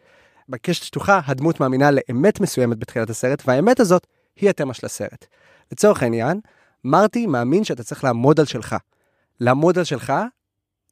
בקשת 0.49 0.83
שטוחה 0.83 1.19
הדמות 1.25 1.59
מאמינה 1.59 1.91
לאמת 1.91 2.39
מסוימת 2.39 2.79
בתחילת 2.79 3.09
הסרט, 3.09 3.43
והאמת 3.47 3.79
הזאת 3.79 4.07
היא 4.35 4.49
התמה 4.49 4.73
של 4.73 4.85
הסרט. 4.85 5.25
לצורך 5.71 6.03
העניין, 6.03 6.39
מרטי 6.83 7.27
מאמין 7.27 7.63
שאתה 7.63 7.83
צריך 7.83 8.03
לעמוד 8.03 8.39
על 8.39 8.45
שלך. 8.45 8.75
לעמוד 9.39 9.77
על 9.77 9.83
שלך 9.83 10.13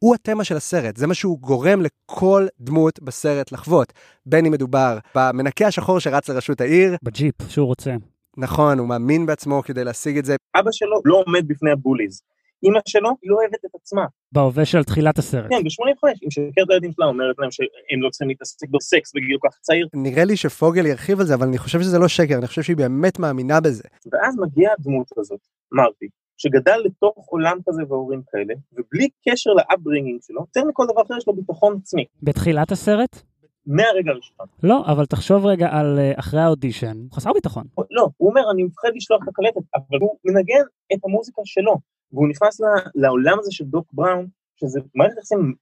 הוא 0.03 0.15
התמה 0.15 0.43
של 0.43 0.55
הסרט, 0.55 0.97
זה 0.97 1.07
מה 1.07 1.13
שהוא 1.13 1.39
גורם 1.39 1.81
לכל 1.81 2.47
דמות 2.59 2.99
בסרט 2.99 3.51
לחוות. 3.51 3.93
בין 4.25 4.45
אם 4.45 4.51
מדובר 4.51 4.97
במנקה 5.15 5.67
השחור 5.67 5.99
שרץ 5.99 6.29
לראשות 6.29 6.61
העיר. 6.61 6.95
בג'יפ, 7.03 7.35
שהוא 7.49 7.67
רוצה. 7.67 7.95
נכון, 8.37 8.79
הוא 8.79 8.87
מאמין 8.87 9.25
בעצמו 9.25 9.63
כדי 9.65 9.83
להשיג 9.83 10.17
את 10.17 10.25
זה. 10.25 10.35
אבא 10.55 10.71
שלו 10.71 11.01
לא 11.05 11.23
עומד 11.25 11.47
בפני 11.47 11.71
הבוליז. 11.71 12.21
אימא 12.63 12.79
שלו 12.87 13.09
לא 13.23 13.35
אוהבת 13.35 13.65
את 13.65 13.75
עצמה. 13.75 14.05
בהווה 14.31 14.65
של 14.65 14.83
תחילת 14.83 15.17
הסרט. 15.17 15.49
כן, 15.49 15.63
ב-85, 15.63 16.09
היא 16.21 16.27
משקרת 16.27 16.69
לילדים 16.69 16.91
שלה, 16.91 17.05
אומרת 17.05 17.35
להם 17.39 17.51
שהם 17.51 18.01
לא 18.01 18.09
צריכים 18.09 18.27
להתעסק 18.27 18.69
בסקס 18.69 19.13
בגיל 19.15 19.37
כל 19.39 19.47
כך 19.51 19.57
צעיר. 19.59 19.87
נראה 19.93 20.25
לי 20.25 20.37
שפוגל 20.37 20.85
ירחיב 20.85 21.19
על 21.19 21.25
זה, 21.25 21.33
אבל 21.33 21.47
אני 21.47 21.57
חושב 21.57 21.81
שזה 21.81 21.99
לא 21.99 22.07
שקר, 22.07 22.37
אני 22.37 22.47
חושב 22.47 22.61
שהיא 22.61 22.77
באמת 22.77 23.19
מאמינה 23.19 23.61
בזה. 23.61 23.83
ואז 24.11 24.35
מגיעה 24.39 24.73
הדמות 24.79 25.07
הזאת, 25.17 25.39
מרטי, 25.71 26.07
שגדל 26.41 26.77
לתוך 26.85 27.27
עולם 27.29 27.57
כזה 27.69 27.81
והורים 27.89 28.21
כאלה, 28.31 28.53
ובלי 28.73 29.09
קשר 29.29 29.51
ל 29.51 29.58
upbringing 29.58 30.19
שלו, 30.21 30.41
יותר 30.41 30.63
מכל 30.69 30.83
דבר 30.91 31.01
אחר 31.01 31.17
יש 31.17 31.27
לו 31.27 31.33
ביטחון 31.33 31.77
עצמי. 31.81 32.05
בתחילת 32.23 32.71
הסרט? 32.71 33.21
מהרגע 33.65 34.11
הראשון. 34.11 34.45
לא, 34.63 34.85
אבל 34.85 35.05
תחשוב 35.05 35.45
רגע 35.45 35.67
על 35.71 35.99
אה, 35.99 36.19
אחרי 36.19 36.41
האודישן, 36.41 36.97
הוא 36.97 37.11
חסר 37.11 37.33
ביטחון. 37.33 37.63
לא, 37.91 38.07
הוא 38.17 38.29
אומר, 38.29 38.41
אני 38.53 38.63
מפחד 38.63 38.89
לשלוח 38.95 39.23
את 39.23 39.27
הקלטת, 39.27 39.67
אבל 39.75 39.99
הוא 40.01 40.17
מנגן 40.25 40.63
את 40.93 40.99
המוזיקה 41.05 41.41
שלו, 41.45 41.75
והוא 42.11 42.29
נכנס 42.29 42.61
לעולם 42.95 43.39
הזה 43.39 43.51
של 43.51 43.65
דוק 43.65 43.87
בראון, 43.93 44.27
שזה 44.55 44.79
מערכת 44.95 45.17
יחסים 45.17 45.53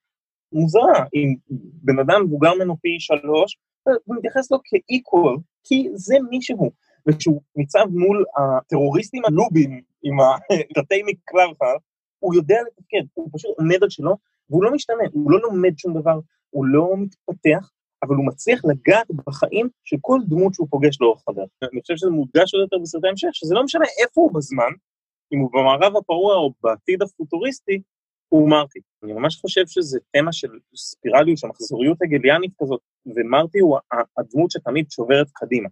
מוזרה, 0.54 1.06
עם 1.13 1.36
בן 1.84 2.00
אדם 2.00 2.24
מבוגר 2.24 2.54
ממנו 2.56 2.76
פי 2.82 3.00
שלוש, 3.00 3.58
הוא 3.84 4.15
מתייחס 4.15 4.52
לו 4.52 4.58
כאיקוול, 4.63 5.38
כי 5.63 5.89
זה 5.94 6.15
מי 6.30 6.42
שהוא. 6.42 6.72
וכשהוא 7.08 7.42
ניצב 7.56 7.86
מול 7.90 8.26
הטרוריסטים 8.38 9.26
הלובים 9.26 9.82
עם 10.04 10.18
התתי 10.70 11.04
מקלרחה, 11.06 11.74
הוא 12.20 12.36
יודע 12.36 12.58
לתפקד, 12.68 13.08
הוא 13.14 13.30
פשוט 13.34 13.52
עומד 13.58 13.84
על 13.84 13.90
שלו, 13.90 14.18
והוא 14.50 14.64
לא 14.64 14.74
משתנה, 14.74 15.04
הוא 15.12 15.32
לא 15.32 15.40
לומד 15.42 15.78
שום 15.78 16.00
דבר, 16.00 16.20
הוא 16.50 16.66
לא 16.66 16.94
מתפתח, 16.98 17.72
אבל 18.04 18.16
הוא 18.16 18.26
מצליח 18.26 18.62
לגעת 18.66 19.08
בחיים 19.28 19.70
של 19.84 19.98
כל 20.02 20.20
דמות 20.28 20.54
שהוא 20.54 20.68
פוגש 20.70 21.02
לאורך 21.02 21.24
הדרך. 21.28 21.50
אני 21.74 21.82
חושב 21.82 21.98
שזה 21.98 22.10
מודגש 22.10 22.54
עוד 22.54 22.62
יותר 22.62 22.78
בסרטי 22.82 23.08
המשך, 23.08 23.30
שזה 23.34 23.56
לא 23.56 23.64
משנה 23.64 23.86
איפה 24.04 24.22
הוא 24.22 24.34
בזמן, 24.34 24.72
אם 25.34 25.40
הוא 25.40 25.50
במערב 25.54 25.98
הפרוע 25.98 26.36
או 26.36 26.54
בעתיד 26.64 27.02
הפוטוריסטי, 27.02 27.82
הוא 28.30 28.50
מרטי. 28.50 28.80
אני 29.04 29.14
ממש 29.14 29.42
חושב 29.42 29.68
שזה 29.68 30.00
תמה 30.14 30.34
של 30.34 30.48
ספירליות, 30.76 31.38
של 31.38 31.48
מחזוריות 31.48 31.98
הגליאנית 32.02 32.52
כזאת, 32.62 32.82
ומרטי 33.16 33.60
הוא 33.60 33.78
הדמות 34.18 34.52
שתמיד 34.52 34.92
שוברת 34.92 35.28
קדימה. 35.34 35.70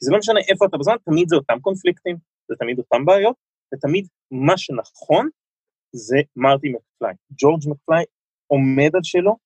כי 0.00 0.04
זה 0.06 0.12
לא 0.12 0.18
משנה 0.18 0.40
איפה 0.48 0.66
אתה 0.66 0.76
בזמן, 0.76 0.94
תמיד 1.04 1.28
זה 1.28 1.36
אותם 1.36 1.60
קונפליקטים, 1.60 2.16
זה 2.48 2.54
תמיד 2.58 2.78
אותם 2.78 3.04
בעיות, 3.04 3.36
ותמיד 3.74 4.06
מה 4.30 4.58
שנכון 4.58 5.28
זה 5.92 6.16
מרטי 6.36 6.68
מקפליי. 6.68 7.14
ג'ורג' 7.40 7.60
מקפליי 7.68 8.04
עומד 8.46 8.90
על 8.94 9.02
שלו, 9.02 9.36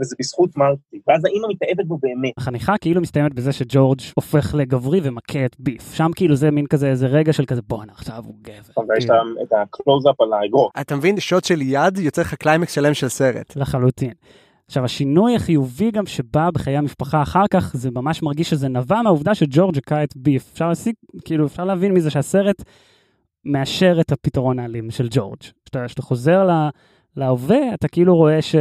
וזה 0.00 0.16
בזכות 0.18 0.56
מרטי, 0.56 1.00
ואז 1.06 1.24
האמא 1.24 1.48
מתאהבת 1.48 1.86
בו 1.86 1.98
באמת. 1.98 2.32
החניכה 2.36 2.74
כאילו 2.80 3.00
מסתיימת 3.00 3.34
בזה 3.34 3.52
שג'ורג' 3.52 4.00
הופך 4.14 4.54
לגברי 4.54 5.00
ומכה 5.02 5.44
את 5.46 5.56
ביף, 5.58 5.94
שם 5.94 6.10
כאילו 6.16 6.36
זה 6.36 6.50
מין 6.50 6.66
כזה 6.66 6.88
איזה 6.90 7.06
רגע 7.06 7.32
של 7.32 7.44
כזה 7.44 7.62
בואנה 7.62 7.92
עכשיו 7.92 8.22
הוא 8.24 8.34
גבר. 8.42 8.82
ויש 8.88 9.04
את 9.42 9.52
הקלוז-אפ 9.52 10.20
על 10.20 10.32
האגרוף. 10.32 10.72
אתה 10.80 10.96
מבין 10.96 11.20
שוט 11.20 11.44
של 11.44 11.62
יד 11.62 11.98
יוצא 11.98 12.22
לך 12.22 12.34
קליימקס 12.34 12.74
שלם 12.74 12.94
של 12.94 13.08
סרט. 13.08 13.56
לחלוטין. 13.56 14.12
עכשיו, 14.72 14.84
השינוי 14.84 15.36
החיובי 15.36 15.90
גם 15.90 16.06
שבא 16.06 16.50
בחיי 16.50 16.76
המשפחה 16.76 17.22
אחר 17.22 17.44
כך, 17.50 17.76
זה 17.76 17.90
ממש 17.90 18.22
מרגיש 18.22 18.50
שזה 18.50 18.68
נבע 18.68 19.02
מהעובדה 19.02 19.34
שג'ורג' 19.34 19.78
הכה 19.78 20.04
את 20.04 20.16
ביף. 20.16 20.50
אפשר 20.52 20.68
להסיק, 20.68 20.96
כאילו, 21.24 21.46
אפשר 21.46 21.64
להבין 21.64 21.92
מזה 21.92 22.10
שהסרט 22.10 22.62
מאשר 23.44 23.96
את 24.00 24.12
הפתרון 24.12 24.58
האלים 24.58 24.90
של 24.90 25.08
ג'ורג'. 25.10 25.38
כשאתה 25.86 26.02
חוזר 26.02 26.44
לה, 26.44 26.70
להווה, 27.16 27.74
אתה 27.74 27.88
כאילו 27.88 28.16
רואה 28.16 28.42
ש, 28.42 28.54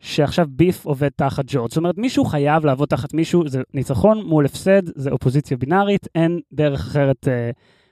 שעכשיו 0.00 0.46
ביף 0.50 0.86
עובד 0.86 1.08
תחת 1.08 1.44
ג'ורג'. 1.46 1.68
זאת 1.68 1.76
אומרת, 1.76 1.98
מישהו 1.98 2.24
חייב 2.24 2.66
לעבוד 2.66 2.88
תחת 2.88 3.14
מישהו, 3.14 3.48
זה 3.48 3.60
ניצחון 3.74 4.26
מול 4.26 4.44
הפסד, 4.44 4.82
זה 4.94 5.10
אופוזיציה 5.10 5.56
בינארית, 5.56 6.08
אין 6.14 6.40
דרך 6.52 6.80
אחרת 6.80 7.28
אה, 7.28 7.50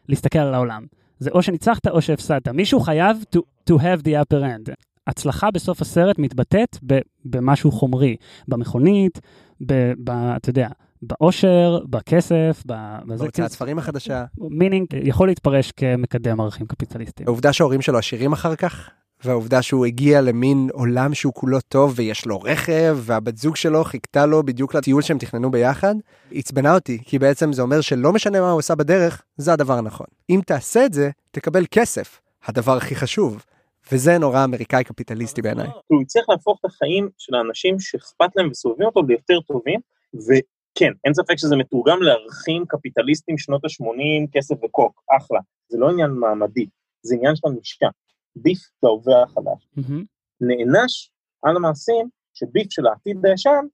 להסתכל 0.09 0.39
על 0.39 0.55
העולם. 0.55 0.87
זה 1.19 1.31
או 1.31 1.43
שניצחת 1.43 1.89
או 1.89 2.03
שהפסדת. 2.03 2.49
מישהו 2.49 2.81
חייב 2.81 3.25
to, 3.37 3.41
to 3.71 3.75
have 3.75 4.03
the 4.03 4.11
upper 4.11 4.43
hand. 4.43 4.73
הצלחה 5.07 5.51
בסוף 5.51 5.81
הסרט 5.81 6.19
מתבטאת 6.19 6.79
במשהו 7.25 7.73
חומרי, 7.73 8.17
במכונית, 8.49 9.21
ב, 9.67 9.93
ב, 10.05 10.11
אתה 10.11 10.51
יודע, 10.51 10.69
באושר, 11.03 11.79
בכסף, 11.91 12.63
בהוצאת 13.05 13.51
ספרים 13.51 13.79
החדשה. 13.79 14.25
meaning 14.39 14.87
יכול 15.03 15.29
להתפרש 15.29 15.73
כמקדם 15.73 16.41
ערכים 16.41 16.67
קפיטליסטיים. 16.67 17.29
העובדה 17.29 17.53
שההורים 17.53 17.83
שלו 17.83 17.99
עשירים 17.99 18.33
אחר 18.33 18.57
כך, 18.57 18.91
והעובדה 19.25 19.63
שהוא 19.63 19.87
הגיע 19.87 20.21
למין 20.21 20.69
עולם 20.73 21.15
שהוא 21.15 21.35
כולו 21.35 21.61
טוב 21.61 21.95
ויש 21.97 22.27
לו 22.27 22.41
רכב, 22.43 22.99
והבת 23.01 23.37
זוג 23.37 23.57
שלו 23.57 23.85
חיכתה 23.85 24.27
לו 24.27 24.43
בדיוק 24.43 24.75
לטיול 24.75 25.03
שהם 25.03 25.19
תכננו 25.19 25.51
ביחד, 25.51 25.95
עצבנה 26.33 26.75
אותי, 26.75 26.99
כי 27.05 27.19
בעצם 27.19 27.53
זה 27.53 27.63
אומר 27.63 27.81
שלא 27.81 28.13
משנה 28.13 28.41
מה 28.41 28.51
הוא 28.51 28.59
עשה 28.59 28.75
בדרך, 28.75 29.23
זה 29.37 29.53
הדבר 29.53 29.79
הנכון. 29.79 30.07
אם 30.31 30.41
תעשה 30.47 30.87
את 30.87 30.93
זה, 30.93 31.11
תקבל 31.31 31.65
כסף, 31.71 32.21
הדבר 32.47 32.77
הכי 32.77 32.95
חשוב. 32.95 33.45
וזה 33.93 34.19
נורא 34.19 34.45
אמריקאי 34.45 34.85
קפיטליסטי 34.85 35.43
בעיניי. 35.43 35.69
הוא 35.87 36.03
הצליח 36.03 36.29
להפוך 36.29 36.59
את 36.61 36.65
החיים 36.65 37.09
של 37.19 37.35
האנשים 37.35 37.81
שאכפת 37.81 38.37
להם 38.37 38.51
וסובבים 38.51 38.87
אותו 38.87 39.03
ליותר 39.03 39.41
טובים, 39.41 39.81
וכן, 40.15 40.93
אין 41.05 41.15
ספק 41.15 41.37
שזה 41.37 41.57
מתורגם 41.57 42.03
לערכים 42.03 42.65
קפיטליסטיים 42.69 43.39
שנות 43.39 43.65
ה-80, 43.65 44.31
כסף 44.33 44.55
וקוק, 44.65 45.03
אחלה. 45.19 45.41
זה 45.69 45.79
לא 45.79 45.91
עניין 45.91 46.11
מעמדי, 46.11 46.67
זה 47.03 47.15
עניין 47.15 47.37
של 47.37 47.49
המשקע. 47.49 47.89
ביף 48.37 48.59
בהווה 48.83 49.23
החדש. 49.23 49.69
Mm-hmm. 49.79 50.05
נענש 50.41 51.11
על 51.43 51.57
המעשים 51.57 52.09
שביף 52.35 52.67
של 52.71 52.87
העתיד 52.87 53.27
הישן 53.27 53.67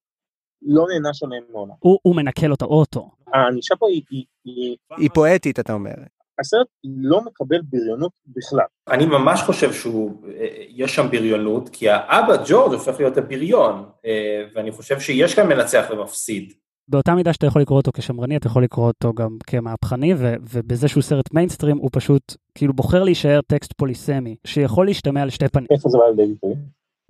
לא 0.63 0.87
נענש 0.93 1.23
עליהם 1.23 1.45
מעולם. 1.53 1.75
הוא, 1.79 1.99
הוא 2.03 2.17
מנקל 2.17 2.51
אותו 2.51 2.67
אוטו. 2.67 3.11
הענישה 3.27 3.77
פה 3.77 3.87
היא... 3.89 4.03
היא, 4.11 4.25
היא... 4.45 4.77
היא 4.97 5.11
פואטית, 5.15 5.61
אתה 5.61 5.73
אומר. 5.73 5.95
הסרט 6.43 6.67
לא 6.85 7.21
מקבל 7.25 7.61
בריונות 7.63 8.13
בכלל. 8.27 8.67
אני 8.89 9.07
ממש 9.07 9.43
חושב 9.43 9.73
שהוא, 9.73 10.11
אה, 10.29 10.47
יש 10.69 10.95
שם 10.95 11.07
בריונות, 11.11 11.69
כי 11.69 11.91
האבא 11.91 12.35
ג'ורג' 12.49 12.73
הופך 12.73 12.95
להיות 12.99 13.17
הבריון, 13.17 13.85
אה, 14.07 14.45
ואני 14.55 14.71
חושב 14.73 15.01
שיש 15.01 15.35
כאן 15.35 15.49
מנצח 15.49 15.85
ומפסיד. 15.93 16.53
באותה 16.89 17.15
מידה 17.15 17.33
שאתה 17.33 17.47
יכול 17.47 17.63
לקרוא 17.63 17.79
אותו 17.79 17.91
כשמרני, 17.95 18.37
אתה 18.37 18.47
יכול 18.47 18.65
לקרוא 18.65 18.87
אותו 18.87 19.13
גם 19.13 19.37
כמהפכני, 19.47 20.15
ו- 20.15 20.35
ובזה 20.53 20.89
שהוא 20.89 21.03
סרט 21.03 21.33
מיינסטרים, 21.33 21.77
הוא 21.77 21.91
פשוט 21.93 22.23
כאילו 22.55 22.73
בוחר 22.73 23.03
להישאר 23.03 23.41
טקסט 23.47 23.73
פוליסמי, 23.73 24.37
שיכול 24.47 24.87
להשתמע 24.87 25.27
לשתי 25.27 25.49
פנים. 25.49 25.67
איפה 25.71 25.89
זה 25.89 25.99
בא 25.99 26.05
לידי 26.05 26.33
ביטוי? 26.33 26.55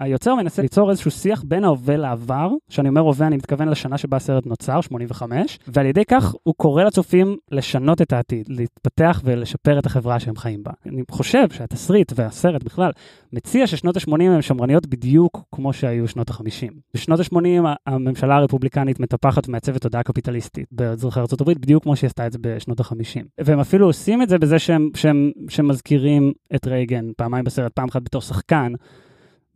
היוצר 0.03 0.35
מנסה 0.35 0.63
ליצור 0.63 0.91
איזשהו 0.91 1.11
שיח 1.11 1.43
בין 1.47 1.65
ההווה 1.65 1.97
לעבר, 1.97 2.51
שאני 2.69 2.89
אומר 2.89 3.01
הווה, 3.01 3.27
אני 3.27 3.37
מתכוון 3.37 3.69
לשנה 3.69 3.99
שבה 3.99 4.17
הסרט 4.17 4.47
נוצר, 4.47 4.81
85, 4.81 5.59
ועל 5.69 5.87
ידי 5.87 6.05
כך 6.05 6.35
הוא 6.43 6.55
קורא 6.57 6.85
לצופים 6.85 7.37
לשנות 7.51 8.03
את 8.03 8.13
העתיד, 8.13 8.47
להתפתח 8.49 9.21
ולשפר 9.25 9.79
את 9.79 9.87
החברה 9.87 10.21
שהם 10.21 10.37
חיים 10.37 10.63
בה. 10.63 10.73
אני 10.87 11.03
חושב 11.11 11.51
שהתסריט 11.51 12.13
והסרט 12.17 12.63
בכלל 12.63 12.91
מציע 13.33 13.67
ששנות 13.67 13.97
ה-80 13.97 14.23
הן 14.23 14.43
שמרניות 14.43 14.87
בדיוק 14.87 15.45
כמו 15.55 15.73
שהיו 15.73 16.09
שנות 16.09 16.31
ה-50. 16.31 16.73
בשנות 16.95 17.21
ה-80 17.21 17.69
הממשלה 17.87 18.37
הרפובליקנית 18.37 19.01
מטפחת 19.01 19.49
ומעצבת 19.49 19.83
תודעה 19.83 20.03
קפיטליסטית 20.03 20.67
באזרחי 20.73 21.21
ארה"ב, 21.21 21.53
בדיוק 21.53 21.83
כמו 21.83 21.97
שהיא 21.97 22.09
עשתה 22.09 22.27
את 22.27 22.33
זה 22.33 22.39
בשנות 22.41 22.81
ה-50. 22.81 23.23
והם 23.41 23.61
אפילו 23.61 23.87
עושים 23.87 24.23
את 24.23 24.29
זה 24.29 24.39
בזה 24.39 24.59
שהם, 24.59 24.91
שהם, 24.95 25.31
שהם 25.49 25.69
מזכירים 25.69 26.33
את 26.55 26.67
רייגן 26.67 27.05
פעמיים 27.17 27.45
בסרט, 27.45 27.73
פעם 27.73 27.89
אחת 27.89 28.03
בתור 28.03 28.21
שחקן. 28.21 28.73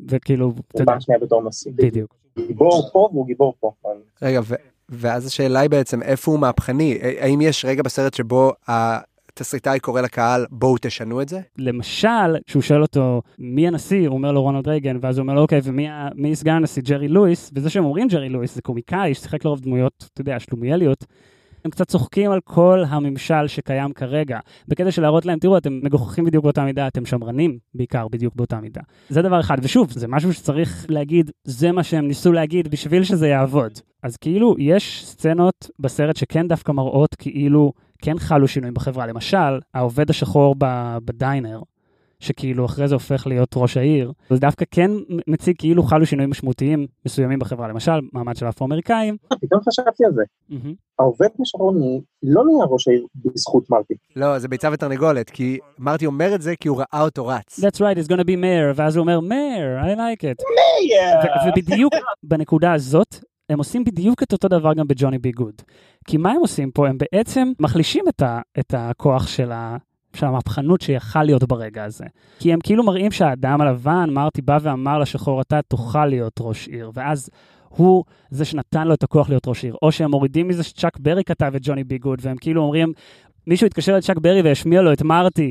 וכאילו, 0.08 0.52
אתה 0.68 0.82
יודע, 0.82 0.92
פעם 0.92 1.00
שנייה 1.00 1.20
בתור 1.20 1.42
נשיא. 1.48 1.72
בדיוק. 1.74 2.14
גיבור 2.46 2.90
פה 2.92 3.08
והוא 3.12 3.26
גיבור 3.26 3.54
פה. 3.60 3.72
רגע, 4.22 4.40
ואז 4.88 5.26
השאלה 5.26 5.60
היא 5.60 5.70
בעצם 5.70 6.02
איפה 6.02 6.30
הוא 6.30 6.40
מהפכני? 6.40 6.98
האם 7.20 7.40
יש 7.40 7.64
רגע 7.64 7.82
בסרט 7.82 8.14
שבו 8.14 8.52
התסריטאי 8.68 9.80
קורא 9.80 10.00
לקהל 10.00 10.46
בואו 10.50 10.76
תשנו 10.80 11.22
את 11.22 11.28
זה? 11.28 11.40
למשל, 11.58 12.36
כשהוא 12.46 12.62
שואל 12.62 12.82
אותו 12.82 13.22
מי 13.38 13.68
הנשיא, 13.68 14.08
הוא 14.08 14.16
אומר 14.16 14.32
לו 14.32 14.42
רונלד 14.42 14.68
רייגן, 14.68 14.98
ואז 15.00 15.18
הוא 15.18 15.22
אומר 15.22 15.34
לו 15.34 15.40
אוקיי, 15.42 15.60
ומי 15.64 16.36
סגן 16.36 16.54
הנשיא? 16.54 16.82
ג'רי 16.82 17.08
לואיס, 17.08 17.50
וזה 17.54 17.70
שהם 17.70 17.84
אומרים 17.84 18.08
ג'רי 18.08 18.28
לואיס, 18.28 18.54
זה 18.54 18.62
קומיקאי 18.62 19.14
ששיחק 19.14 19.44
לרוב 19.44 19.60
דמויות, 19.60 20.08
אתה 20.12 20.20
יודע, 20.20 20.40
שלומיאליות. 20.40 21.04
הם 21.66 21.70
קצת 21.70 21.88
צוחקים 21.88 22.30
על 22.30 22.40
כל 22.44 22.82
הממשל 22.88 23.46
שקיים 23.46 23.92
כרגע, 23.92 24.38
בקטע 24.68 24.90
של 24.90 25.02
להראות 25.02 25.26
להם, 25.26 25.38
תראו, 25.38 25.58
אתם 25.58 25.80
מגוחכים 25.82 26.24
בדיוק 26.24 26.44
באותה 26.44 26.64
מידה, 26.64 26.86
אתם 26.86 27.06
שמרנים 27.06 27.58
בעיקר 27.74 28.08
בדיוק 28.08 28.34
באותה 28.34 28.60
מידה. 28.60 28.80
זה 29.08 29.22
דבר 29.22 29.40
אחד, 29.40 29.56
ושוב, 29.62 29.92
זה 29.92 30.08
משהו 30.08 30.32
שצריך 30.32 30.86
להגיד, 30.88 31.30
זה 31.44 31.72
מה 31.72 31.82
שהם 31.82 32.08
ניסו 32.08 32.32
להגיד 32.32 32.68
בשביל 32.68 33.04
שזה 33.04 33.28
יעבוד. 33.28 33.72
אז 34.02 34.16
כאילו, 34.16 34.54
יש 34.58 35.04
סצנות 35.06 35.70
בסרט 35.78 36.16
שכן 36.16 36.48
דווקא 36.48 36.72
מראות 36.72 37.14
כאילו 37.14 37.72
כן 38.02 38.18
חלו 38.18 38.48
שינויים 38.48 38.74
בחברה. 38.74 39.06
למשל, 39.06 39.58
העובד 39.74 40.10
השחור 40.10 40.54
בדיינר, 41.04 41.60
שכאילו 42.20 42.64
אחרי 42.66 42.88
זה 42.88 42.94
הופך 42.94 43.26
להיות 43.26 43.48
ראש 43.56 43.76
העיר, 43.76 44.12
זה 44.30 44.38
דווקא 44.40 44.64
כן 44.70 44.90
מציג 45.26 45.54
כאילו 45.58 45.82
חלו 45.82 46.06
שינויים 46.06 46.30
משמעותיים 46.30 46.86
מסוימים 47.06 47.38
בחברה. 47.38 47.68
למשל, 47.68 47.92
מעמד 48.12 48.36
של 48.36 48.48
אפרו-אמריקאים. 48.48 49.16
פתאום 49.40 49.60
חשבתי 49.68 50.04
על 50.04 50.12
זה. 50.14 50.22
העובד 50.98 51.28
משרוני 51.38 52.00
לא 52.22 52.42
נהיה 52.44 52.64
ראש 52.64 52.88
העיר 52.88 53.06
בזכות 53.24 53.70
מרטי. 53.70 53.94
לא, 54.16 54.38
זה 54.38 54.48
ביצה 54.48 54.68
ותרנגולת, 54.72 55.30
כי 55.30 55.58
מרטי 55.78 56.06
אומר 56.06 56.34
את 56.34 56.42
זה 56.42 56.54
כי 56.60 56.68
הוא 56.68 56.78
ראה 56.78 57.02
אותו 57.02 57.26
רץ. 57.26 57.60
That's 57.60 57.78
right, 57.78 57.98
he's 57.98 58.08
gonna 58.08 58.24
be 58.24 58.36
mayor, 58.36 58.72
ואז 58.74 58.96
הוא 58.96 59.02
אומר, 59.02 59.18
mayor, 59.18 59.84
I 59.86 59.96
like 59.96 60.22
it. 60.22 60.42
ו- 61.24 61.48
ובדיוק 61.48 61.92
בנקודה 62.22 62.72
הזאת, 62.72 63.16
הם 63.50 63.58
עושים 63.58 63.84
בדיוק 63.84 64.22
את 64.22 64.32
אותו 64.32 64.48
דבר 64.48 64.74
גם 64.74 64.86
בג'וני 64.88 65.18
בי 65.18 65.32
גוד. 65.32 65.54
כי 66.06 66.16
מה 66.16 66.30
הם 66.30 66.40
עושים 66.40 66.70
פה? 66.70 66.88
הם 66.88 66.98
בעצם 66.98 67.52
מחלישים 67.60 68.04
את, 68.08 68.22
ה- 68.22 68.40
את 68.58 68.74
הכוח 68.76 69.26
של, 69.26 69.52
ה- 69.52 69.76
של 70.16 70.26
המהפכנות 70.26 70.80
שיכל 70.80 71.22
להיות 71.22 71.44
ברגע 71.44 71.84
הזה. 71.84 72.04
כי 72.38 72.52
הם 72.52 72.58
כאילו 72.62 72.84
מראים 72.84 73.10
שהאדם 73.12 73.60
הלבן, 73.60 74.10
מרטי 74.10 74.42
בא 74.42 74.58
ואמר 74.62 74.98
לשחור, 74.98 75.40
אתה 75.40 75.60
תוכל 75.68 76.06
להיות 76.06 76.32
ראש 76.40 76.68
עיר, 76.68 76.90
ואז 76.94 77.30
הוא 77.68 78.04
זה 78.30 78.44
שנתן 78.44 78.88
לו 78.88 78.94
את 78.94 79.02
הכוח 79.02 79.28
להיות 79.28 79.48
ראש 79.48 79.64
עיר. 79.64 79.76
או 79.82 79.92
שהם 79.92 80.10
מורידים 80.10 80.48
מזה 80.48 80.62
שצ'אק 80.62 80.98
ברי 80.98 81.24
כתב 81.24 81.52
את 81.56 81.60
ג'וני 81.64 81.84
בי 81.84 81.98
גוד, 81.98 82.18
והם 82.22 82.36
כאילו 82.36 82.62
אומרים, 82.62 82.92
מישהו 83.46 83.66
התקשר 83.66 83.96
לצ'אק 83.96 84.18
ברי 84.18 84.42
והשמיע 84.42 84.82
לו 84.82 84.92
את 84.92 85.02
מרטי. 85.02 85.50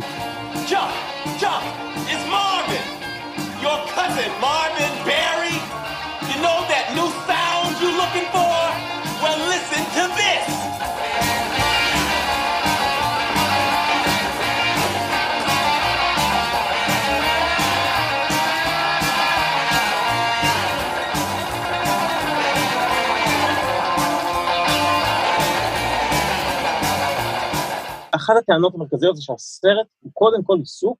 אחת 28.15 28.33
הטענות 28.37 28.75
המרכזיות 28.75 29.15
זה 29.15 29.21
שהסרט 29.21 29.87
הוא 30.01 30.11
קודם 30.13 30.43
כל 30.43 30.57
עיסוק 30.59 30.97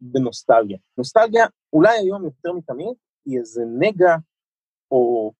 בנוסטלגיה. 0.00 0.78
נוסטלגיה, 0.98 1.46
אולי 1.72 1.98
היום 1.98 2.24
יותר 2.24 2.52
מתמיד, 2.52 2.94
היא 3.26 3.38
איזה 3.38 3.62
נגע, 3.78 4.16
או 4.90 5.32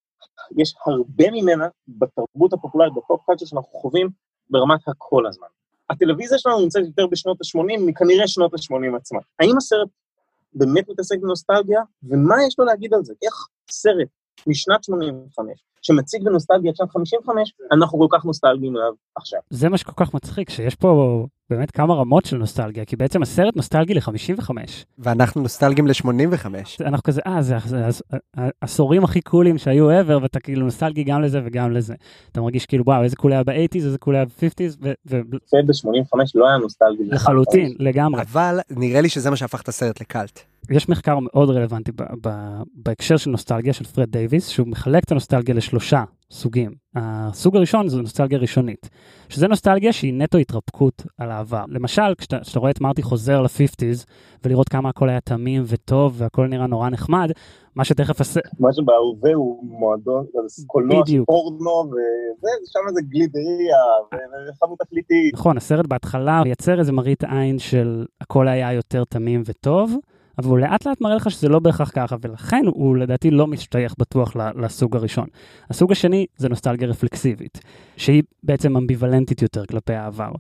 יש 0.57 0.75
הרבה 0.87 1.31
ממנה 1.31 1.69
בתרבות 1.89 2.53
הפופולרית, 2.53 2.95
בפופ 2.95 3.21
קלצ'ר 3.27 3.47
שאנחנו 3.47 3.73
חווים 3.73 4.11
ברמת 4.51 4.89
הכל 4.89 5.27
הזמן. 5.27 5.47
הטלוויזיה 5.91 6.39
שלנו 6.39 6.61
נמצאת 6.61 6.85
יותר 6.87 7.07
בשנות 7.07 7.37
ה-80 7.41 7.81
מכנראה 7.81 8.29
שנות 8.29 8.55
ה-80 8.55 8.97
עצמה. 8.97 9.21
האם 9.41 9.57
הסרט 9.57 9.89
באמת 10.55 10.89
מתעסק 10.89 11.19
בנוסטלגיה, 11.19 11.83
ומה 12.03 12.37
יש 12.47 12.59
לו 12.59 12.65
להגיד 12.65 12.95
על 12.95 13.05
זה? 13.05 13.15
איך 13.23 13.35
סרט 13.71 14.09
משנת 14.47 14.85
85, 14.85 15.47
שמציג 15.83 16.23
בנוסטלגיה 16.25 16.71
את 16.71 16.77
שנת 16.77 16.91
55, 16.91 17.53
אנחנו 17.73 17.99
כל 17.99 18.19
כך 18.19 18.25
נוסטלגיים 18.25 18.77
עליו 18.77 18.93
עכשיו. 19.17 19.41
זה 19.51 19.69
מה 19.69 19.79
שכל 19.79 20.05
כך 20.05 20.15
מצחיק, 20.15 20.51
שיש 20.51 20.75
פה 20.75 21.27
באמת 21.51 21.71
כמה 21.71 21.95
רמות 21.95 22.25
של 22.25 22.37
נוסטלגיה, 22.37 22.85
כי 22.85 22.97
בעצם 22.97 23.23
הסרט 23.23 23.57
נוסטלגי 23.57 23.95
ל-55. 23.95 24.51
ואנחנו 24.99 25.43
נוסטלגיים 25.43 25.87
ל-85. 25.87 26.47
אנחנו 26.81 27.03
כזה, 27.03 27.21
אה, 27.27 27.43
זה 27.43 27.55
זה 27.67 27.87
הס- 27.87 28.03
העשורים 28.37 29.05
הכי 29.05 29.21
קולים 29.21 29.59
שהיו 29.59 29.91
ever, 29.91 30.23
ואתה 30.23 30.41
כאילו 30.41 30.65
נוסטלגי 30.65 31.05
גם 31.05 31.23
לזה 31.23 31.41
וגם 31.45 31.73
לזה. 31.73 31.95
אתה 32.33 32.41
מרגיש 32.41 32.67
כאילו, 32.67 32.85
וואו, 32.87 33.03
איזה 33.03 33.17
קול 33.17 33.33
היה 33.33 33.43
ב-80's, 33.45 33.75
איזה 33.85 33.99
קול 33.99 34.15
היה 34.17 34.25
ב-50's, 34.25 34.77
וב-85 35.07 36.19
לא 36.35 36.49
היה 36.49 36.59
נוסטלגי. 36.59 37.03
ולחלוטין, 37.11 37.75
לגמרי. 37.79 38.23
אבל 38.23 38.59
נראה 38.71 39.01
לי 39.01 39.09
שזה 39.09 39.31
מה 39.31 39.37
שהפך 39.37 39.63
את 39.63 39.69
הסרט 39.69 40.01
לקאלט. 40.01 40.41
יש 40.71 40.89
מחקר 40.89 41.19
מאוד 41.19 41.51
רלוונטי 41.51 41.93
ב- 41.93 42.03
ב- 42.29 42.63
בהקשר 42.75 43.17
של 43.17 43.31
נוסטלגיה 43.31 43.73
של 43.73 43.85
פרד 43.85 44.11
דייוויס, 44.11 44.49
שהוא 44.49 44.69
מחלק 44.69 45.05
את 45.05 45.11
הנוסטלגיה 45.11 45.55
לשלושה 45.55 46.05
סוגים. 46.31 46.75
הסוג 46.97 47.57
הראשון 47.57 47.89
זה 47.89 48.03
נוסטלגיה 48.03 48.39
ראשונית, 48.39 48.91
שזה 49.29 49.49
נוסטלגיה 49.49 49.93
שהיא 49.93 50.15
נטו 50.15 50.39
התרפקות 50.39 51.03
על 51.19 51.31
העבר. 51.31 51.65
למשל, 51.69 52.15
כשאתה, 52.19 52.39
כשאתה 52.41 52.59
רואה 52.59 52.71
את 52.71 52.81
מרטי 52.81 53.03
חוזר 53.03 53.43
ל-50's, 53.43 54.05
ולראות 54.45 54.69
כמה 54.69 54.89
הכל 54.89 55.09
היה 55.09 55.21
תמים 55.21 55.63
וטוב 55.67 56.15
והכל 56.19 56.47
נראה 56.47 56.67
נורא 56.67 56.89
נחמד, 56.91 57.31
מה 57.77 57.85
שתכף 57.85 58.21
עשה... 58.21 58.41
מה 58.61 58.73
שבהווה 58.73 59.35
הוא 59.35 59.65
מועדון, 59.65 60.25
זה 60.47 60.65
קולנוע. 60.67 61.03
פורנו, 61.27 61.81
וזה, 61.91 62.49
שם 62.67 62.95
זה 62.95 63.01
גלידריה, 63.09 63.77
ו- 64.15 64.51
וחנות 64.51 64.79
תכליתית. 64.79 65.35
נכון, 65.35 65.57
הסרט 65.57 65.87
בהתחלה 65.87 66.43
מייצר 66.45 66.79
איזה 66.79 66.93
מראית 66.93 67.25
עין 67.25 67.59
של 67.59 68.05
הכל 68.21 68.49
היה 68.49 68.73
יותר 68.73 69.05
תמים 69.05 69.43
וטוב, 69.47 69.97
אבל 70.39 70.49
הוא 70.49 70.59
לאט 70.59 70.87
לאט 70.87 71.01
מראה 71.01 71.15
לך 71.15 71.31
שזה 71.31 71.49
לא 71.49 71.59
בהכרח 71.59 71.91
ככה, 71.95 72.17
ולכן 72.23 72.63
הוא 72.67 72.97
לדעתי 72.97 73.31
לא 73.31 73.47
משתייך 73.47 73.95
בטוח 73.99 74.37
לסוג 74.37 74.97
הראשון. 74.97 75.27
הסוג 75.71 75.93
השני 75.93 76.27
זה 76.37 76.49
נוסטלגיה 76.49 76.89
רפלקסיבית, 76.89 77.61
שהיא 77.97 78.23
בעצם 78.43 78.77
אמביוולנטית 78.77 79.43
יותר 79.43 79.67
כלפי 79.67 79.95
העבר. 79.95 80.31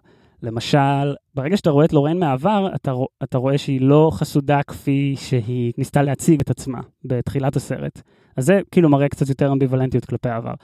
למשל, 0.42 1.14
ברגע 1.34 1.56
שאתה 1.56 1.70
רואה 1.70 1.84
את 1.84 1.92
לורן 1.92 2.18
מהעבר, 2.18 2.68
אתה, 2.74 2.90
רוא- 2.90 3.06
אתה 3.22 3.38
רואה 3.38 3.58
שהיא 3.58 3.80
לא 3.80 4.10
חסודה 4.14 4.62
כפי 4.62 5.14
שהיא 5.18 5.72
ניסתה 5.78 6.02
להציג 6.02 6.40
את 6.40 6.50
עצמה 6.50 6.80
בתחילת 7.04 7.56
הסרט. 7.56 8.02
אז 8.36 8.44
זה 8.46 8.60
כאילו 8.70 8.88
מראה 8.88 9.08
קצת 9.08 9.28
יותר 9.28 9.52
אמביוולנטיות 9.52 10.04
כלפי 10.04 10.28
העבר. 10.28 10.54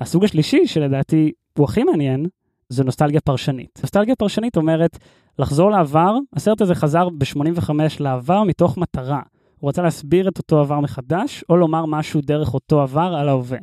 הסוג 0.00 0.24
השלישי, 0.24 0.66
שלדעתי 0.66 1.32
הוא 1.58 1.64
הכי 1.64 1.84
מעניין, 1.84 2.26
זה 2.72 2.84
נוסטלגיה 2.84 3.20
פרשנית. 3.20 3.78
נוסטלגיה 3.82 4.16
פרשנית 4.16 4.56
אומרת 4.56 4.98
לחזור 5.38 5.70
לעבר, 5.70 6.16
הסרט 6.32 6.60
הזה 6.60 6.74
חזר 6.74 7.08
ב-85 7.08 7.70
לעבר 8.00 8.42
מתוך 8.42 8.78
מטרה. 8.78 9.22
הוא 9.60 9.68
רצה 9.68 9.82
להסביר 9.82 10.28
את 10.28 10.38
אותו 10.38 10.60
עבר 10.60 10.80
מחדש, 10.80 11.44
או 11.48 11.56
לומר 11.56 11.86
משהו 11.86 12.20
דרך 12.20 12.54
אותו 12.54 12.80
עבר 12.80 13.14
על 13.18 13.28
ההווה. 13.28 13.58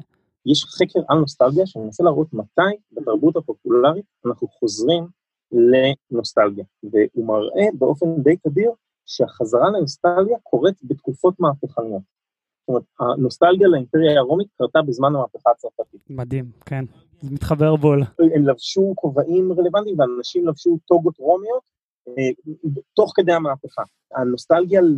יש 0.46 0.64
חקר 0.64 1.00
על 1.10 1.20
נוסטלגיה 1.20 1.66
שמנסה 1.66 2.04
להראות 2.04 2.34
מתי 2.34 2.62
בתרבות 2.92 3.36
הפופולרית 3.36 4.06
אנחנו 4.26 4.48
חוזרים 4.48 5.08
לנוסטלגיה. 5.52 6.66
והוא 6.84 7.28
מראה 7.28 7.66
באופן 7.74 8.06
די 8.24 8.36
תדיר 8.36 8.72
שהחזרה 9.06 9.70
לנוסטלגיה 9.70 10.38
קורית 10.44 10.76
בתקופות 10.84 11.40
מהפכניות. 11.40 12.02
זאת 12.02 12.68
אומרת, 12.68 12.84
הנוסטלגיה 13.00 13.68
לאימפריה 13.68 14.20
הרומית 14.20 14.48
קרתה 14.58 14.82
בזמן 14.82 15.16
המהפכה 15.16 15.50
הצרפתית. 15.52 16.02
מדהים, 16.10 16.46
כן. 16.66 16.86
זה 17.22 17.32
מתחבר 17.32 17.76
בול. 17.76 18.04
הם 18.36 18.48
לבשו 18.48 18.94
כובעים 18.96 19.52
רלוונטיים 19.52 20.00
ואנשים 20.00 20.48
לבשו 20.48 20.78
טוגות 20.86 21.18
רומיות 21.18 21.64
אה, 22.08 22.54
תוך 22.94 23.12
כדי 23.16 23.34
המהפכה. 23.34 23.82
הנוסטלגיה, 24.16 24.82
ל... 24.82 24.98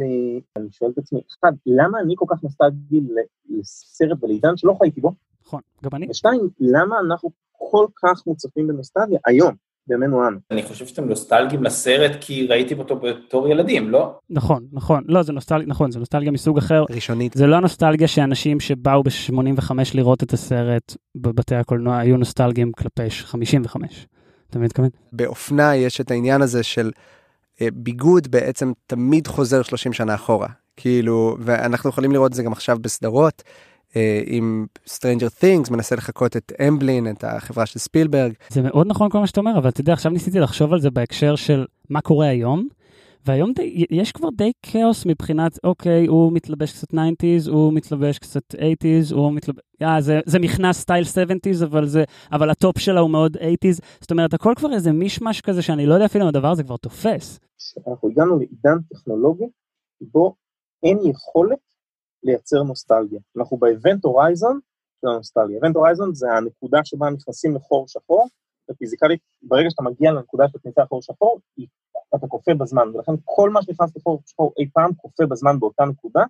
אני 0.56 0.68
שואל 0.72 0.92
את 0.92 0.98
עצמי, 0.98 1.22
אחד, 1.40 1.52
למה 1.66 2.00
אני 2.00 2.14
כל 2.18 2.26
כך 2.30 2.44
נוסטלגי 2.44 3.02
לסרט 3.50 4.24
ולעידן 4.24 4.58
שלא 4.58 4.76
חייתי 4.80 5.02
בו? 5.02 5.12
נכון, 5.46 5.62
גם 5.84 5.92
אני. 5.94 6.08
ושתיים, 6.10 6.50
למה 6.60 6.96
אנחנו 7.00 7.30
כל 7.52 7.86
כך 7.96 8.28
מוצפים 8.28 8.68
בנוסטלגיה 8.68 9.20
היום, 9.26 9.56
בימינו 9.88 10.28
אנו? 10.28 10.38
אני 10.52 10.64
חושב 10.64 10.88
שאתם 10.88 11.06
נוסטלגיים 11.06 11.64
לסרט 11.64 12.12
כי 12.22 12.48
ראיתם 12.48 12.80
אותו 12.80 12.96
בתור 12.96 13.48
ילדים, 13.48 13.90
לא? 13.90 14.20
נכון, 14.30 14.66
נכון, 14.74 15.04
לא, 15.08 15.24
זה 15.24 15.34
נוסטלגיה, 15.34 15.68
נכון, 15.68 15.92
זה 15.92 16.00
נוסטלגיה 16.00 16.32
מסוג 16.32 16.58
אחר. 16.58 16.84
ראשונית. 16.90 17.34
זה 17.34 17.48
לא 17.48 17.56
הנוסטלגיה 17.56 18.08
שאנשים 18.08 18.60
שבאו 18.60 19.04
ב-85 19.04 19.72
לראות 19.94 20.24
את 20.24 20.34
הסרט 20.34 20.96
בבתי 21.16 21.56
הקולנוע 21.56 21.98
היו 21.98 22.18
נוסטלגיים 22.18 22.72
כלפי 22.72 23.10
55. 23.10 24.08
אתה 24.50 24.60
מבין 24.60 24.66
מתכוון? 24.66 24.90
באופנה 25.14 25.76
יש 25.76 26.02
את 26.02 26.12
העניין 26.12 26.42
הזה 26.42 26.64
של 26.64 26.92
אה, 27.62 27.68
ביגוד 27.74 28.28
בעצם 28.28 28.72
תמיד 28.88 29.28
חוזר 29.28 29.62
30 29.62 29.94
שנה 29.94 30.16
אחורה. 30.16 30.48
כאילו, 30.78 31.38
ואנחנו 31.40 31.90
יכולים 31.90 32.12
לראות 32.12 32.32
את 32.32 32.36
זה 32.36 32.44
גם 32.44 32.52
עכשיו 32.52 32.78
בסדרות. 32.82 33.44
אה, 33.96 34.22
עם 34.26 34.66
Stranger 34.86 35.42
Things 35.42 35.72
מנסה 35.72 35.96
לחקות 35.96 36.38
את 36.38 36.52
אמבלין, 36.68 37.08
את 37.10 37.24
החברה 37.24 37.66
של 37.66 37.80
ספילברג. 37.80 38.34
זה 38.50 38.62
מאוד 38.62 38.88
נכון 38.88 39.10
כל 39.10 39.20
מה 39.20 39.28
שאתה 39.28 39.40
אומר, 39.40 39.58
אבל 39.58 39.70
אתה 39.70 39.82
יודע, 39.82 39.94
עכשיו 39.94 40.12
ניסיתי 40.12 40.40
לחשוב 40.40 40.74
על 40.74 40.82
זה 40.82 40.92
בהקשר 40.92 41.36
של 41.36 41.66
מה 41.90 42.02
קורה 42.02 42.28
היום, 42.28 42.68
והיום 43.26 43.54
די, 43.54 43.86
יש 43.90 44.12
כבר 44.12 44.30
די 44.30 44.52
כאוס 44.62 45.06
מבחינת, 45.06 45.60
אוקיי, 45.64 46.08
הוא 46.08 46.32
מתלבש 46.34 46.72
קצת 46.72 46.94
90's, 46.94 47.50
הוא 47.52 47.74
מתלבש 47.74 48.20
קצת 48.20 48.56
80's, 48.56 49.14
הוא 49.14 49.34
מתלבש... 49.34 49.60
אה, 49.82 50.02
זה, 50.02 50.20
זה 50.26 50.40
מכנס 50.40 50.80
סטייל 50.80 51.04
70's, 51.04 51.66
אבל, 51.66 51.88
זה, 51.88 52.04
אבל 52.32 52.50
ה 52.50 52.57
top 52.57 52.80
שלה 52.80 53.00
הוא 53.00 53.10
מאוד 53.10 53.38
80's. 53.38 53.80
זאת 54.02 54.12
אומרת, 54.12 54.34
הכל 54.34 54.54
כבר 54.56 54.74
איזה 54.74 54.92
מישמש 54.92 55.42
כזה 55.42 55.62
שאני 55.62 55.86
לא 55.86 55.94
יודע 55.94 56.06
אפילו 56.06 56.24
אם 56.24 56.30
הדבר 56.30 56.52
הזה 56.52 56.64
כבר 56.64 56.78
תופס. 56.78 57.40
אנחנו 57.88 58.10
הגענו 58.10 58.38
לעידן 58.38 58.78
טכנולוגי 58.90 59.46
בו 60.02 60.36
אין 60.84 60.98
יכולת 60.98 61.71
לייצר 62.24 62.64
נוסטלגיה. 62.64 63.20
אנחנו 63.38 63.58
ב 63.58 63.66
event 63.66 64.06
horizon 64.06 64.60
של 65.02 65.08
הנוסטלגיה. 65.08 65.58
event 65.60 65.76
horizon 65.76 66.16
זה 66.16 66.28
הנקודה 66.32 66.80
שבה 66.84 67.10
נכנסים 67.10 67.56
לחור 67.56 67.88
שחור, 67.88 68.28
ופיזיקלית, 68.72 69.20
ברגע 69.42 69.70
שאתה 69.70 69.84
מגיע 69.84 70.12
לנקודה 70.12 70.48
של 70.48 70.60
כניסה 70.64 70.82
לחור 70.82 71.02
שחור, 71.02 71.40
אתה 72.16 72.28
קופא 72.28 72.54
בזמן, 72.54 72.88
ולכן 72.94 73.12
כל 73.24 73.50
מה 73.50 73.64
שנכנס 73.64 73.98
לחור 73.98 74.22
שחור 74.26 74.54
אי 74.60 74.70
פעם 74.74 74.94
קופא 74.94 75.26
בזמן 75.26 75.60
באותה 75.60 75.86
נקודה, 75.86 76.24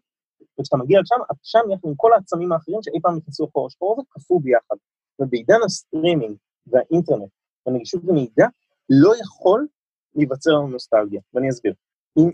וכשאתה 0.60 0.77
מגיע 0.77 0.99
לשם, 1.01 1.15
אתה 1.25 1.39
שם 1.43 1.60
יחד 1.71 1.88
עם 1.88 1.95
כל 1.95 2.13
העצמים 2.13 2.51
האחרים 2.51 2.80
שאי 2.84 3.01
פעם 3.01 3.15
נכנסו 3.17 3.45
לחור 3.45 3.67
השחור 3.67 3.93
הזה, 3.93 4.01
קפוא 4.10 4.41
ביחד. 4.43 4.75
ובעידן 5.19 5.60
הסטרימינג 5.65 6.36
והאינטרנט 6.67 7.30
והנגישות 7.65 8.01
למידע, 8.04 8.47
לא 8.89 9.13
יכול 9.21 9.67
להיווצר 10.15 10.51
לנו 10.51 10.67
נוסטלגיה, 10.67 11.21
ואני 11.34 11.49
אסביר. 11.49 11.73
אם 12.17 12.30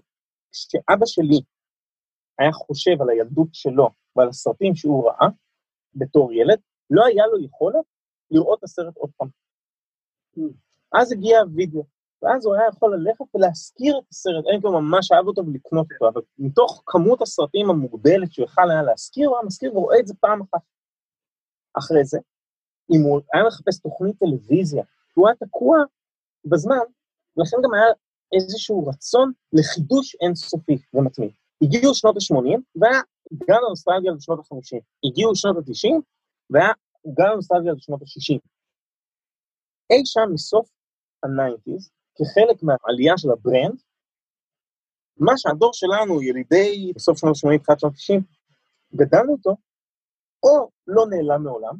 כשאבא 0.52 1.06
שלי 1.06 1.40
היה 2.40 2.52
חושב 2.52 3.02
על 3.02 3.10
הילדות 3.10 3.48
שלו 3.54 3.90
ועל 4.16 4.30
הסרטים 4.30 4.76
שהוא 4.76 5.10
ראה 5.10 5.28
בתור 5.96 6.34
ילד, 6.34 6.60
לא 6.90 7.06
היה 7.06 7.28
לו 7.28 7.44
יכולת 7.44 7.86
לראות 8.32 8.60
את 8.60 8.64
הסרט 8.64 8.98
עוד 8.98 9.10
פעם. 9.18 9.28
אז 10.94 11.12
הגיע 11.12 11.40
הווידאו, 11.40 11.84
ואז 12.22 12.46
הוא 12.46 12.56
היה 12.56 12.64
יכול 12.70 12.96
ללכת 12.96 13.26
ולהזכיר 13.36 13.98
את 13.98 14.04
הסרט, 14.12 14.46
אם 14.52 14.62
כאילו 14.62 14.82
ממש 14.82 15.12
אהב 15.12 15.28
אותו 15.28 15.46
ולקנות 15.46 15.88
אותו, 15.94 16.08
אבל 16.08 16.22
מתוך 16.40 16.84
כמות 16.86 17.22
הסרטים 17.22 17.70
המוגבלת 17.70 18.34
שהוא 18.34 18.46
יכל 18.46 18.72
היה 18.72 18.84
להזכיר, 18.84 19.30
הוא 19.30 19.38
היה 19.38 19.46
מזכיר 19.46 19.78
ורואה 19.78 20.00
את 20.00 20.08
זה 20.08 20.14
פעם 20.20 20.42
אחת. 20.42 20.62
אחרי 21.74 22.06
זה, 22.06 22.20
אם 22.96 23.02
הוא 23.02 23.22
היה 23.34 23.44
מחפש 23.48 23.80
תוכנית 23.80 24.16
טלוויזיה, 24.20 24.84
הוא 25.14 25.28
היה 25.28 25.36
תקוע 25.36 25.78
בזמן, 26.46 26.78
ולכן 27.38 27.58
גם 27.64 27.74
היה 27.74 27.86
איזשהו 28.34 28.88
רצון 28.88 29.32
לחידוש 29.54 30.16
אינסופי 30.22 30.78
ומתמיד. 30.94 31.32
הגיעו 31.62 31.96
שנות 31.96 32.16
ה-80, 32.16 32.60
והיה 32.76 33.02
גל 33.34 33.62
הנוסטלגיה 33.66 34.12
לשנות 34.12 34.40
ה-50. 34.40 34.80
הגיעו 35.06 35.36
שנות 35.36 35.58
ה-90, 35.58 36.02
והיה 36.50 36.72
גל 37.08 37.32
הנוסטלגיה 37.32 37.74
לשנות 37.74 38.02
ה-60. 38.02 38.40
אי 39.92 40.06
שם 40.06 40.30
מסוף 40.34 40.70
ה-90's, 41.24 41.90
כחלק 42.16 42.64
מהעלייה 42.64 43.18
של 43.18 43.32
ה 43.32 43.39
brand, 43.39 43.82
מה 45.18 45.34
שהדור 45.38 45.74
שלנו, 45.74 46.22
ילידי 46.22 46.92
בסוף 46.96 47.18
שנות 47.18 47.36
ה-80, 47.36 47.64
תחילת 47.64 47.80
שנות 47.80 47.94
ה-90, 47.94 48.22
גדלנו 48.96 49.32
איתו, 49.32 49.56
או 50.44 50.70
לא 50.88 51.06
נעלם 51.10 51.44
מעולם, 51.44 51.76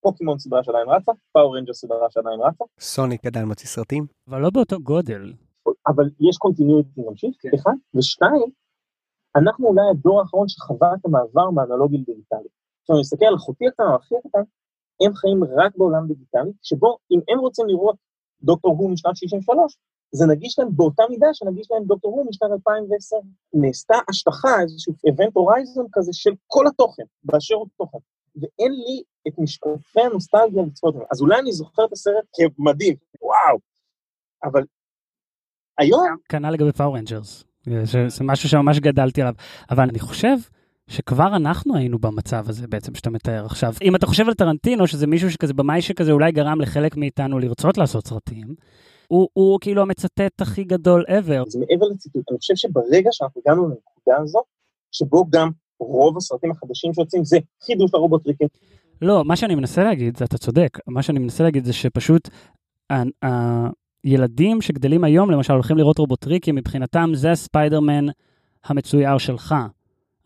פוקימון 0.00 0.38
סדרה 0.38 0.64
שעדיין 0.64 0.88
רצה, 0.88 1.12
Power 1.32 1.56
Rangers 1.56 1.72
סדרה 1.72 2.10
שעדיין 2.10 2.40
רצה. 2.40 2.64
סוניק 2.80 3.26
עדיין 3.26 3.46
מוציא 3.46 3.68
סרטים. 3.68 4.06
אבל 4.28 4.40
לא 4.40 4.50
באותו 4.50 4.80
גודל. 4.80 5.32
אבל 5.86 6.04
יש 6.20 6.36
continuity 6.38 7.00
ממשיך, 7.00 7.30
כן. 7.40 7.48
אחד, 7.54 7.72
ושתיים, 7.94 8.50
אנחנו 9.36 9.68
אולי 9.68 9.82
הדור 9.90 10.20
האחרון 10.20 10.48
שחווה 10.48 10.94
את 10.94 11.04
המעבר 11.04 11.50
מאנלוגי 11.50 11.98
לדיגיטלי. 11.98 12.48
כשאני 12.84 13.00
מסתכל 13.00 13.24
על 13.24 13.34
אחותי 13.34 13.66
הקטנה 13.68 13.90
או 13.90 13.96
אחי 13.96 14.14
הקטן, 14.18 14.42
הם 15.00 15.14
חיים 15.14 15.44
רק 15.44 15.76
בעולם 15.76 16.06
דיגיטלי, 16.06 16.52
שבו 16.62 16.98
אם 17.10 17.20
הם 17.28 17.38
רוצים 17.38 17.66
לראות 17.68 17.96
Doctor 18.42 18.76
Who 18.76 18.88
משנת 18.88 19.16
63, 19.16 19.76
זה 20.12 20.26
נגיש 20.26 20.58
להם 20.58 20.68
באותה 20.76 21.02
מידה 21.10 21.26
שנגיש 21.32 21.70
להם 21.70 21.84
Doctor 21.84 22.12
Who 22.12 22.24
משנת 22.28 22.50
2010. 22.50 23.16
נעשתה 23.54 23.94
השטחה, 24.08 24.60
איזשהו 24.62 24.94
event 25.10 25.34
horizon 25.34 25.86
כזה 25.92 26.12
של 26.12 26.30
כל 26.46 26.66
התוכן, 26.66 27.02
באשר 27.24 27.54
הוא 27.54 27.66
תוכן. 27.78 27.98
ואין 28.36 28.72
לי 28.72 29.02
את 29.28 29.38
משקפי 29.38 30.00
הנוסטלגיה 30.00 30.62
לצפות 30.62 30.94
בהם. 30.94 31.06
אז 31.10 31.20
אולי 31.20 31.40
אני 31.40 31.52
זוכר 31.52 31.84
את 31.84 31.92
הסרט 31.92 32.24
כמדהים, 32.34 32.96
וואו, 33.22 33.58
אבל 34.44 34.62
היום... 35.78 36.16
כנ"ל 36.28 36.50
לגבי 36.50 36.72
Power 36.72 36.96
Rangers. 36.96 37.44
זה 37.84 38.24
משהו 38.24 38.48
שממש 38.48 38.78
גדלתי 38.78 39.22
עליו. 39.22 39.34
אבל 39.70 39.88
אני 39.88 39.98
חושב 39.98 40.36
שכבר 40.88 41.36
אנחנו 41.36 41.76
היינו 41.76 41.98
במצב 41.98 42.44
הזה 42.48 42.66
בעצם 42.66 42.94
שאתה 42.94 43.10
מתאר 43.10 43.46
עכשיו. 43.46 43.72
אם 43.82 43.96
אתה 43.96 44.06
חושב 44.06 44.28
על 44.28 44.34
טרנטינו, 44.34 44.86
שזה 44.86 45.06
מישהו 45.06 45.30
שכזה 45.30 45.54
במאי 45.54 45.82
שכזה 45.82 46.12
אולי 46.12 46.32
גרם 46.32 46.60
לחלק 46.60 46.96
מאיתנו 46.96 47.38
לרצות 47.38 47.78
לעשות 47.78 48.06
סרטים, 48.06 48.54
הוא, 49.08 49.28
הוא 49.32 49.58
כאילו 49.60 49.82
המצטט 49.82 50.40
הכי 50.40 50.64
גדול 50.64 51.04
ever. 51.08 51.44
זה 51.48 51.58
מעבר 51.58 51.86
לציטוט, 51.86 52.30
אני 52.30 52.38
חושב 52.38 52.54
שברגע 52.56 53.08
שאנחנו 53.12 53.40
הגענו 53.46 53.62
לנקודה 53.62 54.22
הזו, 54.22 54.42
שבו 54.92 55.24
גם 55.30 55.50
רוב 55.80 56.16
הסרטים 56.16 56.50
החדשים 56.50 56.94
שיוצאים 56.94 57.24
זה 57.24 57.38
חידוש 57.64 57.94
לרובוטריקים. 57.94 58.48
לא, 59.02 59.24
מה 59.24 59.36
שאני 59.36 59.54
מנסה 59.54 59.84
להגיד, 59.84 60.16
זה 60.16 60.24
אתה 60.24 60.38
צודק, 60.38 60.78
מה 60.86 61.02
שאני 61.02 61.18
מנסה 61.18 61.44
להגיד 61.44 61.64
זה 61.64 61.72
שפשוט 61.72 62.28
ילדים 64.04 64.60
שגדלים 64.60 65.04
היום, 65.04 65.30
למשל, 65.30 65.52
הולכים 65.52 65.76
לראות 65.76 65.98
רובוטריקים, 65.98 66.54
מבחינתם 66.54 67.10
זה 67.14 67.30
הספיידרמן 67.30 68.06
המצויר 68.64 69.18
שלך. 69.18 69.54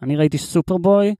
אני 0.02 0.16
ראיתי 0.16 0.38
סופרבוי 0.38 1.14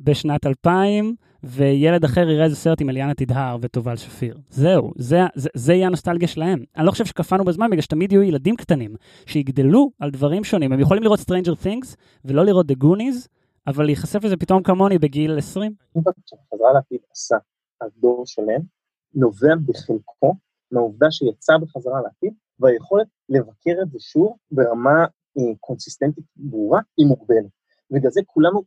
בשנת 0.00 0.46
2000, 0.46 1.14
וילד 1.42 2.04
אחר 2.04 2.28
יראה 2.28 2.44
איזה 2.44 2.56
סרט 2.56 2.80
עם 2.80 2.90
אליאנה 2.90 3.14
תדהר 3.14 3.56
וטובל 3.60 3.96
שפיר. 3.96 4.38
זהו, 4.48 4.92
זה, 4.96 5.20
זה, 5.34 5.48
זה 5.54 5.74
יהיה 5.74 5.86
הנוסטלגיה 5.86 6.28
שלהם. 6.28 6.64
אני 6.76 6.86
לא 6.86 6.90
חושב 6.90 7.04
שקפאנו 7.04 7.44
בזמן, 7.44 7.70
בגלל 7.70 7.80
שתמיד 7.80 8.12
יהיו 8.12 8.22
ילדים 8.22 8.56
קטנים, 8.56 8.94
שיגדלו 9.26 9.90
על 9.98 10.10
דברים 10.10 10.44
שונים. 10.44 10.72
הם 10.72 10.80
יכולים 10.80 11.02
לראות 11.02 11.18
Stranger 11.20 11.64
Things 11.64 11.96
ולא 12.24 12.44
לראות 12.44 12.70
The 12.70 12.74
Goonies, 12.84 13.28
אבל 13.66 13.84
להיחשף 13.84 14.24
לזה 14.24 14.36
פתאום 14.36 14.62
כמוני 14.62 14.98
בגיל 14.98 15.38
20. 15.38 15.72
חזרה 16.54 16.72
לעתיד 16.74 16.98
עשה 17.12 17.36
הדור 17.80 18.22
שלם, 18.26 18.60
נובע 19.14 19.54
בחלקו 19.66 20.34
מהעובדה 20.74 21.10
שיצא 21.10 21.52
בחזרה 21.60 22.00
לעתיד, 22.02 22.34
והיכולת 22.60 23.06
לבקר 23.28 23.76
את 23.82 23.90
זה 23.90 23.98
שוב 24.00 24.36
ברמה 24.50 25.04
אה, 25.38 25.54
קונסיסטנטית 25.60 26.24
ברורה 26.36 26.80
היא 26.96 27.06
מוגבלת. 27.06 27.52
בגלל 27.90 28.10
זה 28.10 28.20
כולנו, 28.26 28.62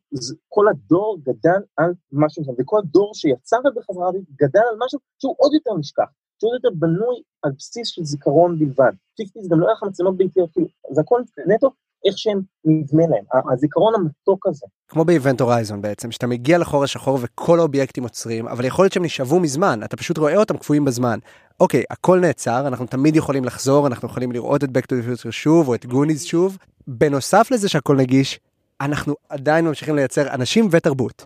כל 0.50 0.66
הדור 0.68 1.18
גדל 1.24 1.62
על 1.78 1.94
משהו 2.12 2.44
שם, 2.44 2.52
וכל 2.60 2.80
הדור 2.80 3.12
שיצא 3.14 3.58
בחזרה 3.76 4.06
לעתיד 4.06 4.26
גדל 4.42 4.66
על 4.72 4.78
משהו 4.86 5.00
שהוא 5.22 5.36
עוד 5.38 5.54
יותר 5.54 5.72
נשכח, 5.80 6.10
שהוא 6.40 6.52
עוד 6.52 6.60
יותר 6.64 6.76
בנוי 6.80 7.22
על 7.44 7.52
בסיס 7.58 7.88
של 7.88 8.04
זיכרון 8.04 8.60
בלבד. 8.60 8.92
fifties 9.18 9.48
גם 9.50 9.60
לא 9.60 9.66
היה 9.66 9.74
לך 9.74 9.84
מצלמות 9.84 10.18
ביתיות, 10.18 10.52
כאילו, 10.52 10.68
זה 10.92 11.02
הכל 11.02 11.22
נטו 11.48 11.72
איך 12.06 12.18
שהם 12.18 12.42
נדמה 12.66 13.04
להם, 13.08 13.52
הזיכרון 13.54 13.94
המתוק 13.96 14.48
הזה. 14.48 14.66
כמו 14.88 15.06
ב 15.06 15.12
event 15.12 15.42
horizon 15.42 15.82
בעצם, 15.82 16.12
שאתה 16.12 16.28
מגיע 16.28 16.58
לחור 16.58 16.84
השחור 16.84 17.20
וכל 17.22 17.60
האובייקטים 17.60 18.04
עוצרים, 18.04 18.48
אבל 18.48 18.66
יכול 18.66 18.84
להיות 18.84 18.94
שהם 18.94 19.06
נשאבו 19.06 19.40
מזמן, 19.40 19.80
אתה 19.86 19.98
פשוט 19.98 20.18
רואה 20.18 20.38
אותם 20.38 20.58
קפואים 20.58 20.86
בזמן. 20.86 21.20
אוקיי, 21.60 21.84
הכל 21.90 22.20
נעצר, 22.20 22.68
אנחנו 22.68 22.86
תמיד 22.86 23.16
יכולים 23.16 23.46
לחזור, 23.46 23.88
אנחנו 23.88 24.08
יכולים 24.08 24.32
לראות 24.32 24.64
את 24.64 24.70
Back 24.70 24.82
to 24.82 24.92
the 24.92 25.22
Future 25.22 25.32
שוב, 25.32 25.68
או 25.68 25.76
את 25.76 25.86
Goonies 25.86 26.24
שוב. 26.24 26.58
בנוסף 26.88 27.48
לזה 27.52 27.70
שהכל 27.70 27.96
נגיש, 27.96 28.40
אנחנו 28.82 29.16
עדיין 29.30 29.66
ממשיכים 29.66 29.96
לייצר 29.96 30.34
אנשים 30.34 30.68
ותרבות. 30.72 31.26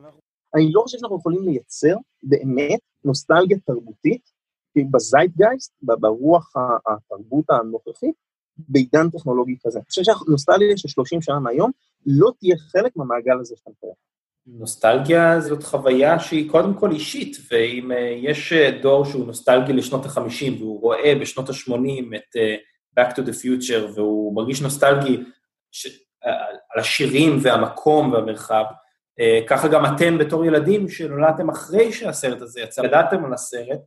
אני 0.55 0.71
לא 0.71 0.81
חושב 0.81 0.97
שאנחנו 0.97 1.17
יכולים 1.17 1.43
לייצר 1.43 1.95
באמת 2.23 2.79
נוסטלגיה 3.05 3.57
תרבותית 3.65 4.21
בזייטגייסט, 4.91 5.73
ברוח 5.81 6.53
התרבות 6.57 7.45
הנוכחית, 7.49 8.15
בעידן 8.57 9.09
טכנולוגי 9.09 9.55
כזה. 9.63 9.79
אני 9.79 9.85
חושב 9.85 10.01
שהנוסטלגיה 10.03 10.77
של 10.77 10.87
30 10.87 11.21
שנה 11.21 11.39
מהיום 11.39 11.71
לא 12.05 12.31
תהיה 12.39 12.55
חלק 12.57 12.95
מהמעגל 12.95 13.39
הזה 13.39 13.55
שאתה 13.57 13.69
מתאר. 13.69 13.89
נוסטלגיה 14.47 15.39
זאת 15.39 15.63
חוויה 15.63 16.19
שהיא 16.19 16.51
קודם 16.51 16.73
כל 16.73 16.91
אישית, 16.91 17.37
ואם 17.51 17.91
uh, 17.91 17.95
יש 18.21 18.53
uh, 18.53 18.81
דור 18.81 19.05
שהוא 19.05 19.27
נוסטלגי 19.27 19.73
לשנות 19.73 20.05
ה-50 20.05 20.59
והוא 20.59 20.81
רואה 20.81 21.15
בשנות 21.21 21.49
ה-80 21.49 22.15
את 22.15 22.35
uh, 22.35 22.99
Back 22.99 23.13
to 23.13 23.19
the 23.19 23.33
Future 23.43 23.95
והוא 23.95 24.35
מרגיש 24.35 24.61
נוסטלגי 24.61 25.23
ש... 25.71 25.87
על 26.73 26.79
השירים 26.79 27.37
והמקום 27.41 28.11
והמרחב, 28.11 28.63
אה, 29.19 29.39
ככה 29.47 29.67
גם 29.67 29.85
אתם 29.85 30.17
בתור 30.17 30.45
ילדים 30.45 30.89
שנולדתם 30.89 31.49
אחרי 31.49 31.91
שהסרט 31.91 32.41
הזה 32.41 32.61
יצא, 32.61 32.81
ידעתם 32.81 33.25
על 33.25 33.33
הסרט, 33.33 33.79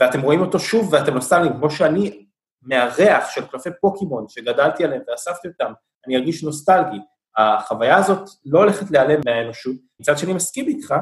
ואתם 0.00 0.22
רואים 0.22 0.40
אותו 0.40 0.58
שוב 0.58 0.92
ואתם 0.92 1.14
נוסטלגיים, 1.14 1.52
כמו 1.52 1.70
שאני 1.70 2.26
מריח 2.62 3.30
של 3.30 3.46
קלפי 3.46 3.70
פוקימון 3.80 4.24
שגדלתי 4.28 4.84
עליהם 4.84 5.02
ואספתי 5.08 5.48
אותם, 5.48 5.72
אני 6.06 6.16
ארגיש 6.16 6.44
נוסטלגי. 6.44 6.98
החוויה 7.38 7.96
הזאת 7.96 8.28
לא 8.46 8.58
הולכת 8.58 8.90
להיעלם 8.90 9.20
מהאנושות. 9.24 9.76
מצד 10.00 10.18
שני, 10.18 10.32
מסכים 10.32 10.68
איתך 10.68 10.94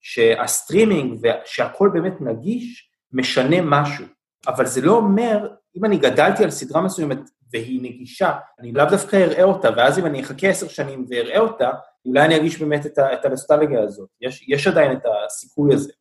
שהסטרימינג 0.00 1.20
ושהכול 1.22 1.90
באמת 1.92 2.20
נגיש, 2.20 2.90
משנה 3.12 3.56
משהו. 3.62 4.04
אבל 4.46 4.66
זה 4.66 4.80
לא 4.80 4.92
אומר, 4.92 5.48
אם 5.76 5.84
אני 5.84 5.98
גדלתי 5.98 6.44
על 6.44 6.50
סדרה 6.50 6.82
מסוימת 6.82 7.18
והיא 7.52 7.82
נגישה, 7.82 8.32
אני 8.60 8.72
לאו 8.72 8.84
דווקא 8.90 9.16
אראה 9.16 9.42
אותה, 9.42 9.68
ואז 9.76 9.98
אם 9.98 10.06
אני 10.06 10.22
אחכה 10.22 10.48
עשר 10.48 10.68
שנים 10.68 11.06
ואראה 11.08 11.38
אותה, 11.38 11.70
אולי 12.06 12.24
אני 12.24 12.34
ארגיש 12.34 12.58
באמת 12.62 12.86
את, 12.86 12.98
ה- 12.98 13.12
את 13.12 13.24
הנוסטלגיה 13.24 13.82
הזאת. 13.82 14.08
יש, 14.20 14.44
יש 14.48 14.66
עדיין 14.66 14.92
את 14.92 15.02
הסיכוי 15.26 15.74
הזה. 15.74 15.92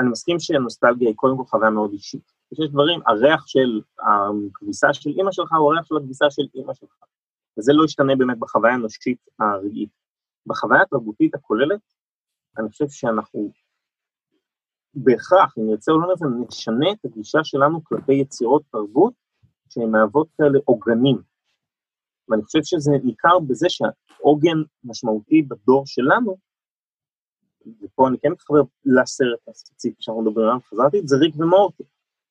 אני 0.00 0.08
מסכים 0.08 0.36
שנוסטלגיה 0.40 1.08
היא 1.08 1.16
קודם 1.16 1.36
כל 1.36 1.44
חוויה 1.44 1.70
מאוד 1.70 1.92
אישית. 1.92 2.32
יש 2.52 2.68
דברים, 2.70 3.00
הריח 3.06 3.46
של 3.46 3.80
הכביסה 3.98 4.94
של 4.94 5.10
אימא 5.10 5.32
שלך 5.32 5.52
הוא 5.52 5.72
הריח 5.72 5.84
של 5.86 5.96
הכביסה 5.96 6.24
של 6.30 6.42
אימא 6.54 6.74
שלך. 6.74 6.90
וזה 7.58 7.72
לא 7.72 7.84
ישתנה 7.84 8.16
באמת 8.16 8.38
בחוויה 8.38 8.72
האנושית 8.72 9.18
הרגעית. 9.38 9.90
בחוויה 10.46 10.82
התרבותית 10.82 11.34
הכוללת, 11.34 11.80
אני 12.58 12.68
חושב 12.68 12.88
שאנחנו 12.88 13.50
בהכרח, 14.94 15.58
אם 15.58 15.66
נרצה 15.66 15.92
או 15.92 16.00
לא 16.00 16.06
נרצה, 16.08 16.24
נשנה 16.48 16.92
את 16.92 17.04
הגישה 17.04 17.38
שלנו 17.44 17.84
כלפי 17.84 18.14
יצירות 18.14 18.62
תרבות 18.70 19.14
שהן 19.68 19.90
מהוות 19.90 20.28
כאלה 20.36 20.58
עוגנים. 20.64 21.22
ואני 22.28 22.42
חושב 22.42 22.58
שזה 22.62 22.92
ניכר 23.04 23.38
בזה 23.48 23.66
שהעוגן 23.68 24.58
משמעותי 24.84 25.42
בדור 25.42 25.86
שלנו, 25.86 26.36
ופה 27.82 28.08
אני 28.08 28.18
כן 28.18 28.32
מתחבר 28.32 28.62
לסרט 28.84 29.48
הספציפי 29.48 30.02
שאנחנו 30.02 30.22
מדברים 30.22 30.46
עליו, 30.46 30.60
חזרתי, 30.60 31.00
זה 31.04 31.16
ריק 31.16 31.34
ומורטי, 31.38 31.82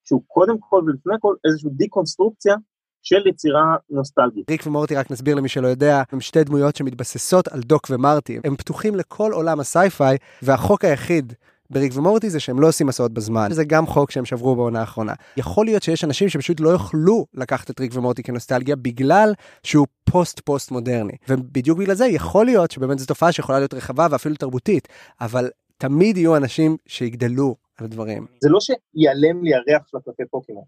שהוא 0.03 0.23
קודם 0.27 0.59
כל 0.59 0.83
ולפני 0.85 1.13
כל 1.19 1.35
איזושהי 1.45 1.69
דקונסטרוקציה 1.69 2.55
של 3.03 3.27
יצירה 3.27 3.75
נוסטלגית. 3.89 4.49
ריק 4.49 4.67
ומורטי, 4.67 4.95
רק 4.95 5.11
נסביר 5.11 5.35
למי 5.35 5.49
שלא 5.49 5.67
יודע, 5.67 6.03
הם 6.11 6.21
שתי 6.21 6.43
דמויות 6.43 6.75
שמתבססות 6.75 7.47
על 7.47 7.59
דוק 7.59 7.87
ומרטי. 7.89 8.39
הם 8.43 8.55
פתוחים 8.55 8.95
לכל 8.95 9.31
עולם 9.31 9.59
ה 9.59 9.66
sci-fi, 9.67 10.17
והחוק 10.41 10.85
היחיד 10.85 11.33
בריק 11.69 11.93
ומורטי 11.95 12.29
זה 12.29 12.39
שהם 12.39 12.59
לא 12.59 12.67
עושים 12.67 12.87
מסעות 12.87 13.13
בזמן. 13.13 13.47
זה 13.51 13.63
גם 13.63 13.87
חוק 13.87 14.11
שהם 14.11 14.25
שברו 14.25 14.55
בעונה 14.55 14.79
האחרונה. 14.79 15.13
יכול 15.37 15.65
להיות 15.65 15.83
שיש 15.83 16.03
אנשים 16.03 16.29
שפשוט 16.29 16.59
לא 16.59 16.69
יוכלו 16.69 17.25
לקחת 17.33 17.69
את 17.69 17.79
ריק 17.79 17.91
ומורטי 17.95 18.23
כנוסטלגיה 18.23 18.75
בגלל 18.75 19.33
שהוא 19.63 19.87
פוסט-פוסט 20.03 20.71
מודרני. 20.71 21.13
ובדיוק 21.29 21.79
בגלל 21.79 21.95
זה 21.95 22.05
יכול 22.05 22.45
להיות 22.45 22.71
שבאמת 22.71 22.99
זו 22.99 23.05
תופעה 23.05 23.31
שיכולה 23.31 23.59
להיות 23.59 23.73
רחבה 23.73 24.07
ואפילו 24.11 24.35
תרבותית, 24.35 24.87
אבל 25.21 25.49
תמיד 25.77 26.17
יהיו 26.17 26.37
אנשים 26.37 26.77
שיגדלו 26.85 27.55
על 27.77 27.85
הדברים. 27.85 28.25
זה 28.43 28.49
לא 28.49 28.59
שיעלם 28.59 29.43
לי 29.43 29.53
הריח 29.55 29.87
של 29.87 29.97
הקלפי 29.97 30.23
פוקימון. 30.31 30.63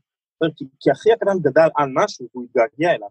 כי, 0.55 0.65
כי 0.79 0.91
אחי 0.91 1.11
הקטן 1.11 1.39
גדל 1.41 1.67
על 1.75 1.89
משהו 1.93 2.27
והוא 2.31 2.43
התגעגע 2.43 2.91
אליו, 2.95 3.07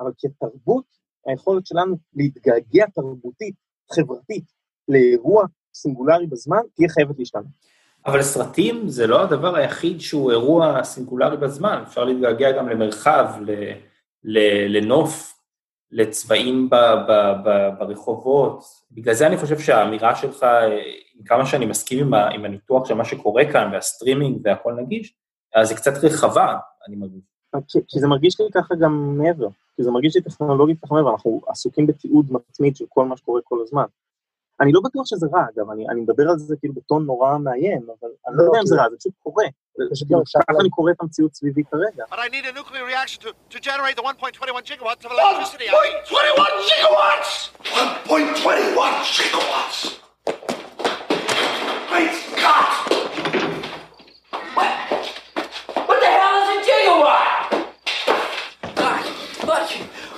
אבל 0.00 0.10
כתרבות, 0.18 0.84
היכולת 1.26 1.66
שלנו 1.66 1.96
להתגעגע 2.14 2.86
תרבותית, 2.94 3.54
חברתית, 3.92 4.44
לאירוע 4.88 5.44
סינגולרי 5.74 6.26
בזמן, 6.26 6.60
תהיה 6.74 6.88
חייבת 6.88 7.18
להשתנות. 7.18 7.74
אבל 8.06 8.22
סרטים 8.22 8.88
זה 8.88 9.06
לא 9.06 9.22
הדבר 9.22 9.56
היחיד 9.56 10.00
שהוא 10.00 10.30
אירוע 10.30 10.82
סינגולרי 10.82 11.36
בזמן, 11.36 11.82
אפשר 11.86 12.04
להתגעגע 12.04 12.52
גם 12.52 12.68
למרחב, 12.68 13.26
ל, 13.40 13.50
ל, 14.24 14.38
לנוף, 14.76 15.34
לצבעים 15.90 16.70
ב, 16.70 16.74
ב, 17.08 17.32
ב, 17.44 17.68
ברחובות. 17.78 18.64
בגלל 18.92 19.14
זה 19.14 19.26
אני 19.26 19.36
חושב 19.36 19.58
שהאמירה 19.58 20.16
שלך, 20.16 20.46
עם 21.14 21.24
כמה 21.24 21.46
שאני 21.46 21.66
מסכים 21.66 22.06
עם, 22.06 22.14
ה, 22.14 22.28
עם 22.28 22.44
הניתוח 22.44 22.88
של 22.88 22.94
מה 22.94 23.04
שקורה 23.04 23.52
כאן, 23.52 23.70
והסטרימינג 23.72 24.40
והכל 24.44 24.72
נגיש, 24.72 25.14
אז 25.54 25.70
היא 25.70 25.76
קצת 25.78 26.04
רחבה, 26.04 26.58
אני 26.88 26.96
מרגיש. 26.96 27.22
כי, 27.68 27.78
כי 27.88 28.00
זה 28.00 28.06
מרגיש 28.06 28.40
לי 28.40 28.46
ככה 28.54 28.74
גם 28.74 29.18
מעבר, 29.18 29.48
כי 29.76 29.82
זה 29.82 29.90
מרגיש 29.90 30.16
לי 30.16 30.22
טכנולוגית 30.22 30.80
ככה 30.84 30.94
מעבר, 30.94 31.10
אנחנו 31.12 31.40
עסוקים 31.48 31.86
בתיעוד 31.86 32.26
מתמיד 32.30 32.76
של 32.76 32.84
כל 32.88 33.04
מה 33.04 33.16
שקורה 33.16 33.40
כל 33.44 33.58
הזמן. 33.62 33.84
אני 34.60 34.72
לא 34.72 34.80
בטוח 34.84 35.06
שזה 35.06 35.26
רע, 35.34 35.44
אגב, 35.54 35.70
אני, 35.70 35.88
אני 35.88 36.00
מדבר 36.00 36.30
על 36.30 36.38
זה 36.38 36.56
כאילו 36.56 36.74
בטון 36.74 37.06
נורא 37.06 37.38
מאיים, 37.38 37.86
אבל 38.00 38.10
אני 38.28 38.36
לא 38.36 38.42
יודע 38.42 38.60
אם 38.60 38.66
זה 38.66 38.76
רע, 38.76 38.90
זה 38.90 38.96
פשוט 38.98 39.12
קורה. 39.22 39.44
כאילו, 40.06 40.22
ככה 40.34 40.60
אני 40.60 40.70
קורא 40.70 40.92
את 40.92 40.96
המציאות 41.00 41.34
סביבי 41.34 41.62
כרגע. 41.64 42.04
But 42.10 42.18
I 42.18 42.28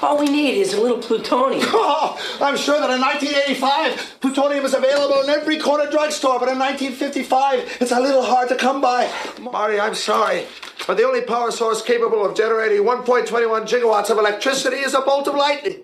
all 0.07 0.19
we 0.19 0.27
need 0.27 0.61
is 0.61 0.73
a 0.73 0.81
little 0.81 0.99
plutonium. 0.99 1.67
Oh, 1.89 2.19
I'm 2.41 2.57
sure 2.57 2.79
that 2.81 2.91
in 2.91 3.01
1985, 3.01 4.21
plutonium 4.21 4.65
is 4.65 4.75
available 4.75 5.21
in 5.23 5.31
every 5.31 5.59
corner 5.59 5.91
drugstore, 5.91 6.39
but 6.39 6.49
in 6.49 6.59
1955, 6.59 7.79
it's 7.81 7.91
a 7.91 8.01
little 8.01 8.23
hard 8.23 8.49
to 8.51 8.57
come 8.57 8.81
by. 8.81 9.11
Marty, 9.41 9.81
I'm 9.81 9.95
sorry, 9.95 10.47
but 10.87 10.97
the 10.97 11.05
only 11.05 11.23
power 11.23 11.51
source 11.51 11.83
capable 11.83 12.25
of 12.25 12.37
generating 12.37 12.85
1.21 12.85 13.27
gigawatts 13.63 14.11
of 14.11 14.19
electricity 14.19 14.77
is 14.77 14.95
a 14.95 15.01
bolt 15.01 15.27
of 15.27 15.35
lightning. 15.35 15.83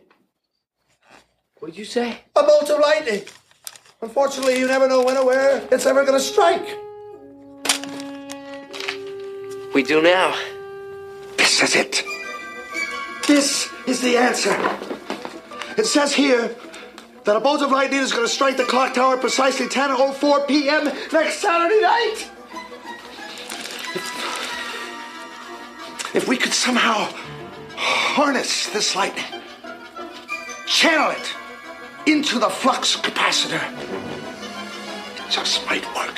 What'd 1.58 1.76
you 1.76 1.84
say? 1.84 2.20
A 2.36 2.42
bolt 2.42 2.70
of 2.70 2.80
lightning. 2.80 3.22
Unfortunately, 4.00 4.58
you 4.58 4.66
never 4.66 4.88
know 4.88 5.04
when 5.04 5.16
or 5.16 5.26
where 5.26 5.66
it's 5.72 5.86
ever 5.86 6.04
going 6.04 6.18
to 6.18 6.24
strike. 6.24 6.66
We 9.74 9.82
do 9.82 10.02
now. 10.02 10.36
This 11.36 11.62
is 11.62 11.74
it. 11.76 12.11
This 13.28 13.69
is 13.86 14.01
the 14.01 14.17
answer. 14.17 14.55
It 15.78 15.86
says 15.86 16.13
here 16.13 16.55
that 17.25 17.36
a 17.36 17.39
bolt 17.39 17.61
of 17.61 17.71
lightning 17.71 17.99
is 17.99 18.11
going 18.11 18.25
to 18.25 18.34
strike 18.34 18.57
the 18.57 18.63
clock 18.63 18.93
tower 18.93 19.15
at 19.15 19.21
precisely 19.21 19.67
10.04 19.67 20.47
p.m. 20.47 20.86
next 21.11 21.39
Saturday 21.39 21.82
night. 21.82 22.32
If 26.13 26.25
we 26.28 26.38
could 26.38 26.53
somehow 26.53 27.09
harness 27.75 28.69
this 28.69 28.95
lightning, 28.95 29.25
channel 30.65 31.11
it 31.11 31.36
into 32.05 32.39
the 32.39 32.49
flux 32.49 32.95
capacitor, 32.95 33.61
it 35.17 35.30
just 35.30 35.65
might 35.65 35.86
work. 35.95 36.17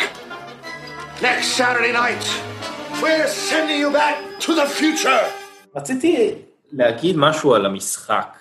Next 1.21 1.47
Saturday 1.47 1.91
night, 1.91 2.23
we're 3.01 3.27
sending 3.27 3.79
you 3.79 3.91
back 3.91 4.39
to 4.41 4.53
the 4.53 4.65
future. 4.65 5.25
רציתי 5.75 6.42
להגיד 6.76 7.16
משהו 7.18 7.54
על 7.54 7.66
המשחק. 7.66 8.38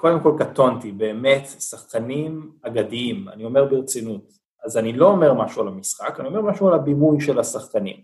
קודם 0.00 0.22
כל 0.22 0.32
קטונתי, 0.38 0.92
באמת, 0.92 1.46
שחקנים 1.46 2.52
אגדיים, 2.62 3.28
אני 3.28 3.44
אומר 3.44 3.64
ברצינות. 3.64 4.32
אז 4.64 4.76
אני 4.76 4.92
לא 4.92 5.06
אומר 5.06 5.34
משהו 5.34 5.62
על 5.62 5.68
המשחק, 5.68 6.20
אני 6.20 6.28
אומר 6.28 6.40
משהו 6.40 6.68
על 6.68 6.74
הבימוי 6.74 7.20
של 7.20 7.38
השחקנים. 7.38 8.02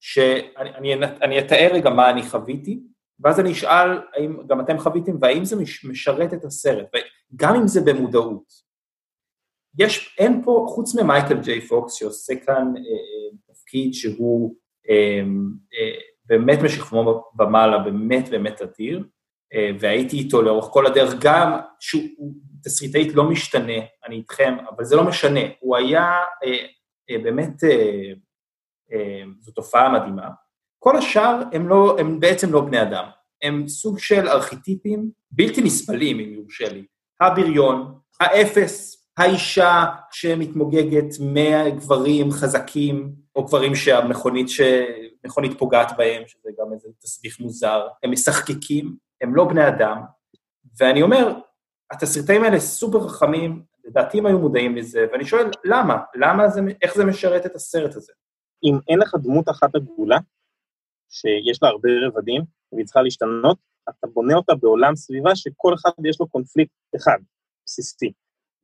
שאני 0.00 0.94
אני, 0.94 0.94
אני 1.22 1.38
אתאר 1.38 1.68
רגע 1.72 1.90
מה 1.90 2.10
אני 2.10 2.22
חוויתי, 2.22 2.80
ואז 3.20 3.40
אני 3.40 3.52
אשאל 3.52 3.98
האם 4.14 4.46
גם 4.46 4.60
אתם 4.60 4.78
חוויתם, 4.78 5.12
והאם 5.20 5.44
זה 5.44 5.56
מש- 5.56 5.84
משרת 5.84 6.34
את 6.34 6.44
הסרט, 6.44 6.86
גם 7.36 7.54
אם 7.54 7.66
זה 7.66 7.80
במודעות. 7.80 8.66
יש, 9.78 10.16
אין 10.18 10.42
פה, 10.44 10.66
חוץ 10.68 10.94
ממייקל 10.94 11.40
ג'יי 11.42 11.60
פוקס 11.60 11.92
שעושה 11.92 12.34
כאן 12.46 12.72
אה, 12.76 12.82
אה, 12.82 13.54
תפקיד 13.54 13.94
שהוא 13.94 14.56
אה, 14.90 15.22
אה, 15.74 15.98
באמת 16.26 16.58
משכמו 16.62 17.30
ומעלה, 17.38 17.78
באמת 17.78 18.28
באמת 18.28 18.62
אדיר, 18.62 19.04
אה, 19.54 19.70
והייתי 19.80 20.16
איתו 20.16 20.42
לאורך 20.42 20.64
כל 20.64 20.86
הדרך, 20.86 21.14
גם 21.20 21.58
שהוא 21.80 22.34
תסריטאית 22.64 23.14
לא 23.14 23.24
משתנה, 23.30 23.78
אני 24.06 24.16
איתכם, 24.16 24.54
אבל 24.70 24.84
זה 24.84 24.96
לא 24.96 25.04
משנה, 25.04 25.40
הוא 25.60 25.76
היה 25.76 26.12
אה, 26.44 26.66
אה, 27.10 27.18
באמת, 27.22 27.52
זו 29.40 29.52
תופעה 29.52 29.92
מדהימה. 29.92 30.28
כל 30.78 30.96
השאר 30.96 31.42
הם, 31.52 31.68
לא, 31.68 31.96
הם 31.98 32.20
בעצם 32.20 32.52
לא 32.52 32.60
בני 32.60 32.82
אדם, 32.82 33.04
הם 33.42 33.68
סוג 33.68 33.98
של 33.98 34.28
ארכיטיפים 34.28 35.10
בלתי 35.30 35.62
נסבלים, 35.62 36.20
אם 36.20 36.32
יורשה 36.32 36.72
לי. 36.72 36.84
הבריון, 37.20 37.94
האפס, 38.20 39.06
האישה 39.16 39.84
שמתמוגגת 40.10 41.14
מהגברים 41.20 42.30
חזקים, 42.30 43.12
או 43.36 43.44
גברים 43.44 43.74
שהמכונית 43.74 44.48
ש... 44.48 44.60
מכונית 45.26 45.58
פוגעת 45.58 45.92
בהם, 45.96 46.22
שזה 46.26 46.50
גם 46.58 46.72
איזה 46.72 46.88
תסביך 46.98 47.40
מוזר, 47.40 47.88
הם 48.02 48.10
משחקקים, 48.10 48.96
הם 49.20 49.34
לא 49.34 49.44
בני 49.44 49.68
אדם, 49.68 50.02
ואני 50.80 51.02
אומר, 51.02 51.38
התסריטאים 51.90 52.44
האלה 52.44 52.60
סופר 52.60 53.08
חכמים, 53.08 53.62
לדעתי 53.84 54.18
הם 54.18 54.26
היו 54.26 54.38
מודעים 54.38 54.76
לזה, 54.76 55.06
ואני 55.12 55.24
שואל, 55.24 55.50
למה? 55.64 55.96
למה 56.14 56.48
זה, 56.48 56.60
איך 56.82 56.94
זה 56.94 57.04
משרת 57.04 57.46
את 57.46 57.54
הסרט 57.54 57.96
הזה? 57.96 58.12
אם 58.64 58.78
אין 58.88 58.98
לך 58.98 59.14
דמות 59.22 59.48
אחת 59.48 59.74
עגולה, 59.74 60.18
שיש 61.08 61.62
לה 61.62 61.68
הרבה 61.68 61.88
רבדים, 62.06 62.42
והיא 62.72 62.84
צריכה 62.84 63.02
להשתנות, 63.02 63.58
אתה 63.88 64.06
בונה 64.06 64.34
אותה 64.34 64.54
בעולם 64.54 64.96
סביבה 64.96 65.36
שכל 65.36 65.74
אחד 65.74 65.90
יש 66.04 66.20
לו 66.20 66.28
קונפליקט 66.28 66.72
אחד. 66.96 67.18
בסיסי. 67.66 68.12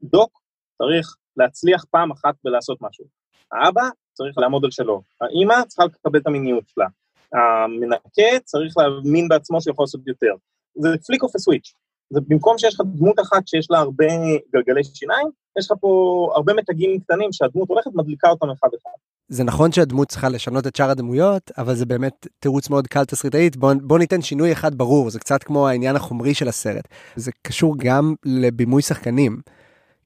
דוק 0.03 0.41
צריך 0.79 1.17
להצליח 1.37 1.85
פעם 1.91 2.11
אחת 2.11 2.35
בלעשות 2.45 2.79
משהו. 2.81 3.22
האבא 3.53 3.89
צריך 4.13 4.39
לעמוד 4.39 4.65
על 4.65 4.71
שלו, 4.71 5.03
האימא 5.21 5.55
צריכה 5.69 5.85
לקבל 5.85 6.19
את 6.19 6.27
המיניות 6.27 6.65
שלה, 6.67 6.87
המנקה 7.33 8.39
צריך 8.45 8.75
להאמין 8.77 9.29
בעצמו 9.29 9.61
שיכול 9.61 9.83
לעשות 9.83 10.01
יותר. 10.07 10.35
זה 10.75 10.89
פליק 11.07 11.23
אוף 11.23 11.37
הסוויץ'. 11.37 11.75
זה 12.11 12.21
במקום 12.29 12.59
שיש 12.59 12.75
לך 12.75 12.81
דמות 12.97 13.21
אחת 13.21 13.49
שיש 13.49 13.71
לה 13.71 13.79
הרבה 13.79 14.07
גלגלי 14.55 14.85
שיניים, 14.85 15.29
יש 15.59 15.71
לך 15.71 15.79
פה 15.81 16.33
הרבה 16.35 16.55
מתגים 16.55 17.01
קטנים 17.01 17.33
שהדמות 17.33 17.69
הולכת, 17.69 17.91
מדליקה 17.95 18.31
אותם 18.31 18.51
אחד 18.51 18.69
אחד. 18.83 18.91
זה 19.29 19.45
נכון 19.45 19.73
שהדמות 19.73 20.09
צריכה 20.09 20.29
לשנות 20.29 20.67
את 20.67 20.77
שאר 20.77 20.91
הדמויות, 20.91 21.51
אבל 21.59 21.75
זה 21.75 21.87
באמת 21.87 22.27
תירוץ 22.39 22.71
מאוד 22.71 22.87
קל 22.87 23.05
תסריטאית. 23.05 23.57
בוא, 23.57 23.75
בוא 23.83 23.99
ניתן 23.99 24.23
שינוי 24.23 24.53
אחד 24.53 24.75
ברור, 24.75 25.11
זה 25.11 25.19
קצת 25.19 25.43
כמו 25.43 25.69
העניין 25.69 25.97
החומרי 25.97 26.35
של 26.35 26.49
הסרט. 26.49 26.89
זה 27.17 27.31
קשור 27.43 27.75
גם 27.79 28.15
לבימוי 28.25 28.83
שחקנים. 28.83 29.41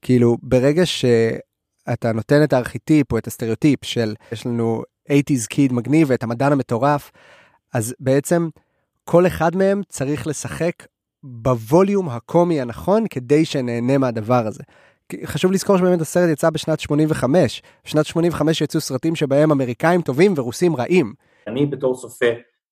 כאילו, 0.03 0.37
ברגע 0.43 0.83
שאתה 1.91 2.13
נותן 2.13 2.43
את 2.45 2.53
הארכיטיפ 2.53 3.13
או 3.13 3.19
את 3.19 3.27
הסטריאוטיפ 3.27 3.85
של 3.85 4.15
יש 4.33 4.47
לנו 4.47 4.83
80's 5.09 5.47
קיד 5.49 5.73
מגניב 5.73 6.11
ואת 6.11 6.23
המדען 6.23 6.53
המטורף, 6.53 7.11
אז 7.75 7.95
בעצם 8.01 8.49
כל 9.05 9.27
אחד 9.27 9.57
מהם 9.57 9.83
צריך 9.89 10.27
לשחק 10.27 10.73
בווליום 11.23 12.09
הקומי 12.09 12.61
הנכון 12.61 13.05
כדי 13.11 13.45
שנהנה 13.45 13.99
מהדבר 13.99 14.47
הזה. 14.47 14.63
חשוב 15.25 15.53
לזכור 15.53 15.79
שבאמת 15.79 16.01
הסרט 16.01 16.31
יצא 16.31 16.51
בשנת 16.51 16.81
85. 16.81 17.63
בשנת 17.85 18.07
85 18.07 18.61
יצאו 18.61 18.81
סרטים 18.81 19.17
שבהם 19.17 19.51
אמריקאים 19.51 20.03
טובים 20.03 20.35
ורוסים 20.37 20.77
רעים. 20.77 21.15
אני 21.47 21.67
בתור 21.67 21.97
צופה 21.97 22.27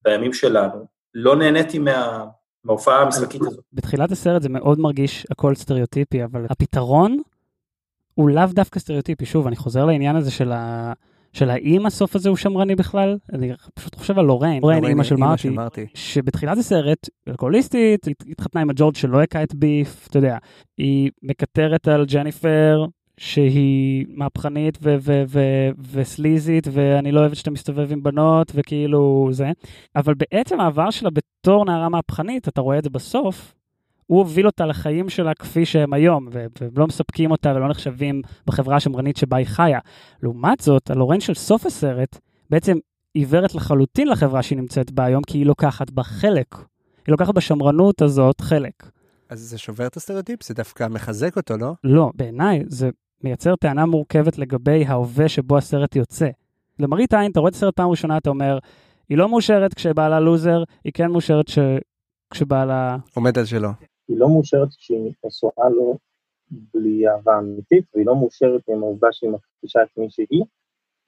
בימים 0.05 0.33
שלנו, 0.33 0.87
לא 1.15 1.37
נהניתי 1.37 1.79
מה... 1.79 2.25
מההופעה 2.65 3.03
המשחקית 3.03 3.43
הזאת. 3.43 3.65
בתחילת 3.73 4.13
הסרט 4.13 4.43
זה 4.43 4.49
מאוד 4.49 4.79
מרגיש 4.79 5.27
הכל 5.31 5.55
סטריאוטיפי, 5.55 6.25
אבל 6.25 6.47
הפתרון 6.51 7.19
הוא 8.15 8.31
לאו 8.31 8.47
דווקא 8.53 8.81
סטריאוטיפי. 8.81 9.27
שוב, 9.27 9.47
אני 9.47 9.57
חוזר 9.57 9.85
לעניין 9.85 10.17
הזה 10.17 10.31
של 10.31 10.53
ה... 10.53 10.93
של 11.33 11.51
האם 11.51 11.87
הסוף 11.87 12.17
הזה 12.17 12.29
הוא 12.29 12.37
שמרני 12.37 12.75
בכלל, 12.75 13.19
אני 13.33 13.53
פשוט 13.75 13.95
חושב 13.95 14.19
על 14.19 14.25
לוריין, 14.25 14.63
לוריין 14.63 14.85
אימא 14.85 15.05
של 15.05 15.17
מרטי, 15.17 15.49
מרטי, 15.49 15.87
שבתחילת 15.95 16.59
הסרט, 16.59 17.09
אלכוהוליסטית, 17.29 18.07
התחתנה 18.31 18.61
עם 18.61 18.71
הג'ורג' 18.71 18.97
שלא 18.97 19.23
הכה 19.23 19.43
את 19.43 19.55
ביף, 19.55 20.07
אתה 20.11 20.19
יודע, 20.19 20.39
היא 20.79 21.11
מקטרת 21.23 21.89
על 21.89 22.07
ג'ניפר, 22.07 22.87
שהיא 23.17 24.07
מהפכנית 24.09 24.79
ו- 24.83 24.97
ו- 25.01 25.23
ו- 25.29 25.71
וסליזית, 25.93 26.67
ואני 26.73 27.13
לא 27.13 27.21
אוהבת 27.21 27.37
שאתה 27.37 27.51
מסתובב 27.51 27.93
עם 27.93 28.03
בנות, 28.03 28.53
וכאילו 28.55 29.29
זה, 29.33 29.51
אבל 29.97 30.15
בעצם 30.15 30.61
העבר 30.61 30.91
שלה 30.91 31.11
בתור 31.11 31.65
נערה 31.65 31.89
מהפכנית, 31.89 32.49
אתה 32.49 32.61
רואה 32.61 32.79
את 32.79 32.85
זה 32.85 32.91
בסוף, 32.91 33.55
הוא 34.07 34.19
הוביל 34.19 34.47
אותה 34.47 34.67
לחיים 34.67 35.09
שלה 35.09 35.35
כפי 35.35 35.67
שהם 35.67 35.93
היום, 35.93 36.29
ו- 36.33 36.47
והם 36.61 36.71
לא 36.77 36.87
מספקים 36.87 37.31
אותה 37.31 37.53
ולא 37.57 37.69
נחשבים 37.69 38.23
בחברה 38.47 38.77
השמרנית 38.77 39.17
שבה 39.17 39.37
היא 39.37 39.47
חיה. 39.47 39.79
לעומת 40.23 40.61
זאת, 40.61 40.91
הלורן 40.91 41.21
של 41.21 41.35
סוף 41.35 41.67
הסרט 41.67 42.19
בעצם 42.51 42.79
עיוורת 43.15 43.55
לחלוטין 43.55 44.09
לחברה 44.09 44.43
שהיא 44.43 44.59
נמצאת 44.59 44.91
בה 44.91 45.05
היום, 45.05 45.23
כי 45.23 45.39
היא 45.39 45.47
לוקחת 45.47 45.91
בה 45.91 46.03
חלק. 46.03 46.55
היא 47.07 47.13
לוקחת 47.13 47.35
בשמרנות 47.35 48.03
הזאת 48.03 48.41
חלק. 48.41 48.91
אז 49.29 49.41
זה 49.41 49.59
שובר 49.59 49.87
את 49.87 49.97
הסטריאוטיפ, 49.97 50.43
זה 50.43 50.55
דווקא 50.55 50.89
מחזק 50.89 51.37
אותו, 51.37 51.57
לא? 51.57 51.73
לא, 51.85 52.11
בעיניי 52.15 52.63
זה 52.67 52.91
מייצר 53.25 53.57
טענה 53.57 53.87
מורכבת 53.87 54.39
לגבי 54.39 54.85
ההווה 54.87 55.29
שבו 55.29 55.57
הסרט 55.59 55.97
יוצא. 55.97 56.29
למראית 56.79 57.15
עין, 57.15 57.33
אתה 57.33 57.41
רואה 57.41 57.49
את 57.49 57.55
הסרט 57.55 57.77
פעם 57.77 57.91
ראשונה, 57.91 58.17
אתה 58.17 58.31
אומר, 58.31 58.59
היא 59.09 59.19
לא 59.19 59.29
מאושרת 59.29 59.75
כשבעלה 59.75 60.21
לוזר, 60.21 60.63
היא 60.85 60.93
כן 60.93 61.11
מאושרת 61.11 61.49
ש... 61.49 61.59
כשבעלה... 62.31 62.97
עומד 63.15 63.39
על 63.39 63.45
שלו. 63.45 63.69
היא 64.09 64.17
לא 64.19 64.29
מאושרת 64.29 64.69
שהיא 64.71 65.13
נשואה 65.25 65.69
לו 65.69 65.99
בלי 66.51 67.09
אהבה 67.09 67.39
אמיתית, 67.39 67.85
והיא 67.95 68.07
לא 68.07 68.17
מאושרת 68.17 68.69
עם 68.69 68.83
העובדה 68.83 69.09
שהיא 69.13 69.31
מכחישה 69.31 69.83
את 69.83 69.99
מי 69.99 70.11
שהיא, 70.11 70.45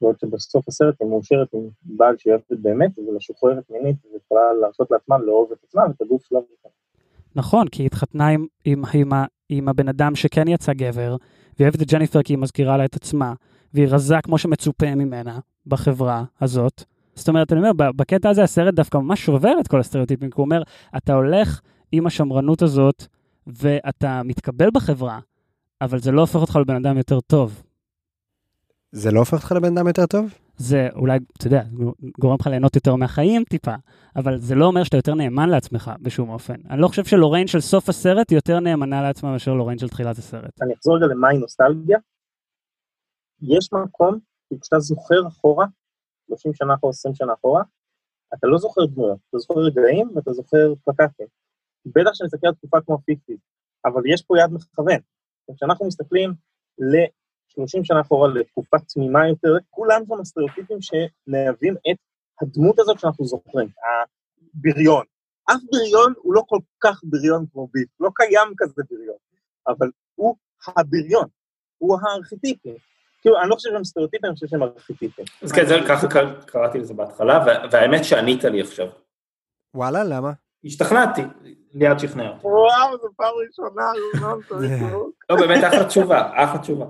בעוד 0.00 0.18
שבסוף 0.20 0.68
הסרט 0.68 0.94
היא 1.00 1.08
מאושרת 1.08 1.48
עם 1.54 1.68
בעל 1.82 2.16
שהיא 2.18 2.32
אוהבת 2.32 2.62
באמת, 2.62 2.98
ומשוחררת 2.98 3.70
מינית, 3.70 3.96
ויכולה 4.12 4.52
להרשות 4.60 4.90
לעצמה 4.90 5.18
לאהוב 5.18 5.52
את 5.52 5.58
עצמה 5.64 5.82
ואת 5.88 6.00
הגוף 6.00 6.26
שלה. 6.26 6.38
נכון, 7.34 7.68
כי 7.68 7.82
היא 7.82 7.86
התחתנה 7.86 8.28
עם, 8.28 8.46
עם, 8.64 8.82
עם, 8.94 9.12
עם 9.48 9.68
הבן 9.68 9.88
אדם 9.88 10.14
שכן 10.14 10.48
יצא 10.48 10.72
גבר, 10.72 11.16
והיא 11.56 11.66
אוהבת 11.66 11.82
את 11.82 11.92
ג'ניפר 11.92 12.22
כי 12.22 12.32
היא 12.32 12.38
מזכירה 12.38 12.76
לה 12.76 12.84
את 12.84 12.96
עצמה, 12.96 13.34
והיא 13.74 13.88
רזה 13.90 14.16
כמו 14.22 14.38
שמצופה 14.38 14.94
ממנה 14.94 15.38
בחברה 15.66 16.24
הזאת. 16.40 16.84
זאת 17.14 17.28
אומרת, 17.28 17.52
אני 17.52 17.60
אומר, 17.60 17.92
בקטע 17.92 18.30
הזה 18.30 18.42
הסרט 18.42 18.74
דווקא 18.74 18.98
ממש 18.98 19.24
שובר 19.24 19.52
את 19.60 19.68
כל 19.68 19.80
הסטריאוטיפים, 19.80 20.30
כי 20.30 20.34
הוא 20.36 20.44
אומר, 20.44 20.62
אתה 20.96 21.14
הולך 21.14 21.60
עם 21.96 22.06
השמרנות 22.06 22.62
הזאת, 22.62 23.06
ואתה 23.46 24.22
מתקבל 24.24 24.70
בחברה, 24.70 25.20
אבל 25.80 25.98
זה 25.98 26.12
לא 26.12 26.20
הופך 26.20 26.36
אותך 26.36 26.56
לבן 26.56 26.76
אדם 26.76 26.96
יותר 26.96 27.20
טוב. 27.20 27.62
זה 28.92 29.10
לא 29.10 29.18
הופך 29.18 29.32
אותך 29.32 29.52
לבן 29.52 29.78
אדם 29.78 29.86
יותר 29.86 30.06
טוב? 30.06 30.34
זה 30.56 30.88
אולי, 30.94 31.18
אתה 31.38 31.46
יודע, 31.46 31.62
גורם 32.20 32.36
לך 32.40 32.46
ליהנות 32.46 32.76
יותר 32.76 32.96
מהחיים 32.96 33.44
טיפה, 33.44 33.74
אבל 34.16 34.38
זה 34.38 34.54
לא 34.54 34.66
אומר 34.66 34.84
שאתה 34.84 34.96
יותר 34.96 35.14
נאמן 35.14 35.48
לעצמך 35.48 35.90
בשום 36.00 36.30
אופן. 36.30 36.54
אני 36.70 36.80
לא 36.80 36.88
חושב 36.88 37.04
שלוריין 37.04 37.46
של 37.46 37.60
סוף 37.60 37.88
הסרט 37.88 38.30
היא 38.30 38.36
יותר 38.36 38.60
נאמנה 38.60 39.02
לעצמה 39.02 39.32
מאשר 39.32 39.54
לוריין 39.54 39.78
של 39.78 39.88
תחילת 39.88 40.18
הסרט. 40.18 40.62
אני 40.62 40.74
אחזור 40.74 40.96
רגע 40.96 41.06
למהי 41.06 41.38
נוסטלגיה. 41.38 41.98
יש 43.42 43.72
מקום, 43.72 44.18
כשאתה 44.60 44.78
זוכר 44.78 45.28
אחורה, 45.28 45.66
30 46.26 46.54
שנה 46.54 46.74
אחורה, 46.74 46.90
20 46.90 47.14
שנה 47.14 47.32
אחורה, 47.32 47.62
אתה 48.34 48.46
לא 48.46 48.58
זוכר 48.58 48.86
דמויות, 48.86 49.18
אתה 49.28 49.38
זוכר 49.38 49.60
רגעים 49.60 50.10
ואתה 50.14 50.32
זוכר 50.32 50.74
פלקטים. 50.84 51.26
בטח 51.94 52.10
שנסתכל 52.14 52.46
על 52.46 52.54
תקופה 52.54 52.80
כמו 52.80 52.98
פיקטיב, 53.04 53.36
אבל 53.84 54.02
יש 54.06 54.22
פה 54.22 54.38
יד 54.38 54.50
מכוון. 54.52 54.98
כשאנחנו 55.56 55.86
מסתכלים 55.86 56.34
ל-30 56.78 57.84
שנה 57.84 58.00
אחורה, 58.00 58.28
לתקופה 58.28 58.76
תמימה 58.78 59.28
יותר, 59.28 59.56
כולם 59.70 60.02
שם 60.08 60.20
הסטריאוטיפים 60.20 60.78
שמהווים 60.80 61.74
את 61.74 61.96
הדמות 62.42 62.78
הזאת 62.78 63.00
שאנחנו 63.00 63.24
זוכרים, 63.24 63.68
הבריון. 64.54 65.04
אף 65.50 65.60
בריון 65.72 66.12
הוא 66.16 66.34
לא 66.34 66.42
כל 66.46 66.58
כך 66.80 67.00
בריון 67.04 67.46
כמו 67.52 67.68
ביף, 67.72 67.88
לא 68.00 68.10
קיים 68.14 68.48
כזה 68.56 68.82
בריון, 68.90 69.16
אבל 69.68 69.90
הוא 70.14 70.36
הבריון, 70.76 71.26
הוא 71.78 71.98
הארכיטיפי. 72.02 72.74
כאילו, 73.20 73.40
אני 73.40 73.50
לא 73.50 73.54
חושב 73.54 73.70
שהם 73.70 73.84
סטריאוטיפים, 73.84 74.26
אני 74.26 74.34
חושב 74.34 74.46
שהם 74.46 74.62
ארכיטיפים. 74.62 75.24
אז 75.42 75.52
כן, 75.52 75.66
זה 75.66 75.74
ככה 75.88 76.06
קראתי 76.46 76.78
לזה 76.78 76.94
בהתחלה, 76.94 77.44
והאמת 77.72 78.04
שענית 78.04 78.44
לי 78.44 78.60
עכשיו. 78.60 78.86
וואלה, 79.74 80.04
למה? 80.04 80.32
השתכנעתי, 80.64 81.22
ליעד 81.76 81.98
שכנע 81.98 82.28
אותי. 82.28 82.46
וואו, 82.46 82.98
זו 83.02 83.08
פעם 83.16 83.32
ראשונה, 83.48 83.84
לא, 85.30 85.36
באמת 85.36 85.64
אחלה 85.64 85.84
תשובה, 85.84 86.30
אחלה 86.34 86.58
תשובה. 86.58 86.86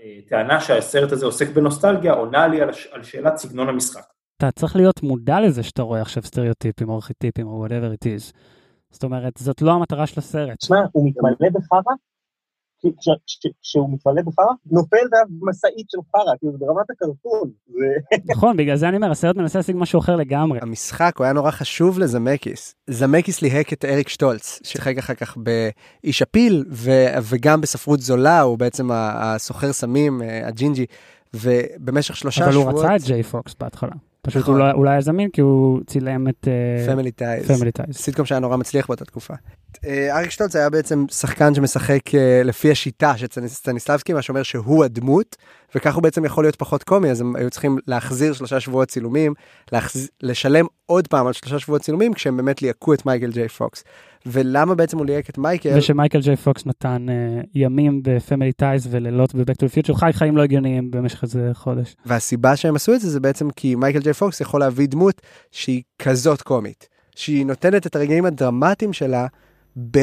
הטענה 0.00 0.60
שהסרט 0.60 1.12
הזה 1.12 1.26
עוסק 1.26 1.48
בנוסטלגיה 1.48 2.12
עונה 2.12 2.48
לי 2.48 2.60
על 2.92 3.02
שאלת 3.02 3.36
סגנון 3.36 3.68
המשחק. 3.68 4.02
אתה 4.36 4.50
צריך 4.50 4.76
להיות 4.76 5.02
מודע 5.02 5.40
לזה 5.40 5.62
שאתה 5.62 5.82
רואה 5.82 6.00
עכשיו 6.00 6.22
סטריאוטיפים 6.22 6.88
או 6.88 6.94
ארכיטיפים 6.94 7.46
או 7.46 7.66
whatever 7.66 7.94
it 7.96 8.06
is. 8.06 8.32
זאת 8.90 9.04
אומרת, 9.04 9.32
זאת 9.38 9.62
לא 9.62 9.72
המטרה 9.72 10.06
של 10.06 10.20
הסרט. 10.20 10.58
תשמע, 10.58 10.78
הוא 10.92 11.08
מתמלא 11.08 11.50
בחרא, 11.52 11.94
כשהוא 13.62 13.90
מתמלא 13.92 14.22
בחרא, 14.22 14.46
נופל 14.70 14.96
עליו 14.96 15.26
משאית 15.42 15.86
של 15.90 15.98
חרא, 16.12 16.32
כאילו 16.38 16.58
ברמת 16.58 16.90
הקרטון. 16.90 17.50
נכון, 18.28 18.56
בגלל 18.56 18.76
זה 18.76 18.88
אני 18.88 18.96
אומר, 18.96 19.10
הסרט 19.10 19.36
מנסה 19.36 19.58
להשיג 19.58 19.76
משהו 19.78 20.00
אחר 20.00 20.16
לגמרי. 20.16 20.58
המשחק, 20.62 21.14
הוא 21.18 21.24
היה 21.24 21.32
נורא 21.32 21.50
חשוב 21.50 21.98
לזמקיס. 21.98 22.74
זמקיס 22.90 23.42
ליהק 23.42 23.72
את 23.72 23.84
אריק 23.84 24.08
שטולץ, 24.08 24.60
ששיחק 24.62 24.98
אחר 24.98 25.14
כך 25.14 25.36
באיש 25.36 26.22
הפיל, 26.22 26.64
וגם 27.22 27.60
בספרות 27.60 28.00
זולה, 28.00 28.40
הוא 28.40 28.58
בעצם 28.58 28.90
הסוחר 28.92 29.72
סמים, 29.72 30.22
הג'ינג'י, 30.44 30.86
ובמשך 31.34 32.16
שלושה 32.16 32.52
שבועות... 32.52 32.68
אבל 32.68 32.76
הוא 32.76 32.84
רצה 32.84 32.96
את 32.96 33.02
ג'יי 33.02 33.22
פוקס 33.22 33.54
בהתחלה. 33.60 33.92
פשוט 34.26 34.46
הוא 34.46 34.84
לא 34.84 34.90
היה 34.90 35.00
זמין 35.00 35.28
כי 35.30 35.40
הוא 35.40 35.80
צילם 35.86 36.28
את 36.28 36.48
Family 36.86 37.10
Ties, 37.10 37.46
Family 37.46 37.72
Ties, 37.72 37.96
סיטקום 37.96 38.26
שהיה 38.26 38.38
נורא 38.38 38.56
מצליח 38.56 38.86
באותה 38.86 39.04
תקופה. 39.04 39.34
אריק 39.86 40.30
שטולץ 40.30 40.56
היה 40.56 40.70
בעצם 40.70 41.04
שחקן 41.10 41.54
שמשחק 41.54 42.00
לפי 42.44 42.70
השיטה 42.70 43.16
של 43.16 43.26
סטניסלבסקי, 43.46 44.12
מה 44.12 44.22
שאומר 44.22 44.42
שהוא 44.42 44.84
הדמות, 44.84 45.36
וכך 45.74 45.94
הוא 45.94 46.02
בעצם 46.02 46.24
יכול 46.24 46.44
להיות 46.44 46.56
פחות 46.56 46.82
קומי, 46.82 47.10
אז 47.10 47.20
הם 47.20 47.36
היו 47.36 47.50
צריכים 47.50 47.78
להחזיר 47.86 48.32
שלושה 48.32 48.60
שבועות 48.60 48.88
צילומים, 48.88 49.34
לשלם 50.22 50.66
עוד 50.86 51.08
פעם 51.08 51.26
על 51.26 51.32
שלושה 51.32 51.58
שבועות 51.58 51.82
צילומים, 51.82 52.14
כשהם 52.14 52.36
באמת 52.36 52.62
ליהקו 52.62 52.94
את 52.94 53.06
מייקל 53.06 53.30
ג'יי 53.30 53.48
פוקס. 53.48 53.84
ולמה 54.26 54.74
בעצם 54.74 54.98
הוא 54.98 55.06
ליהק 55.06 55.30
את 55.30 55.38
מייקל? 55.38 55.78
ושמייקל 55.78 56.20
ג'יי 56.20 56.36
פוקס 56.36 56.66
נתן 56.66 57.06
uh, 57.08 57.46
ימים 57.54 58.00
ב 58.02 58.09
Family 58.09 58.52
Ties 58.52 58.88
ולילות 58.90 59.34
ב 59.34 59.38
Back 59.38 59.56
to 59.56 59.61
the 59.61 59.68
Future, 59.68 59.94
חי 59.94 60.10
חיים 60.12 60.36
לא 60.36 60.42
הגיוניים 60.42 60.90
במשך 60.90 61.22
איזה 61.22 61.50
חודש. 61.52 61.96
והסיבה 62.06 62.56
שהם 62.56 62.76
עשו 62.76 62.94
את 62.94 63.00
זה 63.00 63.10
זה 63.10 63.20
בעצם 63.20 63.50
כי 63.50 63.74
מייקל 63.74 64.00
ג'יי 64.00 64.12
פוקס 64.12 64.40
יכול 64.40 64.60
להביא 64.60 64.88
דמות 64.88 65.22
שהיא 65.50 65.82
כזאת 65.98 66.42
קומית, 66.42 66.88
שהיא 67.16 67.46
נותנת 67.46 67.86
את 67.86 67.96
הרגעים 67.96 68.24
הדרמטיים 68.24 68.92
שלה 68.92 69.26
ב... 69.90 69.98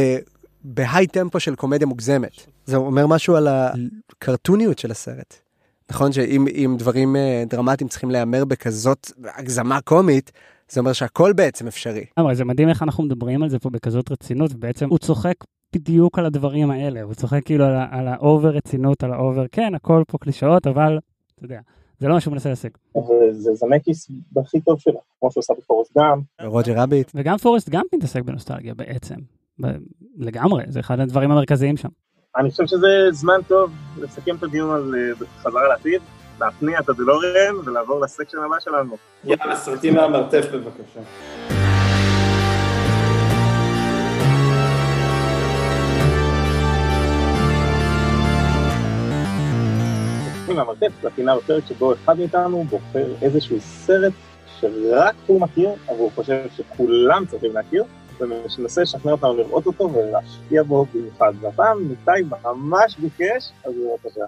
ב 0.64 1.08
high 1.08 1.22
tempo 1.22 1.40
של 1.40 1.56
קומדיה 1.56 1.88
מוגזמת. 1.88 2.46
זה 2.66 2.78
אומר 2.78 3.08
משהו 3.08 3.36
על 3.36 3.48
הקרטוניות 3.50 4.80
של 4.80 4.92
הסרט. 4.92 5.36
נכון 5.92 6.12
שאם 6.12 6.76
דברים 6.80 7.16
דרמטיים 7.48 7.88
צריכים 7.88 8.12
להיאמר 8.12 8.46
בכזאת 8.46 9.12
הגזמה 9.38 9.82
קומית, 9.82 10.32
זה 10.70 10.80
אומר 10.80 10.94
שהכל 10.94 11.34
בעצם 11.34 11.68
אפשרי. 11.68 12.06
אבל 12.18 12.36
זה 12.36 12.46
מדהים 12.46 12.70
איך 12.70 12.84
אנחנו 12.84 13.04
מדברים 13.04 13.44
על 13.44 13.50
זה 13.50 13.60
פה 13.60 13.70
בכזאת 13.70 14.12
רצינות, 14.12 14.52
ובעצם 14.54 14.90
הוא 14.90 14.98
צוחק 14.98 15.34
בדיוק 15.74 16.20
על 16.20 16.26
הדברים 16.26 16.72
האלה, 16.72 17.02
הוא 17.02 17.14
צוחק 17.14 17.46
כאילו 17.46 17.66
על, 17.66 17.76
על 17.92 18.08
ה 18.08 18.16
over 18.16 18.50
רצינות, 18.50 19.04
על 19.04 19.14
ה 19.14 19.19
over, 19.19 19.46
כן, 19.52 19.76
הכל 19.76 20.04
פה 20.08 20.18
קלישאות, 20.18 20.68
אבל, 20.68 21.00
אתה 21.36 21.46
יודע, 21.46 21.60
זה 22.00 22.08
לא 22.08 22.14
מה 22.14 22.22
שהוא 22.22 22.32
מנסה 22.32 22.50
להשיג. 22.50 22.72
וזה 22.98 23.54
זמקיס 23.54 24.12
בהכי 24.32 24.62
טוב 24.62 24.80
שלו, 24.80 25.02
כמו 25.20 25.32
שהוא 25.32 25.42
עשה 25.42 25.54
בפורסט 25.58 25.98
גאם. 25.98 26.48
רוג'ר 26.50 26.74
רביט. 26.78 27.12
וגם 27.16 27.38
פורסט 27.38 27.70
גם 27.70 27.82
מתעסק 27.96 28.22
בנוסטלגיה 28.22 28.74
בעצם, 28.74 29.16
ב- 29.62 29.68
לגמרי, 30.18 30.64
זה 30.68 30.80
אחד 30.80 31.00
הדברים 31.00 31.32
המרכזיים 31.32 31.78
שם. 31.78 31.90
אני 32.38 32.52
חושב 32.52 32.66
שזה 32.66 32.88
זמן 33.12 33.40
טוב 33.48 33.72
לסכם 33.98 34.36
את 34.36 34.44
הדיון 34.44 34.76
על 34.76 34.96
אה, 34.96 35.26
חזרה 35.40 35.68
לעתיד, 35.68 36.02
להפניע 36.40 36.80
את 36.80 36.90
הדלוריאן 36.90 37.56
ולעבור 37.66 38.02
לסקשן 38.02 38.38
הבא 38.38 38.60
שלנו. 38.60 38.98
יאללה, 39.24 39.56
סרטים 39.56 39.96
מהמרתף 39.96 40.46
בבקשה. 40.54 41.00
מהמרתף 50.54 51.04
לפינה 51.04 51.38
בפרק 51.38 51.64
שבו 51.68 51.94
אחד 51.94 52.20
מאיתנו 52.20 52.64
בוחר 52.64 53.06
איזשהו 53.22 53.58
סרט 53.60 54.14
שרק 54.60 55.16
הוא 55.28 55.42
מכיר, 55.42 55.70
אבל 55.88 55.98
הוא 55.98 56.12
חושב 56.16 56.46
שכולם 56.58 57.26
צריכים 57.26 57.54
להכיר, 57.54 57.84
ומנסה 58.20 58.82
לשכנע 58.82 59.12
אותנו 59.12 59.38
לראות 59.38 59.66
אותו 59.66 59.94
ולהשקיע 59.94 60.64
בו 60.64 60.86
במיוחד. 60.94 61.34
והפעם 61.42 61.88
ניתאי 61.88 62.24
ממש 62.44 62.98
ביקש, 62.98 63.52
אז 63.66 63.74
בבקשה. 63.74 64.26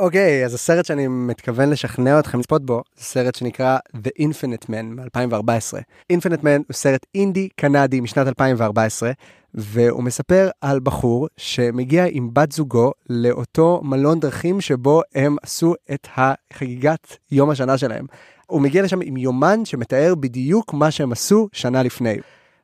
אוקיי, 0.00 0.44
אז 0.44 0.54
הסרט 0.54 0.86
שאני 0.86 1.08
מתכוון 1.08 1.70
לשכנע 1.70 2.18
אתכם 2.18 2.38
לצפות 2.38 2.66
בו, 2.66 2.82
זה 2.96 3.04
סרט 3.04 3.34
שנקרא 3.34 3.78
The 3.94 4.22
Infinite 4.22 4.64
Man 4.64 4.82
מ-2014. 4.82 5.78
Infinite 6.12 6.42
Man 6.42 6.62
הוא 6.66 6.72
סרט 6.72 7.06
אינדי 7.14 7.48
קנדי 7.56 8.00
משנת 8.00 8.26
2014, 8.26 9.10
והוא 9.54 10.02
מספר 10.02 10.48
על 10.60 10.80
בחור 10.80 11.28
שמגיע 11.36 12.04
עם 12.10 12.28
בת 12.32 12.52
זוגו 12.52 12.92
לאותו 13.10 13.80
מלון 13.84 14.20
דרכים 14.20 14.60
שבו 14.60 15.02
הם 15.14 15.36
עשו 15.42 15.74
את 15.92 16.08
החגיגת 16.16 17.16
יום 17.30 17.50
השנה 17.50 17.78
שלהם. 17.78 18.06
הוא 18.46 18.60
מגיע 18.60 18.82
לשם 18.82 19.00
עם 19.02 19.16
יומן 19.16 19.64
שמתאר 19.64 20.14
בדיוק 20.14 20.74
מה 20.74 20.90
שהם 20.90 21.12
עשו 21.12 21.48
שנה 21.52 21.82
לפני. 21.82 22.16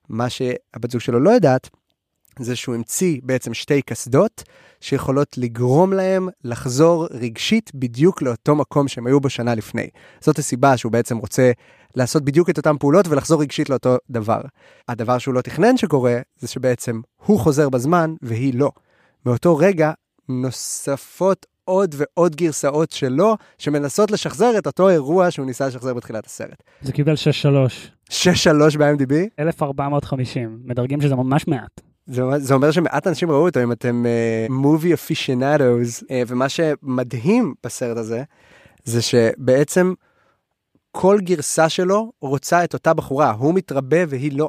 מה 0.09 0.31
שהבת 0.31 0.91
זוג 0.91 1.01
שלו 1.01 1.21
לא 1.21 1.31
יודעת, 1.31 1.71
זה 2.39 2.57
שהוא 2.57 2.75
המציא 2.75 3.21
בעצם 3.23 3.55
שתי 3.55 3.83
קסדות 3.83 4.43
שיכולות 4.81 5.39
לגרום 5.39 5.93
להם 5.93 6.29
לחזור 6.45 7.07
רגשית 7.11 7.71
בדיוק 7.75 8.23
לאותו 8.23 8.55
מקום 8.55 8.89
שהם 8.89 9.07
היו 9.07 9.21
בו 9.21 9.31
שנה 9.31 9.55
לפני. 9.55 9.89
זאת 10.21 10.39
הסיבה 10.39 10.77
שהוא 10.77 10.93
בעצם 10.93 11.17
רוצה 11.17 11.53
לעשות 11.97 12.25
בדיוק 12.25 12.51
את 12.51 12.57
אותן 12.57 12.79
פעולות 12.79 13.09
ולחזור 13.09 13.43
רגשית 13.43 13.71
לאותו 13.71 13.97
דבר. 14.11 14.41
הדבר 14.89 15.19
שהוא 15.19 15.35
לא 15.35 15.41
תכנן 15.41 15.77
שקורה, 15.77 16.19
זה 16.39 16.49
שבעצם 16.49 17.01
הוא 17.27 17.41
חוזר 17.41 17.69
בזמן 17.69 18.15
והיא 18.23 18.55
לא. 18.55 18.71
מאותו 19.27 19.57
רגע 19.57 19.93
נוספות 20.29 21.47
עוד 21.65 21.95
ועוד 21.99 22.37
גרסאות 22.37 22.91
שלו, 22.91 23.37
שמנסות 23.59 24.11
לשחזר 24.11 24.59
את 24.59 24.67
אותו 24.67 24.89
אירוע 24.89 25.31
שהוא 25.31 25.47
ניסה 25.47 25.67
לשחזר 25.67 25.95
בתחילת 25.95 26.27
הסרט. 26.27 26.63
זה 26.83 26.93
קיבל 26.93 27.15
6-3, 27.15 28.11
6-3 28.11 28.15
ב-IMDb, 28.79 29.15
1450, 29.39 30.59
מדרגים 30.65 31.01
שזה 31.01 31.15
ממש 31.15 31.49
מעט. 31.49 31.81
זה, 32.07 32.23
זה 32.39 32.55
אומר 32.55 32.71
שמעט 32.71 33.07
אנשים 33.07 33.31
ראו 33.31 33.47
אותו 33.47 33.63
אם 33.63 33.73
אתם 33.73 34.05
מובי 34.51 34.95
אפישנדוס 34.95 36.05
ומה 36.27 36.49
שמדהים 36.49 37.55
בסרט 37.65 37.97
הזה 37.97 38.23
זה 38.85 39.03
שבעצם 39.03 39.95
כל 40.91 41.19
גרסה 41.21 41.69
שלו 41.69 42.13
רוצה 42.21 42.65
את 42.65 42.75
אותה 42.75 42.95
בחורה 42.95 43.31
הוא 43.31 43.55
מתרבה 43.55 43.99
והיא 44.09 44.39
לא. 44.39 44.49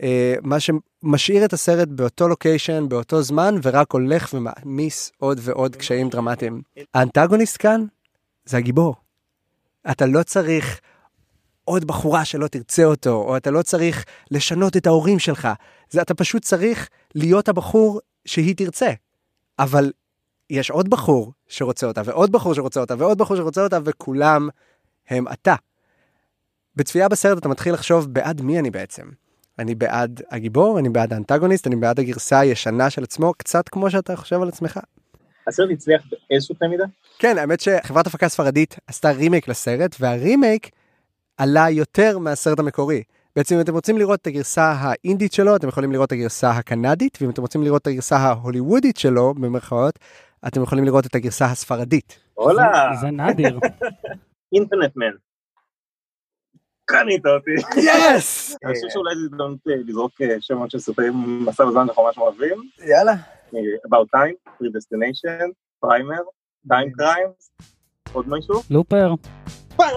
Uh, 0.00 0.04
מה 0.42 0.56
שמשאיר 0.60 1.44
את 1.44 1.52
הסרט 1.52 1.88
באותו 1.88 2.28
לוקיישן 2.28 2.88
באותו 2.88 3.22
זמן 3.22 3.54
ורק 3.62 3.92
הולך 3.92 4.34
ומעמיס 4.34 5.12
עוד 5.18 5.40
ועוד 5.42 5.76
קשיים 5.76 6.08
דרמטיים. 6.08 6.62
האנטגוניסט 6.94 7.56
כאן 7.60 7.84
זה 8.44 8.56
הגיבור. 8.56 8.94
אתה 9.90 10.06
לא 10.06 10.22
צריך 10.22 10.80
עוד 11.64 11.84
בחורה 11.84 12.24
שלא 12.24 12.46
תרצה 12.46 12.84
אותו, 12.84 13.10
או 13.10 13.36
אתה 13.36 13.50
לא 13.50 13.62
צריך 13.62 14.04
לשנות 14.30 14.76
את 14.76 14.86
ההורים 14.86 15.18
שלך. 15.18 15.48
זה 15.92 16.02
אתה 16.02 16.14
פשוט 16.14 16.42
צריך 16.42 16.88
להיות 17.14 17.48
הבחור 17.48 18.00
שהיא 18.24 18.56
תרצה. 18.56 18.90
אבל 19.58 19.92
יש 20.50 20.70
עוד 20.70 20.90
בחור 20.90 21.32
שרוצה 21.48 21.86
אותה, 21.86 22.02
ועוד 22.04 22.32
בחור 22.32 22.54
שרוצה 22.54 22.80
אותה, 22.80 22.94
ועוד 22.98 23.18
בחור 23.18 23.36
שרוצה 23.36 23.64
אותה, 23.64 23.78
וכולם 23.84 24.48
הם 25.08 25.28
אתה. 25.32 25.54
בצפייה 26.76 27.08
בסרט 27.08 27.38
אתה 27.38 27.48
מתחיל 27.48 27.74
לחשוב 27.74 28.12
בעד 28.12 28.40
מי 28.40 28.58
אני 28.58 28.70
בעצם. 28.70 29.06
אני 29.58 29.74
בעד 29.74 30.22
הגיבור, 30.30 30.78
אני 30.78 30.88
בעד 30.88 31.12
האנטגוניסט, 31.12 31.66
אני 31.66 31.76
בעד 31.76 32.00
הגרסה 32.00 32.38
הישנה 32.38 32.90
של 32.90 33.02
עצמו, 33.02 33.34
קצת 33.34 33.68
כמו 33.68 33.90
שאתה 33.90 34.16
חושב 34.16 34.42
על 34.42 34.48
עצמך. 34.48 34.80
הסרט 35.46 35.70
הצליח 35.72 36.02
באיזשהו 36.30 36.54
קנה 36.54 36.68
מידה? 36.68 36.84
כן, 37.18 37.38
האמת 37.38 37.60
שחברת 37.60 38.06
הפקה 38.06 38.28
ספרדית 38.28 38.76
עשתה 38.86 39.10
רימייק 39.10 39.48
לסרט, 39.48 39.96
והרימייק 40.00 40.70
עלה 41.36 41.70
יותר 41.70 42.18
מהסרט 42.18 42.58
המקורי. 42.58 43.02
בעצם 43.36 43.54
אם 43.54 43.60
אתם 43.60 43.72
רוצים 43.72 43.98
לראות 43.98 44.20
את 44.20 44.26
הגרסה 44.26 44.72
האינדית 44.78 45.32
שלו, 45.32 45.56
אתם 45.56 45.68
יכולים 45.68 45.92
לראות 45.92 46.06
את 46.06 46.12
הגרסה 46.12 46.50
הקנדית, 46.50 47.18
ואם 47.20 47.30
אתם 47.30 47.42
רוצים 47.42 47.62
לראות 47.62 47.82
את 47.82 47.86
הגרסה 47.86 48.16
ההוליוודית 48.16 48.96
שלו, 48.96 49.34
במרכאות, 49.34 49.98
אתם 50.46 50.62
יכולים 50.62 50.84
לראות 50.84 51.06
את 51.06 51.14
הגרסה 51.14 51.44
הספרדית. 51.44 52.18
הולה, 52.34 52.90
זה 53.00 53.06
נדיר. 53.06 53.58
אינטרנט 54.54 54.96
מן. 54.96 55.12
קנית 56.84 57.26
אותי. 57.26 57.80
יס! 57.80 58.56
אני 58.64 58.74
חושב 58.74 58.86
שאולי 58.90 59.14
זה 59.14 59.20
הזדמנות 59.24 59.58
אה, 59.70 59.76
לזרוק 59.76 60.12
אה, 60.22 60.36
שמות 60.40 60.70
של 60.70 60.78
סרטים 60.78 61.44
מסע 61.46 61.64
בזמן 61.64 61.86
שאנחנו 61.86 62.04
ממש 62.04 62.18
אוהבים. 62.18 62.62
יאללה. 62.86 63.12
אה, 63.54 63.60
About 63.86 64.18
Time, 64.18 64.50
Predestination, 64.60 65.48
Primer, 65.84 66.22
Time 66.68 67.00
Crimes, 67.00 67.64
עוד 68.12 68.28
משהו? 68.28 68.54
לופר. 68.70 69.14
פעם, 69.76 69.92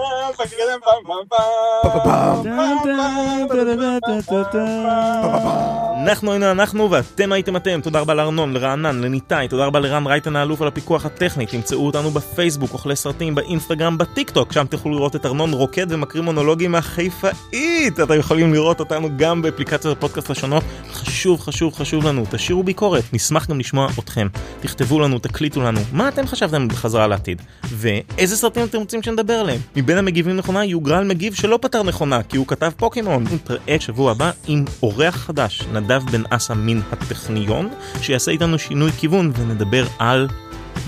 אנחנו 6.06 6.32
היינו 6.32 6.50
אנחנו 6.50 6.90
ואתם 6.90 7.32
הייתם 7.32 7.56
אתם, 7.56 7.80
תודה 7.82 8.00
רבה 8.00 8.14
לארנון, 8.14 8.52
לרענן, 8.52 9.00
לניתאי, 9.00 9.48
תודה 9.48 9.66
רבה 9.66 9.80
לרן 9.80 10.06
רייטן 10.06 10.36
האלוף 10.36 10.62
על 10.62 10.68
הפיקוח 10.68 11.06
הטכני, 11.06 11.46
תמצאו 11.46 11.86
אותנו 11.86 12.10
בפייסבוק, 12.10 12.72
אוכלי 12.72 12.96
סרטים, 12.96 13.34
באינסטגרם, 13.34 13.98
בטיק 13.98 14.30
טוק, 14.30 14.52
שם 14.52 14.66
תוכלו 14.66 14.92
לראות 14.92 15.16
את 15.16 15.26
ארנון 15.26 15.52
רוקד 15.52 15.86
ומקריא 15.92 16.22
מונולוגים 16.22 16.72
מהחיפאית, 16.72 18.00
אתם 18.00 18.18
יכולים 18.18 18.52
לראות 18.52 18.80
אותנו 18.80 19.08
גם 19.16 19.42
באפליקציות 19.42 19.96
הפודקאסט 19.96 20.30
השונות, 20.30 20.62
חשוב 20.92 21.40
חשוב 21.40 21.74
חשוב 21.74 22.06
לנו, 22.06 22.24
תשאירו 22.30 22.62
ביקורת, 22.62 23.04
נשמח 23.12 23.50
גם 23.50 23.58
לשמוע 23.58 23.88
אתכם, 23.98 24.28
תכתבו 24.60 25.00
לנו, 25.00 25.18
תקליטו 25.18 25.62
לנו, 25.62 25.80
מה 25.92 26.08
אתם 26.08 26.26
חשבתם 26.26 26.68
בחזרה 26.68 27.06
לעתיד, 27.06 27.42
ואיזה 27.64 28.36
סרטים 28.36 28.64
אתם 28.64 28.78
רוצים 28.78 29.02
שנדבר 29.02 29.34
עליהם, 29.34 29.60
מבין 29.76 29.98
המגיבים 29.98 30.36
נכונה 30.36 30.64
יוגרל 30.64 31.04
מגיב 31.04 31.34
שלא 31.34 31.58
פתר 31.62 31.82
נכונה, 31.82 32.22
כי 32.22 32.36
הוא 32.36 32.46
כתב 32.46 32.70
פוקימון, 32.76 33.24
נתראה 33.32 33.76
שבוע 33.80 34.10
הבא 34.10 34.30
עם 34.46 34.64
אורח 34.82 35.16
חדש, 35.16 35.62
נדב 35.72 35.95
בן 36.04 36.22
אסה 36.30 36.54
מן 36.54 36.80
הטכניון, 36.92 37.68
שיעשה 38.00 38.30
איתנו 38.30 38.58
שינוי 38.58 38.92
כיוון 38.92 39.32
ונדבר 39.36 39.86
על 39.98 40.28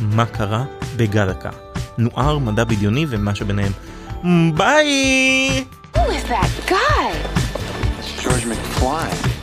מה 0.00 0.26
קרה 0.26 0.64
בגלקה. 0.96 1.50
נוער, 1.98 2.38
מדע 2.38 2.64
בדיוני 2.64 3.06
ומה 3.08 3.34
שביניהם. 3.34 3.72
ביי! 4.54 5.64
Who 5.94 5.98
is 5.98 6.24
that 6.28 6.70
guy? 6.70 7.12
George 8.22 8.44
McFly. 8.44 9.37